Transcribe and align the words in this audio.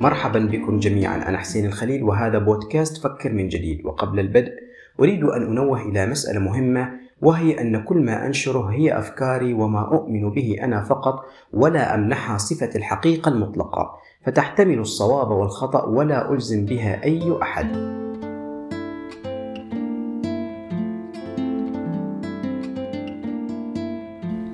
مرحبا 0.00 0.38
بكم 0.38 0.78
جميعا 0.78 1.28
أنا 1.28 1.38
حسين 1.38 1.66
الخليل 1.66 2.02
وهذا 2.04 2.38
بودكاست 2.38 3.02
فكر 3.04 3.32
من 3.32 3.48
جديد 3.48 3.86
وقبل 3.86 4.20
البدء 4.20 4.52
أريد 5.00 5.24
أن 5.24 5.42
أنوه 5.42 5.82
إلى 5.88 6.06
مسألة 6.06 6.40
مهمة 6.40 6.90
وهي 7.22 7.60
أن 7.60 7.84
كل 7.84 7.96
ما 8.04 8.26
أنشره 8.26 8.66
هي 8.66 8.98
أفكاري 8.98 9.52
وما 9.54 9.92
أؤمن 9.94 10.30
به 10.30 10.56
أنا 10.62 10.82
فقط 10.84 11.24
ولا 11.52 11.94
أمنحها 11.94 12.38
صفة 12.38 12.70
الحقيقة 12.74 13.28
المطلقة 13.28 13.92
فتحتمل 14.26 14.78
الصواب 14.78 15.30
والخطأ 15.30 15.82
ولا 15.84 16.32
ألزم 16.32 16.64
بها 16.64 17.04
أي 17.04 17.32
أحد 17.42 17.66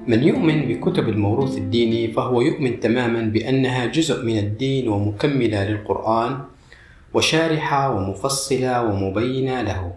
من 0.08 0.22
يؤمن 0.22 0.62
بكتب 0.68 1.08
الموروث 1.08 1.56
الديني 1.58 2.08
فهو 2.08 2.40
يؤمن 2.40 2.80
تماما 2.80 3.20
بأنها 3.22 3.86
جزء 3.86 4.24
من 4.26 4.38
الدين 4.38 4.88
ومكملة 4.88 5.64
للقرآن 5.68 6.38
وشارحة 7.14 7.92
ومفصلة 7.96 8.82
ومبينة 8.84 9.62
له 9.62 9.92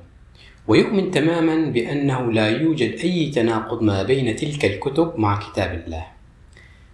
ويؤمن 0.68 1.12
تماما 1.12 1.72
بأنه 1.72 2.32
لا 2.32 2.50
يوجد 2.50 2.92
أي 3.04 3.32
تناقض 3.36 3.82
ما 3.82 4.04
بين 4.04 4.36
تلك 4.36 4.66
الكتب 4.66 5.14
مع 5.18 5.40
كتاب 5.40 5.84
الله 5.86 6.06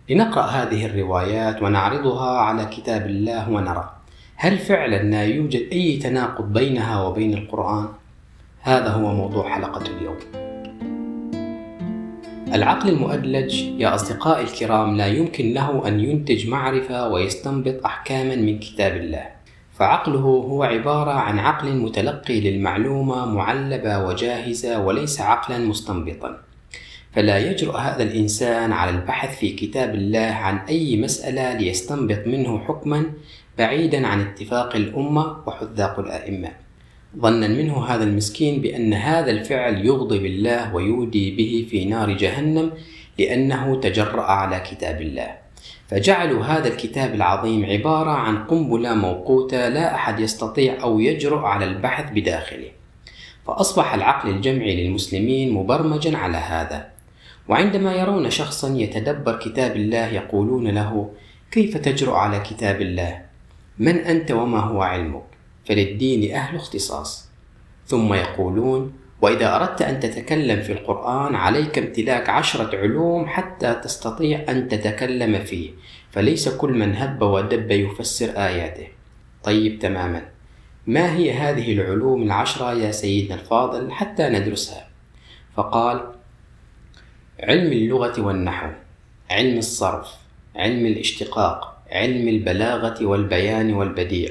لنقرأ 0.10 0.46
هذه 0.46 0.86
الروايات 0.86 1.62
ونعرضها 1.64 2.38
على 2.40 2.66
كتاب 2.66 3.06
الله 3.06 3.50
ونرى 3.52 3.92
هل 4.36 4.58
فعلا 4.58 5.04
لا 5.04 5.24
يوجد 5.26 5.68
أي 5.72 5.98
تناقض 5.98 6.54
بينها 6.54 7.04
وبين 7.04 7.34
القرآن؟ 7.34 7.86
هذا 8.62 8.88
هو 8.90 9.14
موضوع 9.14 9.50
حلقة 9.50 9.84
اليوم 9.98 10.45
العقل 12.54 12.90
المؤدلج 12.90 13.62
يا 13.64 13.96
أصدقائي 13.96 14.44
الكرام 14.44 14.98
لا 14.98 15.08
يمكن 15.08 15.54
له 15.54 15.88
أن 15.88 16.00
ينتج 16.00 16.48
معرفة 16.50 17.08
ويستنبط 17.10 17.86
أحكاما 17.86 18.36
من 18.36 18.60
كتاب 18.60 18.96
الله 18.98 19.26
فعقله 19.80 20.20
هو 20.20 20.64
عبارة 20.64 21.12
عن 21.12 21.40
عقل 21.40 21.74
متلقي 21.76 22.40
للمعلومة 22.42 23.26
معلبة 23.26 24.06
وجاهزة 24.06 24.80
وليس 24.86 25.22
عقلا 25.22 25.58
مستنبطا 25.58 26.38
فلا 27.14 27.52
يجرؤ 27.52 27.78
هذا 27.78 28.04
الإنسان 28.04 28.72
على 28.74 28.90
البحث 28.92 29.40
في 29.40 29.54
كتاب 29.54 29.96
الله 29.96 30.20
عن 30.28 30.58
أي 30.58 30.98
مسألة 31.02 31.54
ليستنبط 31.54 32.28
منه 32.28 32.60
حكما 32.60 33.04
بعيدا 33.58 34.08
عن 34.08 34.22
اتفاق 34.22 34.76
الأمة 34.76 35.36
وحذاق 35.48 36.00
الأئمة 36.00 36.65
ظنا 37.20 37.48
منه 37.48 37.86
هذا 37.86 38.04
المسكين 38.04 38.62
بأن 38.62 38.94
هذا 38.94 39.32
الفعل 39.32 39.86
يغضب 39.86 40.26
الله 40.26 40.76
ويودي 40.76 41.32
به 41.36 41.68
في 41.72 41.86
نار 41.86 42.12
جهنم 42.12 42.72
لأنه 43.20 43.80
تجرأ 43.80 44.24
على 44.24 44.60
كتاب 44.60 45.02
الله 45.02 45.28
فجعلوا 45.88 46.44
هذا 46.44 46.68
الكتاب 46.68 47.14
العظيم 47.16 47.66
عبارة 47.66 48.12
عن 48.12 48.44
قنبلة 48.44 48.94
موقوتة 48.96 49.68
لا 49.70 49.96
أحد 49.96 50.20
يستطيع 50.20 50.84
أو 50.84 51.00
يجرؤ 51.00 51.38
على 51.40 51.66
البحث 51.66 52.12
بداخله 52.14 52.70
فأصبح 53.48 53.94
العقل 53.94 54.30
الجمعي 54.30 54.84
للمسلمين 54.84 55.54
مبرمجا 55.54 56.18
على 56.18 56.38
هذا 56.38 56.88
وعندما 57.48 57.94
يرون 57.94 58.30
شخصا 58.30 58.76
يتدبر 58.78 59.40
كتاب 59.40 59.76
الله 59.76 60.06
يقولون 60.08 60.68
له 60.68 61.10
كيف 61.52 61.78
تجرؤ 61.78 62.14
على 62.14 62.40
كتاب 62.40 62.82
الله 62.82 63.22
من 63.80 63.98
أنت 63.98 64.32
وما 64.32 64.60
هو 64.60 64.82
علمك 64.82 65.35
فللدين 65.66 66.36
أهل 66.36 66.56
اختصاص 66.56 67.26
ثم 67.86 68.14
يقولون 68.14 68.94
وإذا 69.22 69.56
أردت 69.56 69.82
أن 69.82 70.00
تتكلم 70.00 70.62
في 70.62 70.72
القرآن 70.72 71.36
عليك 71.36 71.78
امتلاك 71.78 72.30
عشرة 72.30 72.78
علوم 72.80 73.28
حتى 73.28 73.74
تستطيع 73.84 74.46
أن 74.50 74.68
تتكلم 74.68 75.44
فيه 75.44 75.72
فليس 76.12 76.50
كل 76.50 76.72
من 76.74 76.96
هب 76.96 77.22
ودب 77.22 77.72
يفسر 77.72 78.30
آياته 78.30 78.88
طيب 79.44 79.80
تماما 79.80 80.26
ما 80.88 81.16
هي 81.16 81.34
هذه 81.34 81.74
العلوم 81.74 82.22
العشرة 82.24 82.74
يا 82.74 82.92
سيدنا 82.92 83.36
الفاضل 83.36 83.92
حتى 83.92 84.30
ندرسها 84.30 84.88
فقال 85.56 86.12
علم 87.40 87.72
اللغة 87.74 88.22
والنحو 88.22 88.70
علم 89.32 89.58
الصرف 89.58 90.12
علم 90.56 90.86
الاشتقاق 90.86 91.84
علم 91.92 92.28
البلاغة 92.28 93.06
والبيان 93.06 93.74
والبديع 93.74 94.30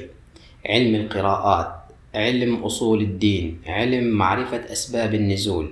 علم 0.69 0.95
القراءات 0.95 1.75
علم 2.15 2.63
أصول 2.63 3.01
الدين 3.01 3.61
علم 3.67 4.05
معرفة 4.17 4.61
أسباب 4.71 5.13
النزول 5.13 5.69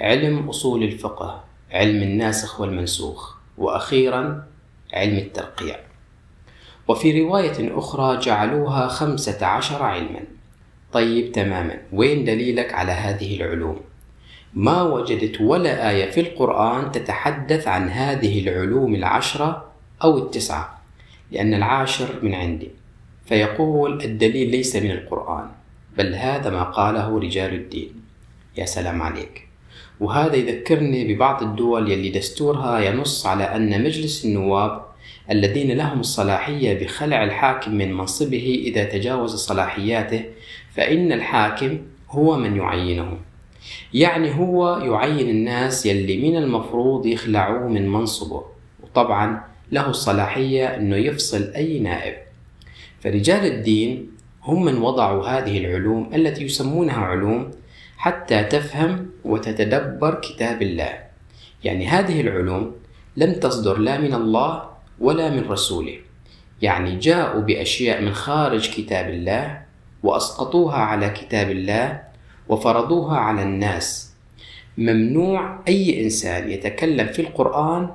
علم 0.00 0.48
أصول 0.48 0.82
الفقه 0.82 1.44
علم 1.70 2.02
الناسخ 2.02 2.60
والمنسوخ 2.60 3.34
وأخيرا 3.58 4.44
علم 4.92 5.16
الترقيع 5.16 5.76
وفي 6.88 7.22
رواية 7.22 7.78
أخرى 7.78 8.18
جعلوها 8.18 8.88
خمسة 8.88 9.46
عشر 9.46 9.82
علما 9.82 10.20
طيب 10.92 11.32
تماما 11.32 11.76
وين 11.92 12.24
دليلك 12.24 12.72
على 12.74 12.92
هذه 12.92 13.36
العلوم؟ 13.36 13.80
ما 14.54 14.82
وجدت 14.82 15.40
ولا 15.40 15.90
آية 15.90 16.10
في 16.10 16.20
القرآن 16.20 16.92
تتحدث 16.92 17.68
عن 17.68 17.88
هذه 17.88 18.48
العلوم 18.48 18.94
العشرة 18.94 19.64
أو 20.04 20.18
التسعة 20.18 20.80
لأن 21.32 21.54
العاشر 21.54 22.14
من 22.22 22.34
عندي 22.34 22.70
فيقول 23.30 24.02
الدليل 24.04 24.50
ليس 24.50 24.76
من 24.76 24.90
القرآن 24.90 25.46
بل 25.98 26.14
هذا 26.14 26.50
ما 26.50 26.62
قاله 26.62 27.18
رجال 27.18 27.54
الدين 27.54 27.90
يا 28.58 28.64
سلام 28.66 29.02
عليك 29.02 29.48
وهذا 30.00 30.36
يذكرني 30.36 31.14
ببعض 31.14 31.42
الدول 31.42 31.90
يلي 31.92 32.08
دستورها 32.10 32.78
ينص 32.80 33.26
على 33.26 33.44
أن 33.44 33.84
مجلس 33.84 34.24
النواب 34.24 34.80
الذين 35.30 35.72
لهم 35.76 36.00
الصلاحية 36.00 36.84
بخلع 36.84 37.24
الحاكم 37.24 37.74
من 37.74 37.92
منصبه 37.94 38.60
إذا 38.64 38.84
تجاوز 38.84 39.34
صلاحياته 39.34 40.24
فإن 40.74 41.12
الحاكم 41.12 41.78
هو 42.10 42.36
من 42.36 42.56
يعينهم 42.56 43.18
يعني 43.94 44.38
هو 44.38 44.76
يعين 44.78 45.28
الناس 45.28 45.86
يلي 45.86 46.28
من 46.30 46.36
المفروض 46.36 47.06
يخلعوه 47.06 47.68
من 47.68 47.88
منصبه 47.88 48.44
وطبعا 48.82 49.40
له 49.72 49.90
الصلاحية 49.90 50.76
أنه 50.76 50.96
يفصل 50.96 51.50
أي 51.56 51.78
نائب 51.78 52.16
فرجال 53.00 53.44
الدين 53.46 54.10
هم 54.42 54.64
من 54.64 54.78
وضعوا 54.78 55.26
هذه 55.28 55.58
العلوم 55.58 56.10
التي 56.14 56.44
يسمونها 56.44 57.00
علوم 57.00 57.50
حتى 57.96 58.44
تفهم 58.44 59.06
وتتدبر 59.24 60.14
كتاب 60.14 60.62
الله 60.62 60.98
يعني 61.64 61.88
هذه 61.88 62.20
العلوم 62.20 62.72
لم 63.16 63.32
تصدر 63.34 63.78
لا 63.78 63.98
من 64.00 64.14
الله 64.14 64.62
ولا 65.00 65.30
من 65.30 65.44
رسوله 65.48 65.96
يعني 66.62 66.96
جاءوا 66.98 67.42
باشياء 67.42 68.02
من 68.02 68.12
خارج 68.14 68.70
كتاب 68.74 69.08
الله 69.08 69.62
واسقطوها 70.02 70.76
على 70.78 71.10
كتاب 71.10 71.50
الله 71.50 72.00
وفرضوها 72.48 73.18
على 73.18 73.42
الناس 73.42 74.12
ممنوع 74.78 75.58
اي 75.68 76.04
انسان 76.04 76.50
يتكلم 76.50 77.06
في 77.06 77.22
القران 77.22 77.88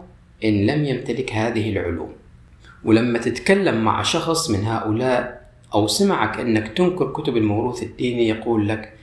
ان 0.43 0.65
لم 0.65 0.85
يمتلك 0.85 1.33
هذه 1.33 1.69
العلوم 1.69 2.13
ولما 2.85 3.19
تتكلم 3.19 3.83
مع 3.83 4.03
شخص 4.03 4.49
من 4.49 4.63
هؤلاء 4.67 5.41
أو 5.73 5.87
سمعك 5.87 6.39
أنك 6.39 6.67
تنكر 6.67 7.11
كتب 7.11 7.37
الموروث 7.37 7.83
الديني 7.83 8.27
يقول 8.29 8.67
لك 8.69 8.93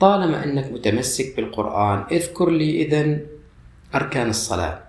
طالما 0.00 0.44
أنك 0.44 0.72
متمسك 0.72 1.36
بالقرآن 1.36 2.04
اذكر 2.12 2.50
لي 2.50 2.82
إذا 2.86 3.18
أركان 3.94 4.30
الصلاة 4.30 4.80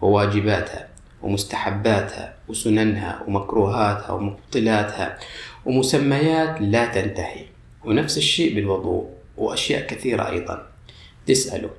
وواجباتها 0.00 0.88
ومستحباتها 1.22 2.34
وسننها 2.48 3.22
ومكروهاتها 3.28 4.10
ومبطلاتها 4.12 5.18
ومسميات 5.66 6.56
لا 6.60 6.86
تنتهي 6.86 7.44
ونفس 7.84 8.18
الشيء 8.18 8.54
بالوضوء 8.54 9.04
وأشياء 9.36 9.86
كثيرة 9.86 10.28
أيضا 10.30 10.66
تسأله 11.26 11.70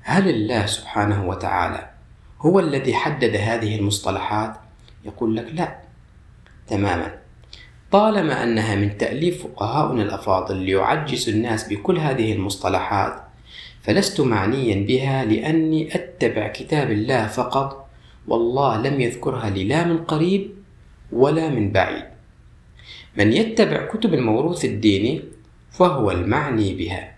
هل 0.00 0.28
الله 0.28 0.66
سبحانه 0.66 1.28
وتعالى 1.28 1.88
هو 2.40 2.60
الذي 2.60 2.94
حدد 2.94 3.36
هذه 3.36 3.76
المصطلحات 3.78 4.54
يقول 5.04 5.36
لك 5.36 5.46
لا 5.52 5.78
تماما 6.68 7.12
طالما 7.92 8.42
أنها 8.42 8.74
من 8.76 8.98
تأليف 8.98 9.42
فقهاؤنا 9.46 10.02
الأفاضل 10.02 10.56
ليعجس 10.56 11.28
الناس 11.28 11.68
بكل 11.68 11.98
هذه 11.98 12.32
المصطلحات 12.32 13.22
فلست 13.82 14.20
معنيا 14.20 14.86
بها 14.86 15.24
لأني 15.24 15.94
أتبع 15.94 16.48
كتاب 16.48 16.90
الله 16.90 17.26
فقط 17.26 17.88
والله 18.28 18.78
لم 18.82 19.00
يذكرها 19.00 19.50
لي 19.50 19.64
لا 19.64 19.84
من 19.84 19.98
قريب 19.98 20.50
ولا 21.12 21.48
من 21.48 21.72
بعيد 21.72 22.04
من 23.16 23.32
يتبع 23.32 23.86
كتب 23.86 24.14
الموروث 24.14 24.64
الديني 24.64 25.22
فهو 25.70 26.10
المعني 26.10 26.74
بها 26.74 27.14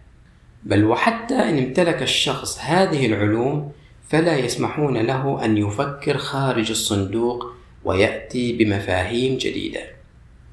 بل 0.65 0.85
وحتى 0.85 1.35
إن 1.35 1.59
امتلك 1.59 2.03
الشخص 2.03 2.59
هذه 2.61 3.07
العلوم 3.07 3.73
فلا 4.09 4.37
يسمحون 4.37 4.97
له 4.97 5.45
أن 5.45 5.57
يفكر 5.57 6.19
خارج 6.19 6.71
الصندوق 6.71 7.56
ويأتي 7.87 8.53
بمفاهيم 8.53 9.37
جديدة 9.37 9.81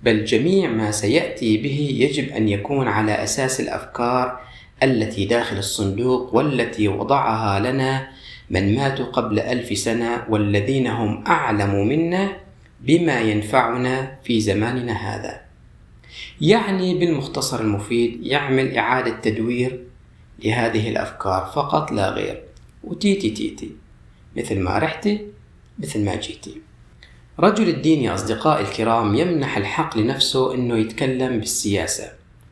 بل 0.03 0.25
جميع 0.25 0.69
ما 0.69 0.91
سيأتي 0.91 1.57
به 1.57 1.95
يجب 2.00 2.30
أن 2.30 2.50
يكون 2.50 2.88
على 2.88 3.24
أساس 3.24 3.59
الأفكار 3.59 4.39
التي 4.83 5.25
داخل 5.25 5.57
الصندوق 5.57 6.35
والتي 6.35 6.88
وضعها 6.88 7.59
لنا 7.59 8.07
من 8.50 8.75
ماتوا 8.75 9.06
قبل 9.06 9.39
ألف 9.39 9.77
سنة 9.77 10.24
والذين 10.30 10.88
هم 10.88 11.24
أعلم 11.27 11.88
منا 11.88 12.38
بما 12.81 13.19
ينفعنا 13.21 14.15
في 14.24 14.41
زماننا 14.41 14.94
هذا 14.94 15.41
يعني 16.41 17.00
بالمختصر 17.00 17.62
المفيد 17.62 18.19
يعمل 18.24 18.77
إعادة 18.77 19.09
تدوير 19.21 19.80
لهذه 20.45 20.89
الأفكار 20.89 21.51
فقط 21.56 21.91
لا 21.91 22.09
غير 22.09 22.44
وتيتي 22.83 23.30
تيتي 23.30 23.71
مثل 24.38 24.59
ما 24.59 24.77
رحتي 24.77 25.27
مثل 25.80 26.06
ما 26.06 26.15
جيتي 26.15 26.62
رجل 27.39 27.69
الدين 27.69 28.01
يا 28.01 28.13
أصدقائي 28.13 28.63
الكرام 28.63 29.15
يمنح 29.15 29.57
الحق 29.57 29.97
لنفسه 29.97 30.53
أنه 30.53 30.77
يتكلم 30.77 31.39
بالسياسة 31.39 32.12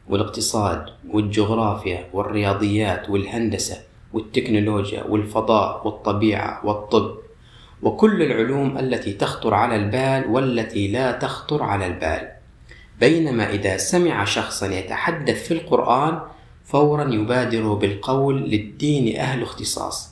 والاقتصاد 0.09 0.85
والجغرافيا 1.11 2.07
والرياضيات 2.13 3.09
والهندسة 3.09 3.77
والتكنولوجيا 4.13 5.03
والفضاء 5.03 5.87
والطبيعة 5.87 6.65
والطب 6.65 7.15
وكل 7.81 8.21
العلوم 8.21 8.77
التي 8.77 9.13
تخطر 9.13 9.53
على 9.53 9.75
البال 9.75 10.31
والتي 10.31 10.87
لا 10.87 11.11
تخطر 11.11 11.63
على 11.63 11.87
البال 11.87 12.29
بينما 12.99 13.49
إذا 13.49 13.77
سمع 13.77 14.23
شخصا 14.23 14.67
يتحدث 14.67 15.47
في 15.47 15.53
القرآن 15.53 16.19
فورا 16.65 17.13
يبادر 17.13 17.73
بالقول 17.73 18.41
للدين 18.41 19.17
أهل 19.19 19.41
اختصاص 19.41 20.09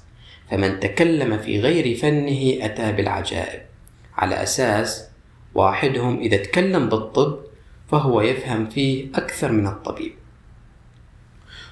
فمن 0.51 0.79
تكلم 0.79 1.37
في 1.37 1.59
غير 1.59 1.95
فنه 1.95 2.53
أتى 2.65 2.91
بالعجائب 2.91 3.68
على 4.19 4.43
أساس 4.43 5.07
واحدهم 5.55 6.19
إذا 6.19 6.37
تكلم 6.37 6.89
بالطب 6.89 7.39
فهو 7.89 8.21
يفهم 8.21 8.69
فيه 8.69 9.07
أكثر 9.15 9.51
من 9.51 9.67
الطبيب 9.67 10.11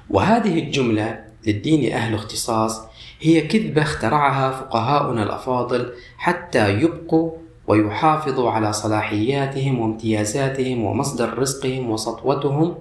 وهذه 0.09 0.59
الجملة 0.59 1.19
للدين 1.47 1.93
أهل 1.93 2.13
اختصاص 2.13 2.81
هي 3.21 3.41
كذبة 3.41 3.81
اخترعها 3.81 4.51
فقهاؤنا 4.51 5.23
الأفاضل 5.23 5.93
حتى 6.17 6.79
يبقوا 6.79 7.31
ويحافظوا 7.67 8.51
على 8.51 8.73
صلاحياتهم 8.73 9.79
وامتيازاتهم 9.79 10.83
ومصدر 10.83 11.37
رزقهم 11.39 11.89
وسطوتهم 11.91 12.75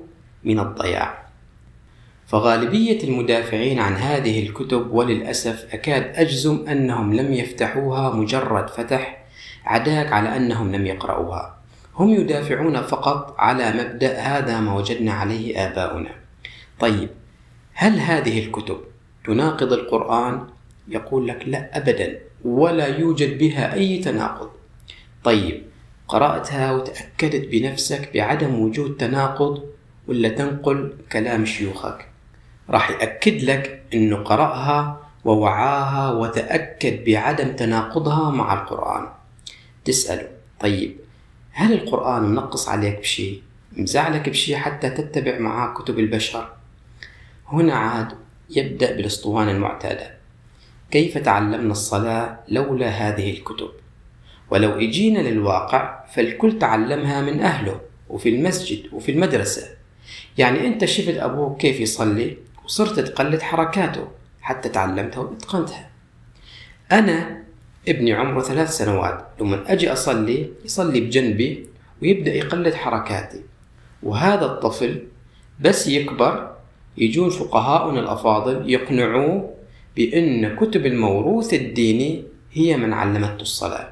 من 0.45 0.59
الضياع 0.61 1.27
فغالبية 2.27 3.05
المدافعين 3.05 3.79
عن 3.79 3.93
هذه 3.93 4.47
الكتب 4.47 4.91
وللأسف 4.93 5.67
أكاد 5.75 6.03
أجزم 6.17 6.65
أنهم 6.69 7.15
لم 7.15 7.33
يفتحوها 7.33 8.11
مجرد 8.17 8.71
فتح 8.71 9.26
عداك 9.67 10.13
على 10.13 10.37
أنهم 10.37 10.73
لم 10.77 10.87
يقرأوها 10.87 11.57
هم 11.95 12.09
يدافعون 12.09 12.83
فقط 12.83 13.35
على 13.39 13.73
مبدأ 13.73 14.19
هذا 14.19 14.61
ما 14.61 14.75
وجدنا 14.75 15.13
عليه 15.13 15.57
آباؤنا 15.67 16.11
طيب 16.81 17.09
هل 17.75 18.01
هذه 18.01 18.45
الكتب 18.47 18.77
تناقض 19.25 19.73
القرآن؟ 19.73 20.43
يقول 20.89 21.29
لك 21.29 21.43
لا 21.47 21.79
أبدا 21.79 22.19
ولا 22.45 22.87
يوجد 22.87 23.39
بها 23.39 23.75
أي 23.75 23.99
تناقض 23.99 24.51
طيب 25.25 25.63
قرأتها 26.09 26.73
وتأكدت 26.73 27.49
بنفسك 27.53 28.11
بعدم 28.15 28.61
وجود 28.61 28.97
تناقض 28.97 29.63
ولا 30.09 30.29
تنقل 30.29 30.93
كلام 31.13 31.45
شيوخك 31.45 32.07
راح 32.71 32.91
يأكد 32.91 33.43
لك 33.43 33.83
أنه 33.95 34.17
قرأها 34.17 35.01
ووعاها 35.25 36.11
وتأكد 36.13 37.05
بعدم 37.05 37.49
تناقضها 37.57 38.31
مع 38.31 38.55
القرآن 38.63 39.07
تسأله 39.87 40.29
طيب 40.61 40.97
هل 41.53 41.73
القرآن 41.73 42.23
منقص 42.23 42.69
عليك 42.69 42.99
بشيء 42.99 43.43
مزعلك 43.73 44.29
بشيء 44.29 44.57
حتى 44.57 44.91
تتبع 44.91 45.39
معاه 45.39 45.75
كتب 45.75 45.99
البشر 45.99 46.53
هنا 47.49 47.75
عاد 47.75 48.09
يبدأ 48.51 48.97
بالاسطوانة 48.97 49.51
المعتادة 49.51 50.15
كيف 50.91 51.19
تعلمنا 51.19 51.73
الصلاة 51.73 52.39
لولا 52.49 52.89
هذه 52.89 53.31
الكتب 53.31 53.69
ولو 54.51 54.71
اجينا 54.73 55.19
للواقع 55.19 56.05
فالكل 56.15 56.59
تعلمها 56.59 57.23
من 57.23 57.41
اهله 57.41 57.81
وفي 58.09 58.29
المسجد 58.29 58.83
وفي 58.93 59.13
المدرسه 59.13 59.69
يعني 60.39 60.67
انت 60.67 60.85
شفت 60.85 61.17
ابوك 61.17 61.61
كيف 61.61 61.81
يصلي 61.81 62.37
وصرت 62.65 63.01
تقلد 63.01 63.43
حركاته 63.43 64.09
حتى 64.41 64.69
تعلمتها 64.69 65.21
واتقنتها 65.21 65.91
انا 66.93 67.46
ابني 67.89 68.13
عمره 68.13 68.41
ثلاث 68.41 68.71
سنوات 68.77 69.25
لما 69.41 69.73
أجي 69.73 69.93
أصلي 69.93 70.51
يصلي 70.65 71.01
بجنبي 71.01 71.67
ويبدأ 72.03 72.35
يقلد 72.35 72.75
حركاتي 72.75 73.41
وهذا 74.03 74.45
الطفل 74.45 75.03
بس 75.61 75.87
يكبر 75.87 76.51
يجون 76.99 77.31
فقهاؤنا 77.31 78.01
الأفاضل 78.01 78.71
يقنعوه 78.71 79.55
بأن 79.97 80.57
كتب 80.57 80.87
الموروث 80.87 81.55
الديني 81.55 82.25
هي 82.53 82.77
من 82.77 82.93
علمته 82.93 83.43
الصلاة 83.43 83.89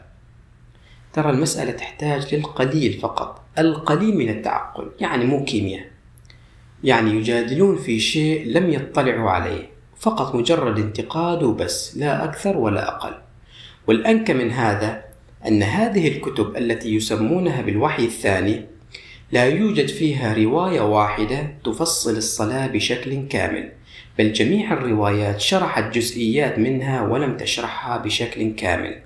ترى 1.12 1.30
المسألة 1.30 1.70
تحتاج 1.70 2.34
للقليل 2.34 2.92
فقط 2.92 3.44
القليل 3.58 4.16
من 4.16 4.28
التعقل 4.28 4.90
يعني 5.00 5.24
مو 5.24 5.44
كيمياء 5.44 5.86
يعني 6.84 7.10
يجادلون 7.10 7.76
في 7.78 8.00
شيء 8.00 8.46
لم 8.46 8.70
يطلعوا 8.70 9.30
عليه 9.30 9.68
فقط 10.00 10.34
مجرد 10.34 10.78
انتقاد 10.78 11.42
وبس 11.42 11.96
لا 11.96 12.24
أكثر 12.24 12.56
ولا 12.56 12.88
أقل 12.96 13.14
والأنكى 13.86 14.32
من 14.34 14.50
هذا 14.50 15.04
أن 15.46 15.62
هذه 15.62 16.08
الكتب 16.08 16.56
التي 16.56 16.94
يسمونها 16.94 17.62
بالوحي 17.62 18.04
الثاني 18.04 18.64
لا 19.32 19.44
يوجد 19.44 19.88
فيها 19.88 20.34
رواية 20.34 20.80
واحدة 20.80 21.52
تفصل 21.64 22.16
الصلاة 22.16 22.66
بشكل 22.66 23.28
كامل، 23.28 23.72
بل 24.18 24.32
جميع 24.32 24.72
الروايات 24.72 25.40
شرحت 25.40 25.94
جزئيات 25.94 26.58
منها 26.58 27.02
ولم 27.02 27.36
تشرحها 27.36 27.96
بشكل 27.98 28.54
كامل. 28.54 29.00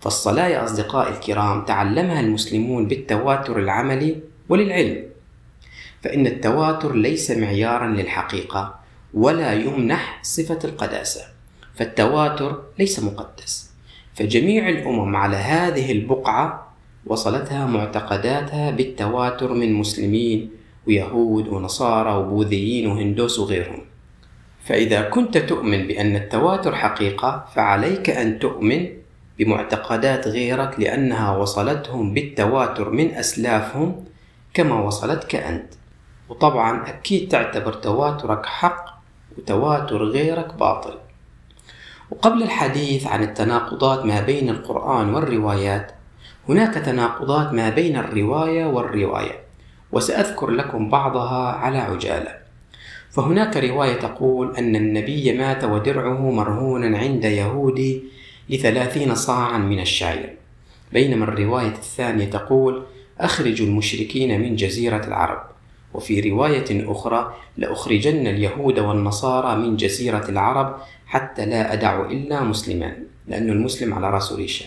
فالصلاة 0.00 0.48
يا 0.48 0.64
أصدقائي 0.64 1.14
الكرام 1.14 1.64
تعلمها 1.64 2.20
المسلمون 2.20 2.88
بالتواتر 2.88 3.58
العملي 3.58 4.18
وللعلم، 4.48 5.02
فإن 6.04 6.26
التواتر 6.26 6.94
ليس 6.96 7.30
معيارا 7.30 7.86
للحقيقة 7.86 8.74
ولا 9.14 9.52
يمنح 9.52 10.18
صفة 10.22 10.58
القداسة، 10.64 11.20
فالتواتر 11.74 12.62
ليس 12.78 13.00
مقدس، 13.00 13.71
فجميع 14.14 14.68
الأمم 14.68 15.16
على 15.16 15.36
هذه 15.36 15.92
البقعة 15.92 16.68
وصلتها 17.06 17.66
معتقداتها 17.66 18.70
بالتواتر 18.70 19.52
من 19.54 19.72
مسلمين 19.74 20.50
ويهود 20.88 21.48
ونصارى 21.48 22.16
وبوذيين 22.16 22.86
وهندوس 22.86 23.38
وغيرهم 23.38 23.82
فإذا 24.64 25.02
كنت 25.02 25.38
تؤمن 25.38 25.86
بأن 25.86 26.16
التواتر 26.16 26.74
حقيقة 26.74 27.46
فعليك 27.54 28.10
أن 28.10 28.38
تؤمن 28.38 28.86
بمعتقدات 29.38 30.28
غيرك 30.28 30.80
لأنها 30.80 31.36
وصلتهم 31.36 32.14
بالتواتر 32.14 32.90
من 32.90 33.10
أسلافهم 33.10 34.04
كما 34.54 34.80
وصلتك 34.80 35.34
أنت 35.34 35.66
وطبعا 36.28 36.88
أكيد 36.88 37.28
تعتبر 37.28 37.72
تواترك 37.72 38.46
حق 38.46 39.02
وتواتر 39.38 40.04
غيرك 40.04 40.54
باطل 40.54 40.94
وقبل 42.12 42.42
الحديث 42.42 43.06
عن 43.06 43.22
التناقضات 43.22 44.06
ما 44.06 44.20
بين 44.20 44.48
القرآن 44.48 45.14
والروايات 45.14 45.92
هناك 46.48 46.74
تناقضات 46.74 47.52
ما 47.52 47.68
بين 47.70 47.96
الرواية 47.96 48.64
والرواية 48.64 49.32
وسأذكر 49.92 50.50
لكم 50.50 50.90
بعضها 50.90 51.48
على 51.52 51.78
عجالة 51.78 52.32
فهناك 53.10 53.56
رواية 53.56 53.94
تقول 53.94 54.56
أن 54.56 54.76
النبي 54.76 55.32
مات 55.38 55.64
ودرعه 55.64 56.30
مرهونا 56.30 56.98
عند 56.98 57.24
يهودي 57.24 58.02
لثلاثين 58.50 59.14
صاعا 59.14 59.58
من 59.58 59.80
الشعير 59.80 60.36
بينما 60.92 61.24
الرواية 61.24 61.68
الثانية 61.74 62.24
تقول 62.30 62.82
أخرجوا 63.20 63.66
المشركين 63.66 64.40
من 64.40 64.56
جزيرة 64.56 65.06
العرب 65.06 65.42
وفي 65.94 66.20
رواية 66.30 66.90
أخرى 66.92 67.32
لأخرجن 67.56 68.26
اليهود 68.26 68.78
والنصارى 68.78 69.56
من 69.56 69.76
جزيرة 69.76 70.24
العرب 70.28 70.76
حتى 71.12 71.46
لا 71.46 71.72
أدع 71.72 72.06
إلا 72.10 72.40
مسلما 72.42 72.92
لأن 73.28 73.50
المسلم 73.50 73.94
على 73.94 74.10
رأس 74.10 74.32
ريشة 74.32 74.66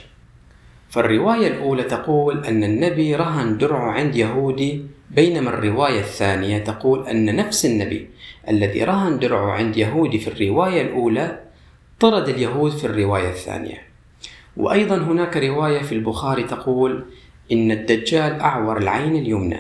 فالرواية 0.90 1.48
الأولى 1.48 1.84
تقول 1.84 2.46
أن 2.46 2.64
النبي 2.64 3.16
رهن 3.16 3.58
درعه 3.58 3.92
عند 3.92 4.16
يهودي 4.16 4.82
بينما 5.12 5.50
الرواية 5.50 6.00
الثانية 6.00 6.58
تقول 6.58 7.08
أن 7.08 7.36
نفس 7.36 7.66
النبي 7.66 8.10
الذي 8.50 8.84
رهن 8.84 9.20
درعه 9.20 9.52
عند 9.52 9.78
يهودي 9.78 10.20
في 10.20 10.28
الرواية 10.28 10.82
الأولى 10.82 11.40
طرد 12.00 12.30
اليهود 12.30 12.72
في 12.72 12.86
الرواية 12.88 13.30
الثانية 13.30 13.82
وأيضا 14.58 14.98
هناك 14.98 15.38
رواية 15.38 15.82
في 15.82 15.92
البخاري 15.92 16.44
تقول 16.44 17.06
إن 17.52 17.72
الدجال 17.72 18.40
أعور 18.42 18.78
العين 18.78 19.16
اليمنى 19.16 19.60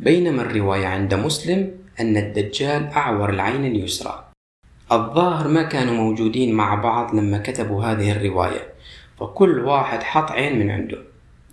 بينما 0.00 0.42
الرواية 0.42 0.86
عند 0.86 1.14
مسلم 1.14 1.70
أن 2.00 2.16
الدجال 2.16 2.86
أعور 2.92 3.30
العين 3.30 3.64
اليسرى 3.64 4.29
الظاهر 4.92 5.48
ما 5.48 5.62
كانوا 5.62 5.94
موجودين 5.94 6.54
مع 6.54 6.74
بعض 6.74 7.14
لما 7.14 7.38
كتبوا 7.38 7.84
هذه 7.84 8.12
الرواية 8.12 8.66
فكل 9.20 9.60
واحد 9.64 10.02
حط 10.02 10.30
عين 10.30 10.58
من 10.58 10.70
عنده 10.70 10.98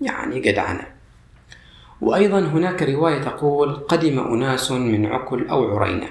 يعني 0.02 0.40
جدعنة 0.40 0.82
وأيضا 2.02 2.40
هناك 2.40 2.84
رواية 2.84 3.18
تقول 3.22 3.74
قدم 3.74 4.20
أناس 4.20 4.72
من 4.72 5.06
عكل 5.06 5.48
أو 5.48 5.78
عرينة 5.78 6.08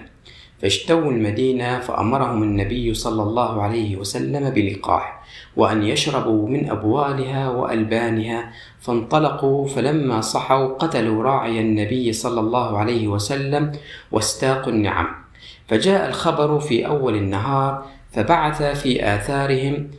فاشتووا 0.62 1.12
المدينة 1.12 1.78
فأمرهم 1.80 2.42
النبي 2.42 2.95
صلى 2.95 3.23
الله 3.23 3.62
عليه 3.62 3.97
وسلم 3.97 4.50
بلقاح 4.50 5.23
وأن 5.56 5.83
يشربوا 5.83 6.49
من 6.49 6.71
أبوالها 6.71 7.49
وألبانها 7.50 8.52
فانطلقوا 8.80 9.68
فلما 9.68 10.21
صحوا 10.21 10.66
قتلوا 10.76 11.23
راعي 11.23 11.61
النبي 11.61 12.12
صلى 12.12 12.40
الله 12.40 12.78
عليه 12.78 13.09
وسلم 13.09 13.73
واستاقوا 14.12 14.73
النعم 14.73 15.25
فجاء 15.68 16.08
الخبر 16.08 16.61
في 16.61 16.87
أول 16.87 17.14
النهار 17.14 17.87
فبعث 18.12 18.62
في 18.62 19.14
آثارهم 19.14 19.90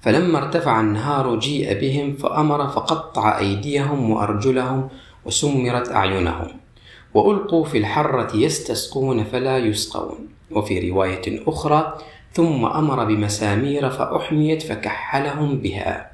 فلما 0.00 0.38
ارتفع 0.38 0.80
النهار 0.80 1.38
جيء 1.38 1.80
بهم 1.80 2.16
فأمر 2.16 2.68
فقطع 2.68 3.38
أيديهم 3.38 4.10
وأرجلهم 4.10 4.88
وسمرت 5.24 5.92
أعينهم 5.92 6.46
وألقوا 7.14 7.64
في 7.64 7.78
الحرة 7.78 8.36
يستسقون 8.36 9.24
فلا 9.24 9.58
يسقون 9.58 10.18
وفي 10.50 10.90
رواية 10.90 11.40
أخرى 11.48 11.98
ثم 12.32 12.64
أمر 12.64 13.04
بمسامير 13.04 13.90
فأحميت 13.90 14.62
فكحلهم 14.62 15.58
بها 15.58 16.10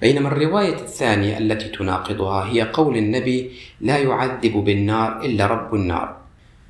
بينما 0.00 0.28
الرواية 0.28 0.74
الثانية 0.74 1.38
التي 1.38 1.68
تناقضها 1.68 2.48
هي 2.48 2.62
قول 2.62 2.96
النبي 2.96 3.50
لا 3.80 3.98
يعذب 3.98 4.52
بالنار 4.52 5.20
إلا 5.24 5.46
رب 5.46 5.74
النار 5.74 6.23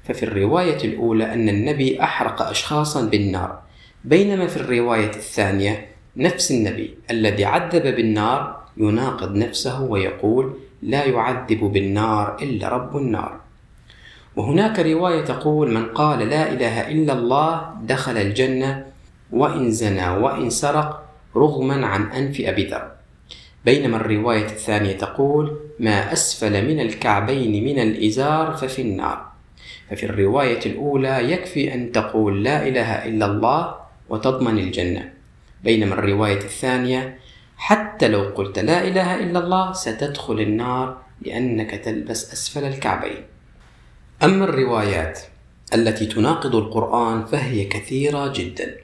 ففي 0.04 0.23
الرواية 0.23 0.76
الأولى 0.84 1.34
أن 1.34 1.49
النبي 1.49 2.02
أحرق 2.02 2.42
أشخاصا 2.42 3.02
بالنار 3.06 3.58
بينما 4.04 4.46
في 4.46 4.56
الرواية 4.56 5.11
الثانية 5.11 5.87
نفس 6.16 6.50
النبي 6.50 6.94
الذي 7.11 7.44
عذب 7.44 7.82
بالنار 7.82 8.56
يناقض 8.76 9.37
نفسه 9.37 9.82
ويقول 9.82 10.52
لا 10.82 11.04
يعذب 11.04 11.61
بالنار 11.61 12.37
إلا 12.42 12.68
رب 12.68 12.96
النار 12.96 13.40
وهناك 14.37 14.78
رواية 14.78 15.25
تقول 15.25 15.70
من 15.73 15.87
قال 15.87 16.18
لا 16.18 16.52
إله 16.52 16.88
إلا 16.90 17.12
الله 17.12 17.70
دخل 17.82 18.16
الجنة 18.16 18.87
وإن 19.32 19.70
زنى 19.70 20.08
وإن 20.08 20.50
سرق 20.50 21.02
رغما 21.37 21.87
عن 21.87 22.02
أنف 22.12 22.40
أبي 22.40 22.64
ذر 22.66 22.88
بينما 23.64 23.96
الرواية 23.96 24.46
الثانية 24.46 24.92
تقول 24.92 25.56
ما 25.80 26.12
أسفل 26.12 26.66
من 26.66 26.80
الكعبين 26.80 27.64
من 27.64 27.78
الإزار 27.82 28.56
ففي 28.56 28.82
النار 28.82 29.34
ففي 29.91 30.07
الرواية 30.07 30.61
الأولى 30.67 31.33
يكفي 31.33 31.75
أن 31.75 31.93
تقول 31.93 32.45
لا 32.45 32.69
إله 32.69 32.93
إلا 33.07 33.26
الله 33.26 33.75
وتضمن 34.09 34.59
الجنة 34.59 35.12
بينما 35.64 35.95
الرواية 35.95 36.38
الثانية 36.38 37.19
حتى 37.57 38.09
لو 38.09 38.21
قلت 38.23 38.59
لا 38.59 38.88
إله 38.88 39.14
إلا 39.25 39.38
الله 39.38 39.73
ستدخل 39.73 40.41
النار 40.41 40.97
لأنك 41.23 41.71
تلبس 41.71 42.33
أسفل 42.33 42.64
الكعبين 42.64 43.23
أما 44.25 44.45
الروايات 44.45 45.21
التي 45.75 46.07
تناقض 46.07 46.57
القرآن 46.57 47.25
فهي 47.25 47.64
كثيرة 47.64 48.33
جدا 48.37 48.76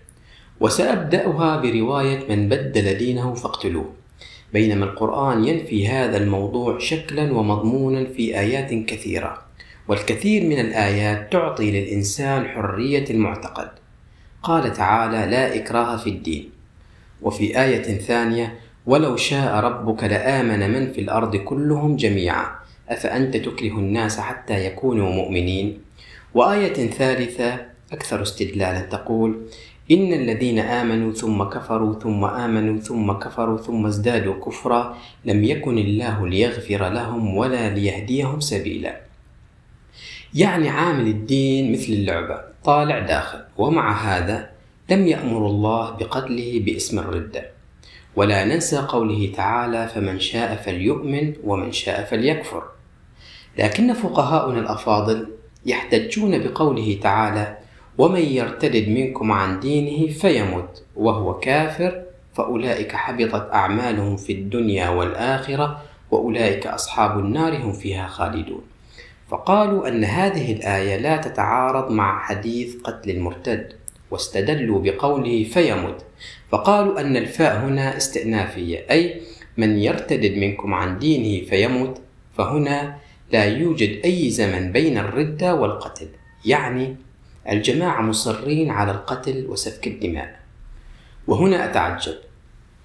وسأبدأها 0.61 1.57
برواية 1.61 2.25
من 2.37 2.49
بدل 2.49 2.95
دينه 2.95 3.35
فاقتلوه 3.35 3.92
بينما 4.52 4.85
القرآن 4.85 5.45
ينفي 5.45 5.88
هذا 5.88 6.16
الموضوع 6.16 6.78
شكلا 6.78 7.23
ومضمونا 7.33 8.04
في 8.04 8.38
آيات 8.38 8.75
كثيرة 8.75 9.42
والكثير 9.88 10.42
من 10.46 10.60
الآيات 10.60 11.32
تعطي 11.32 11.70
للإنسان 11.70 12.44
حرية 12.49 13.04
المعتقد 13.10 13.68
قال 14.42 14.72
تعالى 14.72 15.30
لا 15.30 15.56
إكراه 15.56 15.96
في 15.96 16.10
الدين 16.10 16.50
وفي 17.22 17.62
آية 17.62 17.82
ثانية 17.99 18.58
ولو 18.87 19.16
شاء 19.16 19.54
ربك 19.64 20.04
لآمن 20.04 20.70
من 20.72 20.92
في 20.92 21.00
الأرض 21.00 21.37
كلهم 21.37 21.96
جميعا 21.96 22.46
أفأنت 22.88 23.37
تكره 23.37 23.78
الناس 23.78 24.20
حتى 24.20 24.66
يكونوا 24.66 25.10
مؤمنين 25.10 25.78
وآية 26.34 26.90
ثالثة 26.90 27.60
أكثر 27.92 28.22
استدلالا 28.22 28.80
تقول 28.80 29.46
إن 29.90 30.12
الذين 30.12 30.58
آمنوا 30.58 31.12
ثم 31.12 31.42
كفروا 31.42 31.94
ثم 32.00 32.25
آمنوا 32.25 32.78
ثم 32.80 33.12
كفروا 33.12 33.58
ثم 33.58 33.87
ازدادوا 33.87 34.34
كفرا 34.44 34.99
لم 35.25 35.44
يكن 35.44 35.78
الله 35.78 36.28
ليغفر 36.28 36.88
لهم 36.88 37.37
ولا 37.37 37.70
ليهديهم 37.75 38.40
سبيلا 38.40 39.10
يعني 40.34 40.68
عامل 40.68 41.06
الدين 41.06 41.72
مثل 41.72 41.92
اللعبة 41.92 42.40
طالع 42.64 42.99
داخل 42.99 43.38
ومع 43.58 43.99
هذا 44.02 44.50
لم 44.90 45.06
يأمر 45.06 45.46
الله 45.46 45.90
بقتله 45.90 46.60
باسم 46.60 46.99
الردة 46.99 47.44
ولا 48.16 48.44
ننسى 48.44 48.76
قوله 48.78 49.32
تعالى 49.37 49.88
فمن 49.88 50.20
شاء 50.20 50.54
فليؤمن 50.56 51.32
ومن 51.44 51.72
شاء 51.72 52.04
فليكفر 52.04 52.62
لكن 53.58 53.92
فقهاؤنا 53.92 54.60
الأفاضل 54.60 55.26
يحتجون 55.66 56.38
بقوله 56.38 56.99
تعالى 57.02 57.56
ومن 57.99 58.20
يرتد 58.22 58.88
منكم 58.88 59.32
عن 59.32 59.60
دينه 59.60 60.12
فيمت 60.12 60.82
وهو 60.96 61.34
كافر 61.38 62.02
فأولئك 62.34 62.92
حبطت 62.92 63.49
أعمالهم 63.52 64.16
في 64.16 64.32
الدنيا 64.32 64.88
والآخرة 64.88 65.82
وأولئك 66.10 66.66
أصحاب 66.66 67.18
النار 67.18 67.56
هم 67.56 67.72
فيها 67.72 68.06
خالدون 68.08 68.60
فقالوا 69.30 69.88
أن 69.88 70.04
هذه 70.04 70.52
الآية 70.52 70.96
لا 70.96 71.16
تتعارض 71.16 71.90
مع 71.90 72.18
حديث 72.25 72.76
قتل 72.82 73.10
المرتد 73.10 73.72
واستدلوا 74.10 74.80
بقوله 74.82 75.44
فيمت 75.44 76.04
فقالوا 76.50 77.00
أن 77.00 77.16
الفاء 77.16 77.56
هنا 77.64 77.96
استئنافية 77.96 78.87
أي 78.90 79.20
من 79.56 79.78
يرتد 79.78 80.26
منكم 80.37 80.75
عن 80.75 80.99
دينه 80.99 81.46
فيمت 81.46 82.00
فهنا 82.38 82.96
لا 83.32 83.44
يوجد 83.44 84.00
أي 84.04 84.30
زمن 84.30 84.72
بين 84.72 84.99
الردة 84.99 85.54
والقتل 85.54 86.08
يعني 86.44 86.96
الجماعة 87.49 88.00
مصرين 88.02 88.70
على 88.70 88.92
القتل 88.92 89.46
وسفك 89.49 89.87
الدماء 89.87 90.40
وهنا 91.26 91.64
أتعجب 91.70 92.14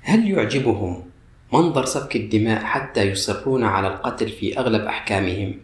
هل 0.01 0.31
يعجبهم 0.31 1.03
منظر 1.53 1.85
سفك 1.85 2.15
الدماء 2.15 2.63
حتى 2.63 3.01
يصرون 3.11 3.63
على 3.63 3.87
القتل 3.87 4.29
في 4.29 4.59
أغلب 4.59 4.81
أحكامهم 4.81 5.59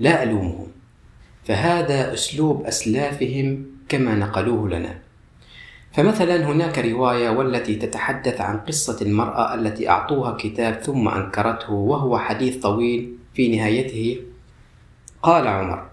لا 0.00 0.22
ألومهم 0.22 0.66
فهذا 1.44 2.12
أسلوب 2.14 2.64
أسلافهم 2.66 3.66
كما 3.88 4.14
نقلوه 4.14 4.68
لنا 4.68 4.98
فمثلا 5.92 6.44
هناك 6.46 6.78
رواية 6.78 7.30
والتي 7.30 7.74
تتحدث 7.76 8.40
عن 8.40 8.60
قصة 8.60 8.98
المرأة 9.06 9.54
التي 9.54 9.88
أعطوها 9.88 10.32
كتاب 10.36 10.74
ثم 10.74 11.08
أنكرته 11.08 11.72
وهو 11.72 12.18
حديث 12.18 12.56
طويل 12.56 13.16
في 13.34 13.56
نهايته 13.56 14.20
قال 15.22 15.46
عمر 15.46 15.84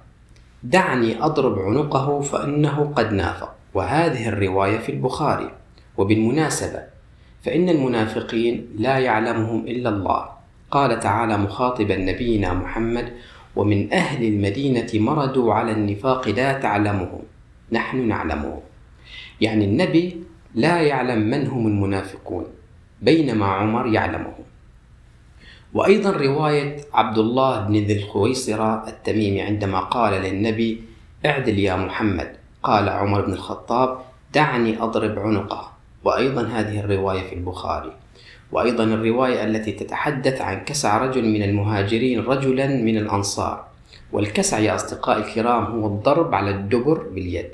دعني 0.63 1.23
أضرب 1.23 1.59
عنقه 1.59 2.21
فإنه 2.21 2.93
قد 2.95 3.13
نافق 3.13 3.55
وهذه 3.73 4.27
الرواية 4.29 4.77
في 4.77 4.91
البخاري 4.91 5.51
وبالمناسبة 5.97 6.79
فإن 7.43 7.69
المنافقين 7.69 8.67
لا 8.77 8.99
يعلمهم 8.99 9.67
إلا 9.67 9.89
الله 9.89 10.25
قال 10.71 10.99
تعالى 10.99 11.37
مخاطبا 11.37 11.95
نبينا 11.97 12.53
محمد 12.53 13.13
ومن 13.55 13.93
أهل 13.93 14.23
المدينة 14.27 14.87
مرضوا 14.93 15.53
على 15.53 15.71
النفاق 15.71 16.27
لا 16.29 16.53
تعلمهم 16.59 17.21
نحن 17.71 18.07
نعلمهم 18.07 18.59
يعني 19.41 19.65
النبي 19.65 20.23
لا 20.55 20.81
يعلم 20.81 21.19
من 21.19 21.47
هم 21.47 21.67
المنافقون 21.67 22.45
بينما 23.01 23.45
عمر 23.45 23.87
يعلمهم 23.87 24.43
وأيضا 25.73 26.11
رواية 26.11 26.77
عبد 26.93 27.17
الله 27.17 27.61
بن 27.67 27.73
ذي 27.75 27.97
الخويصرة 28.03 28.87
التميمي 28.87 29.41
عندما 29.41 29.79
قال 29.79 30.21
للنبي 30.21 30.83
اعدل 31.25 31.59
يا 31.59 31.75
محمد 31.75 32.35
قال 32.63 32.89
عمر 32.89 33.21
بن 33.25 33.33
الخطاب 33.33 33.97
دعني 34.33 34.81
أضرب 34.83 35.19
عنقه 35.19 35.71
وأيضا 36.03 36.47
هذه 36.47 36.79
الرواية 36.79 37.21
في 37.21 37.35
البخاري 37.35 37.91
وأيضا 38.51 38.83
الرواية 38.83 39.43
التي 39.43 39.71
تتحدث 39.71 40.41
عن 40.41 40.59
كسع 40.63 40.97
رجل 40.97 41.25
من 41.29 41.43
المهاجرين 41.43 42.19
رجلا 42.19 42.67
من 42.67 42.97
الأنصار 42.97 43.65
والكسع 44.11 44.59
يا 44.59 44.75
أصدقائي 44.75 45.21
الكرام 45.21 45.63
هو 45.65 45.87
الضرب 45.87 46.35
على 46.35 46.51
الدبر 46.51 47.03
باليد 47.03 47.49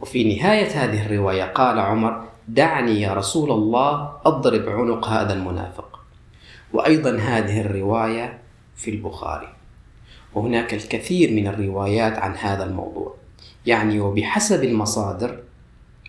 وفي 0.00 0.36
نهاية 0.36 0.66
هذه 0.68 1.06
الرواية 1.06 1.44
قال 1.52 1.78
عمر 1.78 2.24
دعني 2.48 3.00
يا 3.00 3.14
رسول 3.14 3.50
الله 3.50 4.12
أضرب 4.26 4.68
عنق 4.68 5.08
هذا 5.08 5.32
المنافق 5.32 6.00
وأيضا 6.72 7.16
هذه 7.16 7.60
الرواية 7.60 8.38
في 8.76 8.90
البخاري 8.90 9.48
وهناك 10.34 10.74
الكثير 10.74 11.32
من 11.32 11.46
الروايات 11.46 12.18
عن 12.18 12.34
هذا 12.34 12.64
الموضوع 12.64 13.14
يعني 13.66 14.00
وبحسب 14.00 14.64
المصادر 14.64 15.38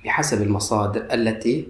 بحسب 0.05 0.41
المصادر 0.41 1.05
التي 1.13 1.67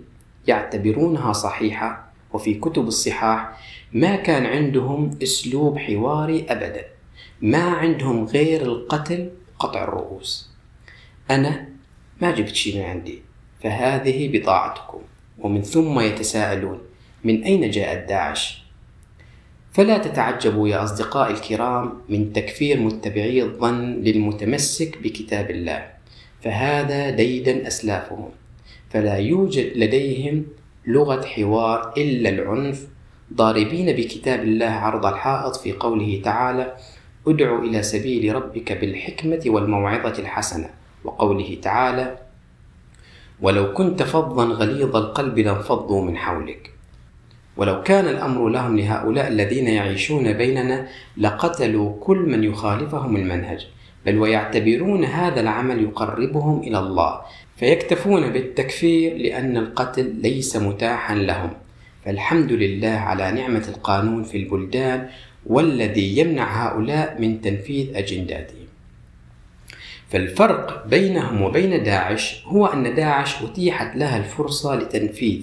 يعتبرونها 0.48 1.34
صحيحة 1.34 2.11
وفي 2.34 2.54
كتب 2.54 2.88
الصحاح 2.88 3.50
ما 3.94 4.16
كان 4.16 4.46
عندهم 4.46 5.18
اسلوب 5.24 5.78
حواري 5.78 6.46
ابدا 6.50 6.86
ما 7.42 7.64
عندهم 7.64 8.26
غير 8.26 8.62
القتل 8.62 9.30
قطع 9.60 9.84
الرؤوس 9.84 10.50
انا 11.32 11.70
ما 12.22 12.32
جبت 12.32 12.56
شيء 12.56 12.78
من 12.78 12.84
عندي 12.84 13.22
فهذه 13.64 14.28
بضاعتكم 14.30 15.02
ومن 15.40 15.62
ثم 15.62 16.00
يتساءلون 16.00 16.80
من 17.24 17.44
اين 17.44 17.70
جاءت 17.70 18.10
داعش 18.10 18.64
فلا 19.74 19.98
تتعجبوا 19.98 20.70
يا 20.70 20.84
اصدقائي 20.84 21.34
الكرام 21.34 21.94
من 22.10 22.34
تكفير 22.34 22.80
متبعي 22.80 23.44
الظن 23.44 23.84
للمتمسك 23.86 24.98
بكتاب 25.04 25.52
الله 25.52 25.90
فهذا 26.44 27.10
ديدا 27.10 27.68
اسلافهم 27.68 28.30
فلا 28.90 29.16
يوجد 29.18 29.78
لديهم 29.78 30.46
لغة 30.88 31.26
حوار 31.26 31.94
إلا 31.98 32.30
العنف 32.30 32.88
ضاربين 33.34 33.96
بكتاب 33.96 34.40
الله 34.44 34.68
عرض 34.70 35.06
الحائط 35.06 35.56
في 35.56 35.74
قوله 35.74 36.22
تعالى 36.26 36.76
ادع 37.28 37.60
إلى 37.60 37.84
سبيل 37.84 38.36
ربك 38.36 38.72
بالحكمة 38.72 39.42
والموعظة 39.46 40.20
الحسنة 40.20 40.70
وقوله 41.04 41.58
تعالى 41.62 42.18
ولو 43.42 43.74
كنت 43.74 44.04
فظا 44.04 44.46
غليظ 44.46 44.96
القلب 44.96 45.40
لانفضوا 45.40 46.02
من 46.06 46.18
حولك 46.18 46.72
ولو 47.58 47.84
كان 47.84 48.06
الأمر 48.08 48.50
لهم 48.50 48.78
لهؤلاء 48.80 49.28
الذين 49.28 49.68
يعيشون 49.68 50.34
بيننا 50.34 50.88
لقتلوا 51.18 51.96
كل 52.02 52.18
من 52.18 52.44
يخالفهم 52.44 53.16
المنهج 53.18 53.68
بل 54.06 54.18
ويعتبرون 54.18 55.04
هذا 55.04 55.40
العمل 55.42 55.82
يقربهم 55.84 56.60
إلى 56.60 56.80
الله 56.80 57.22
فيكتفون 57.62 58.30
بالتكفير 58.32 59.18
لأن 59.18 59.58
القتل 59.58 60.16
ليس 60.24 60.56
متاحا 60.56 61.16
لهم 61.16 61.50
فالحمد 62.06 62.52
لله 62.52 62.88
على 62.90 63.32
نعمة 63.32 63.66
القانون 63.68 64.24
في 64.24 64.38
البلدان 64.38 65.10
والذي 65.46 66.18
يمنع 66.18 66.68
هؤلاء 66.68 67.22
من 67.22 67.42
تنفيذ 67.42 67.96
أجنداتهم 67.98 68.68
فالفرق 70.10 70.88
بينهم 70.88 71.42
وبين 71.42 71.84
داعش 71.84 72.44
هو 72.48 72.66
أن 72.66 72.96
داعش 72.96 73.44
أتيحت 73.44 73.96
لها 73.96 74.18
الفرصة 74.18 74.76
لتنفيذ 74.76 75.42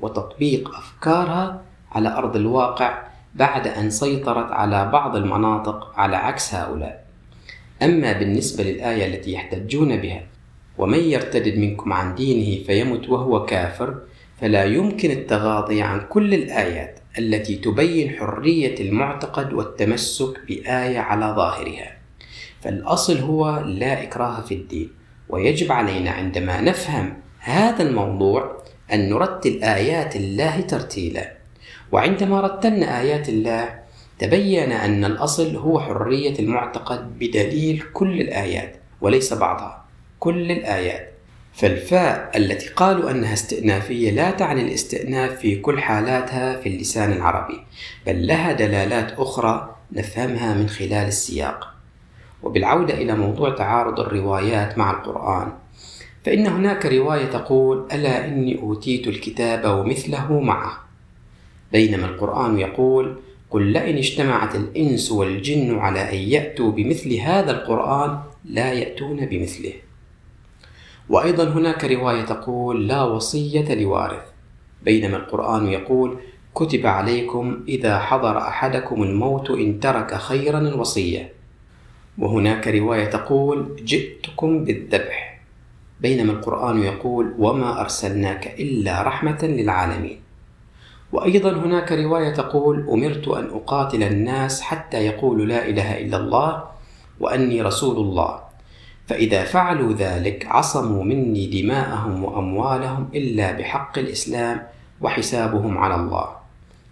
وتطبيق 0.00 0.74
أفكارها 0.74 1.62
على 1.92 2.14
أرض 2.16 2.36
الواقع 2.36 3.02
بعد 3.34 3.66
أن 3.68 3.90
سيطرت 3.90 4.52
على 4.52 4.88
بعض 4.92 5.16
المناطق 5.16 5.92
على 5.96 6.16
عكس 6.16 6.54
هؤلاء 6.54 7.04
أما 7.82 8.12
بالنسبة 8.12 8.64
للآية 8.64 9.06
التي 9.14 9.32
يحتجون 9.32 9.96
بها 10.00 10.22
ومن 10.78 10.98
يرتد 10.98 11.58
منكم 11.58 11.92
عن 11.92 12.14
دينه 12.14 12.64
فيمت 12.64 13.08
وهو 13.08 13.44
كافر 13.44 13.94
فلا 14.40 14.64
يمكن 14.64 15.10
التغاضي 15.10 15.82
عن 15.82 16.00
كل 16.08 16.34
الآيات 16.34 17.00
التي 17.18 17.56
تبين 17.56 18.10
حرية 18.16 18.80
المعتقد 18.80 19.52
والتمسك 19.52 20.40
بآية 20.48 20.98
على 20.98 21.26
ظاهرها 21.36 21.96
فالأصل 22.60 23.18
هو 23.18 23.62
لا 23.66 24.02
إكراه 24.02 24.40
في 24.40 24.54
الدين 24.54 24.90
ويجب 25.28 25.72
علينا 25.72 26.10
عندما 26.10 26.60
نفهم 26.60 27.14
هذا 27.38 27.82
الموضوع 27.82 28.56
أن 28.92 29.08
نرتل 29.10 29.62
آيات 29.64 30.16
الله 30.16 30.60
ترتيلا 30.60 31.32
وعندما 31.92 32.40
رتلنا 32.40 33.00
آيات 33.00 33.28
الله 33.28 33.74
تبين 34.18 34.72
أن 34.72 35.04
الأصل 35.04 35.56
هو 35.56 35.80
حرية 35.80 36.38
المعتقد 36.38 37.18
بدليل 37.18 37.84
كل 37.92 38.20
الآيات 38.20 38.76
وليس 39.00 39.34
بعضها 39.34 39.83
كل 40.24 40.50
الآيات 40.52 41.08
فالفاء 41.54 42.32
التي 42.36 42.68
قالوا 42.68 43.10
أنها 43.10 43.32
استئنافية 43.34 44.10
لا 44.10 44.30
تعني 44.30 44.60
الاستئناف 44.62 45.38
في 45.38 45.56
كل 45.60 45.78
حالاتها 45.80 46.60
في 46.60 46.68
اللسان 46.68 47.12
العربي 47.12 47.58
بل 48.06 48.26
لها 48.26 48.52
دلالات 48.52 49.12
أخرى 49.18 49.76
نفهمها 49.92 50.54
من 50.54 50.68
خلال 50.68 50.92
السياق 51.08 51.74
وبالعودة 52.42 52.94
إلى 52.94 53.16
موضوع 53.16 53.54
تعارض 53.54 54.00
الروايات 54.00 54.78
مع 54.78 54.90
القرآن 54.90 55.52
فإن 56.24 56.46
هناك 56.46 56.86
رواية 56.86 57.24
تقول 57.24 57.86
ألا 57.92 58.24
إني 58.24 58.58
أوتيت 58.58 59.06
الكتاب 59.08 59.78
ومثله 59.78 60.40
معه 60.40 60.78
بينما 61.72 62.06
القرآن 62.06 62.58
يقول 62.58 63.16
قل 63.50 63.72
لئن 63.72 63.96
اجتمعت 63.98 64.54
الإنس 64.54 65.12
والجن 65.12 65.78
على 65.78 66.10
أن 66.12 66.16
يأتوا 66.16 66.70
بمثل 66.70 67.14
هذا 67.14 67.50
القرآن 67.50 68.18
لا 68.44 68.72
يأتون 68.72 69.26
بمثله 69.26 69.72
وايضا 71.08 71.44
هناك 71.48 71.84
روايه 71.84 72.22
تقول 72.22 72.88
لا 72.88 73.02
وصيه 73.02 73.74
لوارث 73.74 74.22
بينما 74.84 75.16
القران 75.16 75.66
يقول 75.66 76.18
كتب 76.54 76.86
عليكم 76.86 77.60
اذا 77.68 77.98
حضر 77.98 78.38
احدكم 78.38 79.02
الموت 79.02 79.50
ان 79.50 79.80
ترك 79.80 80.14
خيرا 80.14 80.58
الوصيه 80.58 81.32
وهناك 82.18 82.68
روايه 82.68 83.04
تقول 83.04 83.76
جئتكم 83.84 84.64
بالذبح 84.64 85.40
بينما 86.00 86.32
القران 86.32 86.82
يقول 86.82 87.34
وما 87.38 87.80
ارسلناك 87.80 88.60
الا 88.60 89.02
رحمه 89.02 89.38
للعالمين 89.42 90.20
وايضا 91.12 91.52
هناك 91.52 91.92
روايه 91.92 92.30
تقول 92.34 92.88
امرت 92.88 93.28
ان 93.28 93.44
اقاتل 93.52 94.02
الناس 94.02 94.60
حتى 94.60 94.96
يقولوا 95.06 95.46
لا 95.46 95.68
اله 95.68 96.00
الا 96.00 96.16
الله 96.16 96.64
واني 97.20 97.62
رسول 97.62 97.96
الله 97.96 98.43
فإذا 99.08 99.44
فعلوا 99.44 99.92
ذلك 99.92 100.46
عصموا 100.46 101.04
مني 101.04 101.46
دماءهم 101.62 102.24
وأموالهم 102.24 103.08
إلا 103.14 103.52
بحق 103.52 103.98
الإسلام 103.98 104.66
وحسابهم 105.00 105.78
على 105.78 105.94
الله 105.94 106.28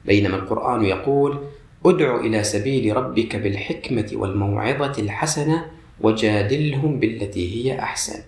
بينما 0.05 0.37
القرآن 0.37 0.85
يقول 0.85 1.39
ادع 1.87 2.17
إلى 2.21 2.45
سبيل 2.45 2.97
ربك 2.97 3.37
بالحكمة 3.37 4.11
والموعظة 4.13 4.93
الحسنة 5.03 5.67
وجادلهم 6.01 7.01
بالتي 7.01 7.69
هي 7.73 7.79
أحسن 7.79 8.23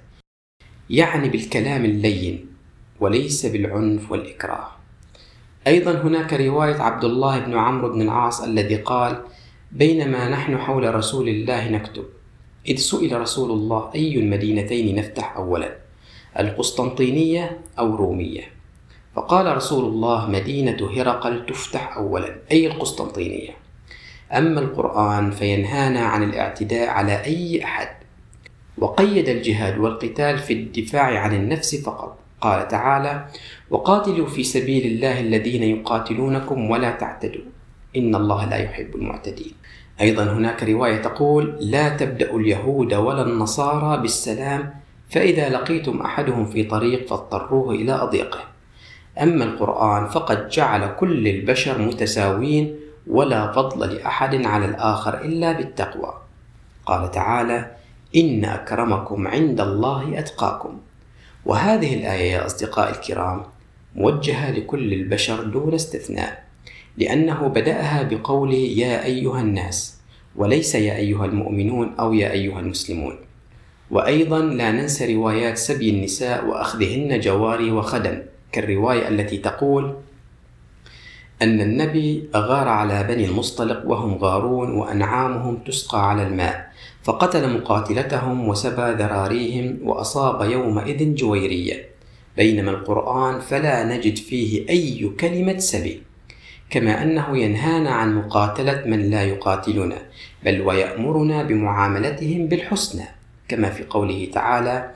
يعني 0.91 1.29
بالكلام 1.29 1.85
اللين 1.85 2.47
وليس 3.01 3.47
بالعنف 3.47 4.11
والإكراه 4.13 4.67
أيضا 5.67 5.93
هناك 6.01 6.33
رواية 6.33 6.75
عبد 6.83 7.05
الله 7.05 7.39
بن 7.39 7.55
عمرو 7.55 7.89
بن 7.93 8.03
العاص 8.03 8.43
الذي 8.43 8.77
قال 8.77 9.23
بينما 9.73 10.29
نحن 10.29 10.59
حول 10.59 10.95
رسول 10.95 11.29
الله 11.29 11.69
نكتب 11.69 12.05
إذ 12.69 12.77
سئل 12.77 13.21
رسول 13.21 13.51
الله 13.51 13.91
أي 13.95 14.15
المدينتين 14.19 14.95
نفتح 14.97 15.37
أولا 15.37 15.77
القسطنطينية 16.39 17.59
أو 17.79 17.97
رومية 17.97 18.41
فقال 19.15 19.57
رسول 19.57 19.85
الله 19.85 20.31
مدينة 20.31 20.91
هرقل 20.97 21.47
تفتح 21.47 21.97
أولا 21.97 22.37
أي 22.53 22.67
القسطنطينية 22.67 23.51
أما 24.33 24.61
القرآن 24.61 25.31
فينهانا 25.31 26.01
عن 26.01 26.23
الاعتداء 26.23 26.89
على 26.89 27.25
أي 27.25 27.65
أحد 27.65 27.89
وقيد 28.79 29.29
الجهاد 29.29 29.79
والقتال 29.79 30.39
في 30.39 30.53
الدفاع 30.53 31.19
عن 31.19 31.35
النفس 31.35 31.75
فقط 31.83 32.19
قال 32.41 32.69
تعالى 32.69 33.27
وقاتلوا 33.71 34.27
في 34.27 34.43
سبيل 34.45 34.87
الله 34.87 35.21
الذين 35.21 35.63
يقاتلونكم 35.63 36.71
ولا 36.71 36.91
تعتدوا 36.91 37.43
إن 37.97 38.15
الله 38.15 38.45
لا 38.45 38.57
يحب 38.57 38.95
المعتدين 38.97 39.53
أيضا 40.01 40.23
هناك 40.25 40.63
رواية 40.63 40.97
تقول: 41.03 41.57
لا 41.61 41.89
تبدأ 41.97 42.37
اليهود 42.37 42.95
ولا 42.95 43.23
النصارى 43.23 44.03
بالسلام 44.03 44.75
فإذا 45.11 45.49
لقيتم 45.49 46.01
أحدهم 46.01 46.47
في 46.51 46.65
طريق 46.65 47.07
فاضطروه 47.09 47.75
إلى 47.75 47.93
أضيقه. 47.93 48.41
أما 49.21 49.45
القرآن 49.45 50.07
فقد 50.09 50.49
جعل 50.49 50.95
كل 51.01 51.29
البشر 51.29 51.79
متساوين 51.79 52.77
ولا 53.07 53.53
فضل 53.53 53.89
لأحد 53.95 54.47
على 54.47 54.65
الآخر 54.65 55.15
إلا 55.21 55.53
بالتقوى. 55.53 56.15
قال 56.87 57.11
تعالى: 57.11 57.71
إن 58.17 58.45
أكرمكم 58.45 59.29
عند 59.29 59.61
الله 59.61 60.19
أتقاكم. 60.19 60.79
وهذه 61.47 61.95
الآية 61.95 62.33
يا 62.33 62.47
أصدقائي 62.47 62.93
الكرام 62.95 63.43
موجهة 63.97 64.51
لكل 64.51 64.93
البشر 64.93 65.43
دون 65.45 65.75
استثناء. 65.75 66.44
لأنه 66.99 67.49
بدأها 67.49 68.03
بقول 68.03 68.53
يا 68.55 69.05
أيها 69.05 69.41
الناس 69.41 69.95
وليس 70.37 70.75
يا 70.75 70.97
أيها 70.97 71.25
المؤمنون 71.25 71.95
أو 72.01 72.13
يا 72.13 72.31
أيها 72.33 72.61
المسلمون 72.61 73.17
وأيضا 73.91 74.39
لا 74.39 74.71
ننسى 74.73 75.15
روايات 75.15 75.59
سبي 75.59 75.91
النساء 75.91 76.47
وأخذهن 76.47 77.21
جواري 77.21 77.71
وخدم 77.71 78.23
كالرواية 78.53 79.09
التي 79.09 79.37
تقول 79.39 79.97
أن 81.43 81.61
النبي 81.61 82.29
غار 82.37 82.69
على 82.69 83.03
بني 83.05 83.25
المصطلق 83.25 83.83
وهم 83.87 84.15
غارون 84.15 84.73
وأنعامهم 84.75 85.57
تسقى 85.57 86.11
على 86.11 86.23
الماء 86.23 86.73
فقتل 87.03 87.55
مقاتلتهم 87.59 88.49
وسبى 88.49 88.93
ذراريهم 89.03 89.79
وأصاب 89.85 90.51
يومئذ 90.51 91.15
جويرية 91.15 91.87
بينما 92.37 92.71
القرآن 92.71 93.41
فلا 93.41 93.85
نجد 93.85 94.17
فيه 94.19 94.69
أي 94.71 95.11
كلمة 95.21 95.59
سبي 95.59 96.03
كما 96.75 97.03
أنه 97.03 97.39
ينهانا 97.39 97.91
عن 97.91 98.15
مقاتلة 98.15 98.83
من 98.87 99.11
لا 99.11 99.25
يقاتلنا 99.25 99.99
بل 100.45 100.61
ويأمرنا 100.61 101.43
بمعاملتهم 101.43 102.47
بالحسنى 102.47 103.05
كما 103.49 103.71
في 103.71 103.85
قوله 103.85 104.29
تعالى 104.33 104.91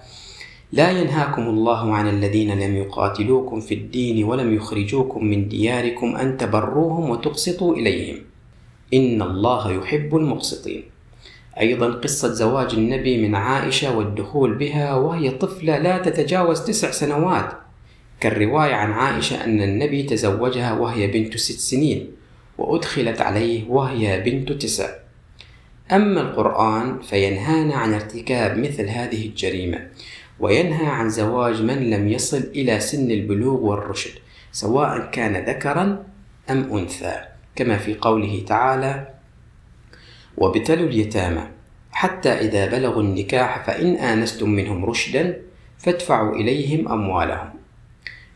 لا 0.72 0.90
ينهاكم 0.90 1.42
الله 1.42 1.94
عن 1.94 2.08
الذين 2.08 2.60
لم 2.60 2.76
يقاتلوكم 2.76 3.60
في 3.60 3.74
الدين 3.74 4.24
ولم 4.24 4.54
يخرجوكم 4.54 5.24
من 5.24 5.48
دياركم 5.48 6.16
أن 6.16 6.36
تبروهم 6.36 7.10
وتقسطوا 7.10 7.74
إليهم 7.76 8.18
إن 8.94 9.22
الله 9.22 9.72
يحب 9.72 10.16
المقسطين 10.16 10.82
أيضا 11.60 11.90
قصة 11.92 12.28
زواج 12.32 12.74
النبي 12.74 13.28
من 13.28 13.34
عائشة 13.34 13.96
والدخول 13.98 14.54
بها 14.54 14.94
وهي 14.94 15.30
طفلة 15.30 15.78
لا 15.78 15.98
تتجاوز 15.98 16.60
تسع 16.60 16.90
سنوات 16.90 17.52
كالرواية 18.20 18.74
عن 18.74 18.92
عائشة 18.92 19.44
أن 19.44 19.62
النبي 19.62 20.02
تزوجها 20.02 20.72
وهي 20.72 21.06
بنت 21.06 21.36
ست 21.36 21.58
سنين 21.58 22.10
وأدخلت 22.58 23.20
عليه 23.20 23.68
وهي 23.68 24.20
بنت 24.20 24.52
تسع 24.52 24.88
أما 25.92 26.20
القرآن 26.20 27.00
فينهانا 27.02 27.74
عن 27.76 27.94
ارتكاب 27.94 28.58
مثل 28.58 28.88
هذه 28.88 29.26
الجريمة 29.26 29.88
وينهى 30.40 30.86
عن 30.86 31.08
زواج 31.10 31.62
من 31.62 31.90
لم 31.90 32.08
يصل 32.08 32.36
إلى 32.36 32.80
سن 32.80 33.10
البلوغ 33.10 33.60
والرشد 33.60 34.10
سواء 34.52 35.10
كان 35.10 35.44
ذكرا 35.44 36.04
أم 36.50 36.76
أنثى 36.76 37.18
كما 37.56 37.76
في 37.76 37.94
قوله 38.00 38.42
تعالى 38.46 39.08
وابتلوا 40.36 40.86
اليتامى 40.88 41.42
حتى 41.92 42.28
إذا 42.28 42.66
بلغوا 42.66 43.02
النكاح 43.02 43.64
فإن 43.66 43.94
آنستم 43.96 44.50
منهم 44.50 44.84
رشدا 44.84 45.36
فادفعوا 45.78 46.34
إليهم 46.36 46.88
أموالهم 46.88 47.57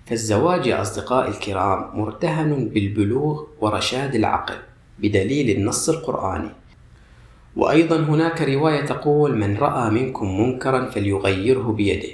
فالزواج 0.06 0.66
يا 0.66 0.80
أصدقائي 0.82 1.28
الكرام 1.30 1.90
مرتهن 2.00 2.68
بالبلوغ 2.68 3.42
ورشاد 3.60 4.14
العقل 4.14 4.54
بدليل 4.98 5.56
النص 5.58 5.88
القرآني 5.88 6.50
وأيضا 7.56 7.96
هناك 7.96 8.42
رواية 8.42 8.86
تقول 8.86 9.36
من 9.38 9.56
رأى 9.56 9.90
منكم 9.90 10.40
منكرا 10.40 10.90
فليغيره 10.90 11.72
بيده 11.72 12.08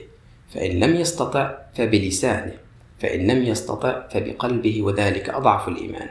فإن 0.54 0.70
لم 0.80 0.96
يستطع 0.96 1.54
فبلسانه 1.74 2.52
فإن 2.98 3.26
لم 3.26 3.42
يستطع 3.44 4.08
فبقلبه 4.08 4.82
وذلك 4.82 5.30
أضعف 5.30 5.68
الإيمان 5.68 6.08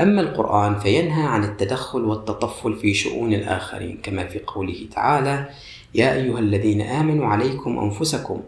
أما 0.00 0.20
القرآن 0.20 0.78
فينهى 0.78 1.26
عن 1.26 1.44
التدخل 1.44 2.04
والتطفل 2.04 2.76
في 2.76 2.94
شؤون 2.94 3.34
الآخرين 3.34 3.98
كما 4.02 4.26
في 4.26 4.40
قوله 4.46 4.86
تعالى 4.94 5.48
يا 5.94 6.14
أيها 6.14 6.38
الذين 6.38 6.80
آمنوا 6.82 7.26
عليكم 7.26 7.78
أنفسكم 7.78 8.40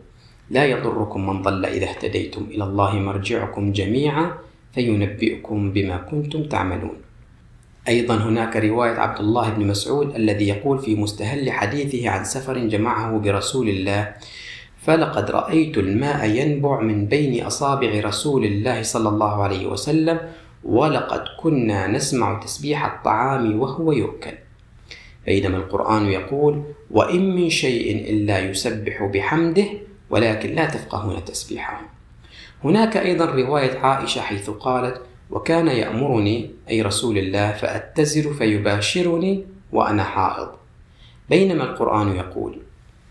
لا 0.50 0.64
يضركم 0.64 1.26
من 1.30 1.42
ضل 1.42 1.64
إذا 1.66 1.86
اهتديتم 1.90 2.46
إلى 2.50 2.64
الله 2.64 2.94
مرجعكم 2.94 3.72
جميعا 3.72 4.32
فينبئكم 4.74 5.72
بما 5.72 5.96
كنتم 5.96 6.42
تعملون 6.44 6.96
أيضا 7.88 8.14
هناك 8.16 8.56
رواية 8.56 8.90
عبد 8.90 9.20
الله 9.20 9.48
بن 9.50 9.66
مسعود 9.66 10.14
الذي 10.14 10.48
يقول 10.48 10.78
في 10.78 10.94
مستهل 10.94 11.50
حديثه 11.50 12.10
عن 12.10 12.24
سفر 12.24 12.58
جمعه 12.58 13.18
برسول 13.18 13.68
الله 13.68 14.14
فلقد 14.82 15.30
رأيت 15.30 15.78
الماء 15.78 16.30
ينبع 16.30 16.80
من 16.80 17.06
بين 17.06 17.44
أصابع 17.44 17.90
رسول 18.00 18.44
الله 18.44 18.82
صلى 18.82 19.08
الله 19.08 19.42
عليه 19.42 19.66
وسلم 19.66 20.18
ولقد 20.64 21.22
كنا 21.40 21.86
نسمع 21.86 22.40
تسبيح 22.40 22.84
الطعام 22.94 23.60
وهو 23.60 23.92
يؤكل 23.92 24.32
بينما 25.26 25.56
القرآن 25.56 26.06
يقول 26.06 26.62
وإن 26.90 27.34
من 27.36 27.50
شيء 27.50 28.10
إلا 28.12 28.38
يسبح 28.40 29.02
بحمده 29.14 29.64
ولكن 30.10 30.54
لا 30.54 30.64
تفقهون 30.64 31.24
تسبيحهم 31.24 31.86
هناك 32.64 32.96
أيضا 32.96 33.24
رواية 33.24 33.78
عائشة 33.78 34.20
حيث 34.20 34.50
قالت 34.50 35.00
وكان 35.30 35.66
يأمرني 35.68 36.50
أي 36.70 36.82
رسول 36.82 37.18
الله 37.18 37.52
فأتزر 37.52 38.32
فيباشرني 38.34 39.44
وأنا 39.72 40.04
حائض 40.04 40.48
بينما 41.30 41.64
القرآن 41.64 42.16
يقول 42.16 42.58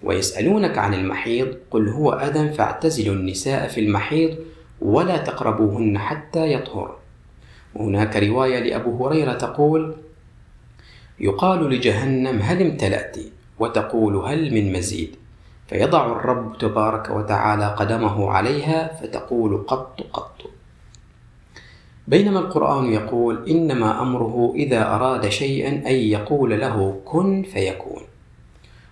ويسألونك 0.03 0.77
عن 0.77 0.93
المحيض 0.93 1.57
قل 1.71 1.89
هو 1.89 2.13
أذى 2.13 2.53
فاعتزلوا 2.53 3.15
النساء 3.15 3.67
في 3.67 3.79
المحيض 3.79 4.37
ولا 4.81 5.17
تقربوهن 5.17 5.99
حتى 5.99 6.53
يطهر 6.53 6.97
وهناك 7.75 8.15
رواية 8.17 8.59
لأبو 8.59 9.07
هريرة 9.07 9.33
تقول 9.33 9.95
يقال 11.19 11.69
لجهنم 11.69 12.39
هل 12.41 12.61
امتلأت 12.61 13.17
وتقول 13.59 14.15
هل 14.15 14.53
من 14.53 14.73
مزيد 14.73 15.15
فيضع 15.69 16.05
الرب 16.19 16.57
تبارك 16.57 17.09
وتعالى 17.09 17.67
قدمه 17.67 18.29
عليها 18.31 18.99
فتقول 19.01 19.63
قط 19.67 20.01
قط 20.13 20.41
بينما 22.07 22.39
القرآن 22.39 22.85
يقول 22.93 23.49
إنما 23.49 24.01
أمره 24.01 24.53
إذا 24.55 24.95
أراد 24.95 25.29
شيئا 25.29 25.69
أن 25.89 25.95
يقول 25.95 26.59
له 26.61 27.01
كن 27.05 27.43
فيكون 27.43 28.01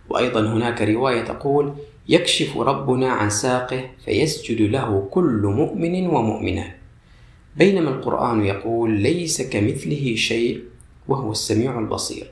وأيضا 0.09 0.39
هناك 0.41 0.81
رواية 0.81 1.21
تقول 1.23 1.73
يكشف 2.09 2.57
ربنا 2.57 3.09
عن 3.09 3.29
ساقه 3.29 3.81
فيسجد 4.05 4.61
له 4.61 5.07
كل 5.11 5.41
مؤمن 5.55 6.07
ومؤمنة 6.07 6.75
بينما 7.57 7.89
القرآن 7.89 8.45
يقول 8.45 8.91
ليس 8.91 9.41
كمثله 9.41 10.15
شيء 10.15 10.61
وهو 11.07 11.31
السميع 11.31 11.79
البصير 11.79 12.31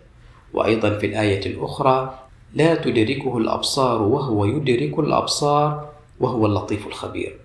وأيضا 0.53 0.97
في 0.97 1.05
الآية 1.05 1.45
الأخرى 1.45 2.19
لا 2.53 2.75
تدركه 2.75 3.37
الأبصار 3.37 4.01
وهو 4.01 4.45
يدرك 4.45 4.99
الأبصار 4.99 5.87
وهو 6.19 6.45
اللطيف 6.45 6.87
الخبير 6.87 7.35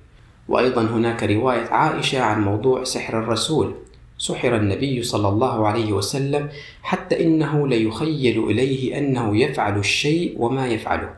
وأيضا 0.49 0.83
هناك 0.83 1.23
رواية 1.23 1.66
عائشة 1.69 2.21
عن 2.21 2.42
موضوع 2.42 2.85
سحر 2.85 3.19
الرسول 3.19 3.75
سحر 4.19 4.57
النبي 4.57 5.03
صلى 5.03 5.29
الله 5.29 5.66
عليه 5.66 5.92
وسلم 5.92 6.49
حتى 6.83 7.23
إنه 7.25 7.69
ليخيل 7.69 8.45
إليه 8.45 8.99
أنه 8.99 9.37
يفعل 9.37 9.79
الشيء 9.79 10.35
وما 10.38 10.66
يفعله 10.69 11.11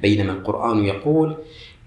بينما 0.00 0.32
القرآن 0.32 0.84
يقول 0.84 1.36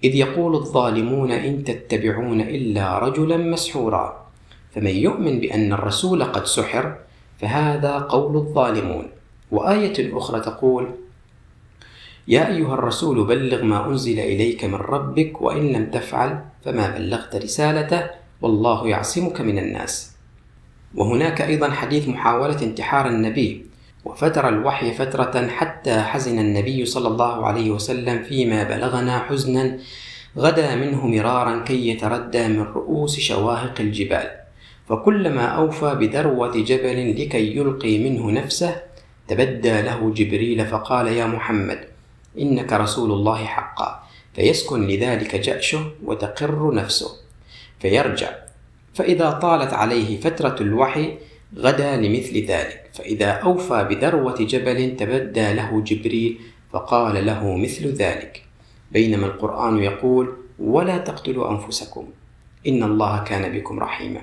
إذ 0.04 0.14
يقول 0.14 0.54
الظالمون 0.54 1.30
إن 1.32 1.64
تتبعون 1.64 2.40
إلا 2.40 2.98
رجلا 2.98 3.36
مسحورا 3.36 4.26
فمن 4.74 4.90
يؤمن 4.96 5.40
بأن 5.40 5.72
الرسول 5.72 6.24
قد 6.24 6.46
سحر 6.46 6.96
فهذا 7.40 7.92
قول 7.98 8.36
الظالمون 8.36 9.06
وآية 9.50 10.16
أخرى 10.18 10.40
تقول 10.40 10.90
يا 12.28 12.48
أيها 12.48 12.74
الرسول 12.74 13.26
بلغ 13.26 13.64
ما 13.64 13.86
أنزل 13.86 14.18
إليك 14.18 14.64
من 14.64 14.74
ربك 14.74 15.42
وإن 15.42 15.72
لم 15.72 15.90
تفعل 15.90 16.40
فما 16.64 16.88
بلغت 16.98 17.36
رسالته 17.36 18.02
والله 18.42 18.88
يعصمك 18.88 19.40
من 19.40 19.58
الناس. 19.58 20.12
وهناك 20.94 21.42
أيضا 21.42 21.70
حديث 21.70 22.08
محاولة 22.08 22.62
انتحار 22.62 23.08
النبي 23.08 23.66
وفتر 24.04 24.48
الوحي 24.48 24.92
فترة 24.92 25.46
حتى 25.46 26.00
حزن 26.00 26.38
النبي 26.38 26.84
صلى 26.84 27.08
الله 27.08 27.46
عليه 27.46 27.70
وسلم 27.70 28.22
فيما 28.22 28.62
بلغنا 28.64 29.18
حزنا 29.18 29.78
غدا 30.38 30.74
منه 30.74 31.06
مرارا 31.06 31.62
كي 31.64 31.88
يتردى 31.88 32.48
من 32.48 32.62
رؤوس 32.62 33.20
شواهق 33.20 33.74
الجبال 33.80 34.30
فكلما 34.88 35.44
أوفى 35.44 35.94
بذروة 35.94 36.52
جبل 36.56 37.10
لكي 37.22 37.56
يلقي 37.56 37.98
منه 37.98 38.30
نفسه 38.30 38.76
تبدى 39.28 39.82
له 39.82 40.12
جبريل 40.16 40.66
فقال 40.66 41.06
يا 41.06 41.26
محمد 41.26 41.78
إنك 42.38 42.72
رسول 42.72 43.12
الله 43.12 43.44
حقا 43.44 44.02
فيسكن 44.34 44.86
لذلك 44.86 45.36
جأشه 45.36 45.90
وتقر 46.04 46.74
نفسه 46.74 47.10
فيرجع 47.80 48.30
فإذا 48.94 49.30
طالت 49.30 49.72
عليه 49.72 50.20
فترة 50.20 50.56
الوحي 50.60 51.12
غدا 51.58 51.96
لمثل 51.96 52.44
ذلك 52.44 52.90
فإذا 52.94 53.26
أوفى 53.30 53.86
بذروة 53.90 54.36
جبل 54.40 54.96
تبدى 54.96 55.52
له 55.52 55.82
جبريل 55.86 56.38
فقال 56.72 57.26
له 57.26 57.56
مثل 57.56 57.88
ذلك 57.92 58.42
بينما 58.92 59.26
القرآن 59.26 59.78
يقول 59.78 60.36
ولا 60.58 60.98
تقتلوا 60.98 61.50
أنفسكم 61.50 62.08
إن 62.66 62.82
الله 62.82 63.24
كان 63.24 63.58
بكم 63.58 63.80
رحيما 63.80 64.20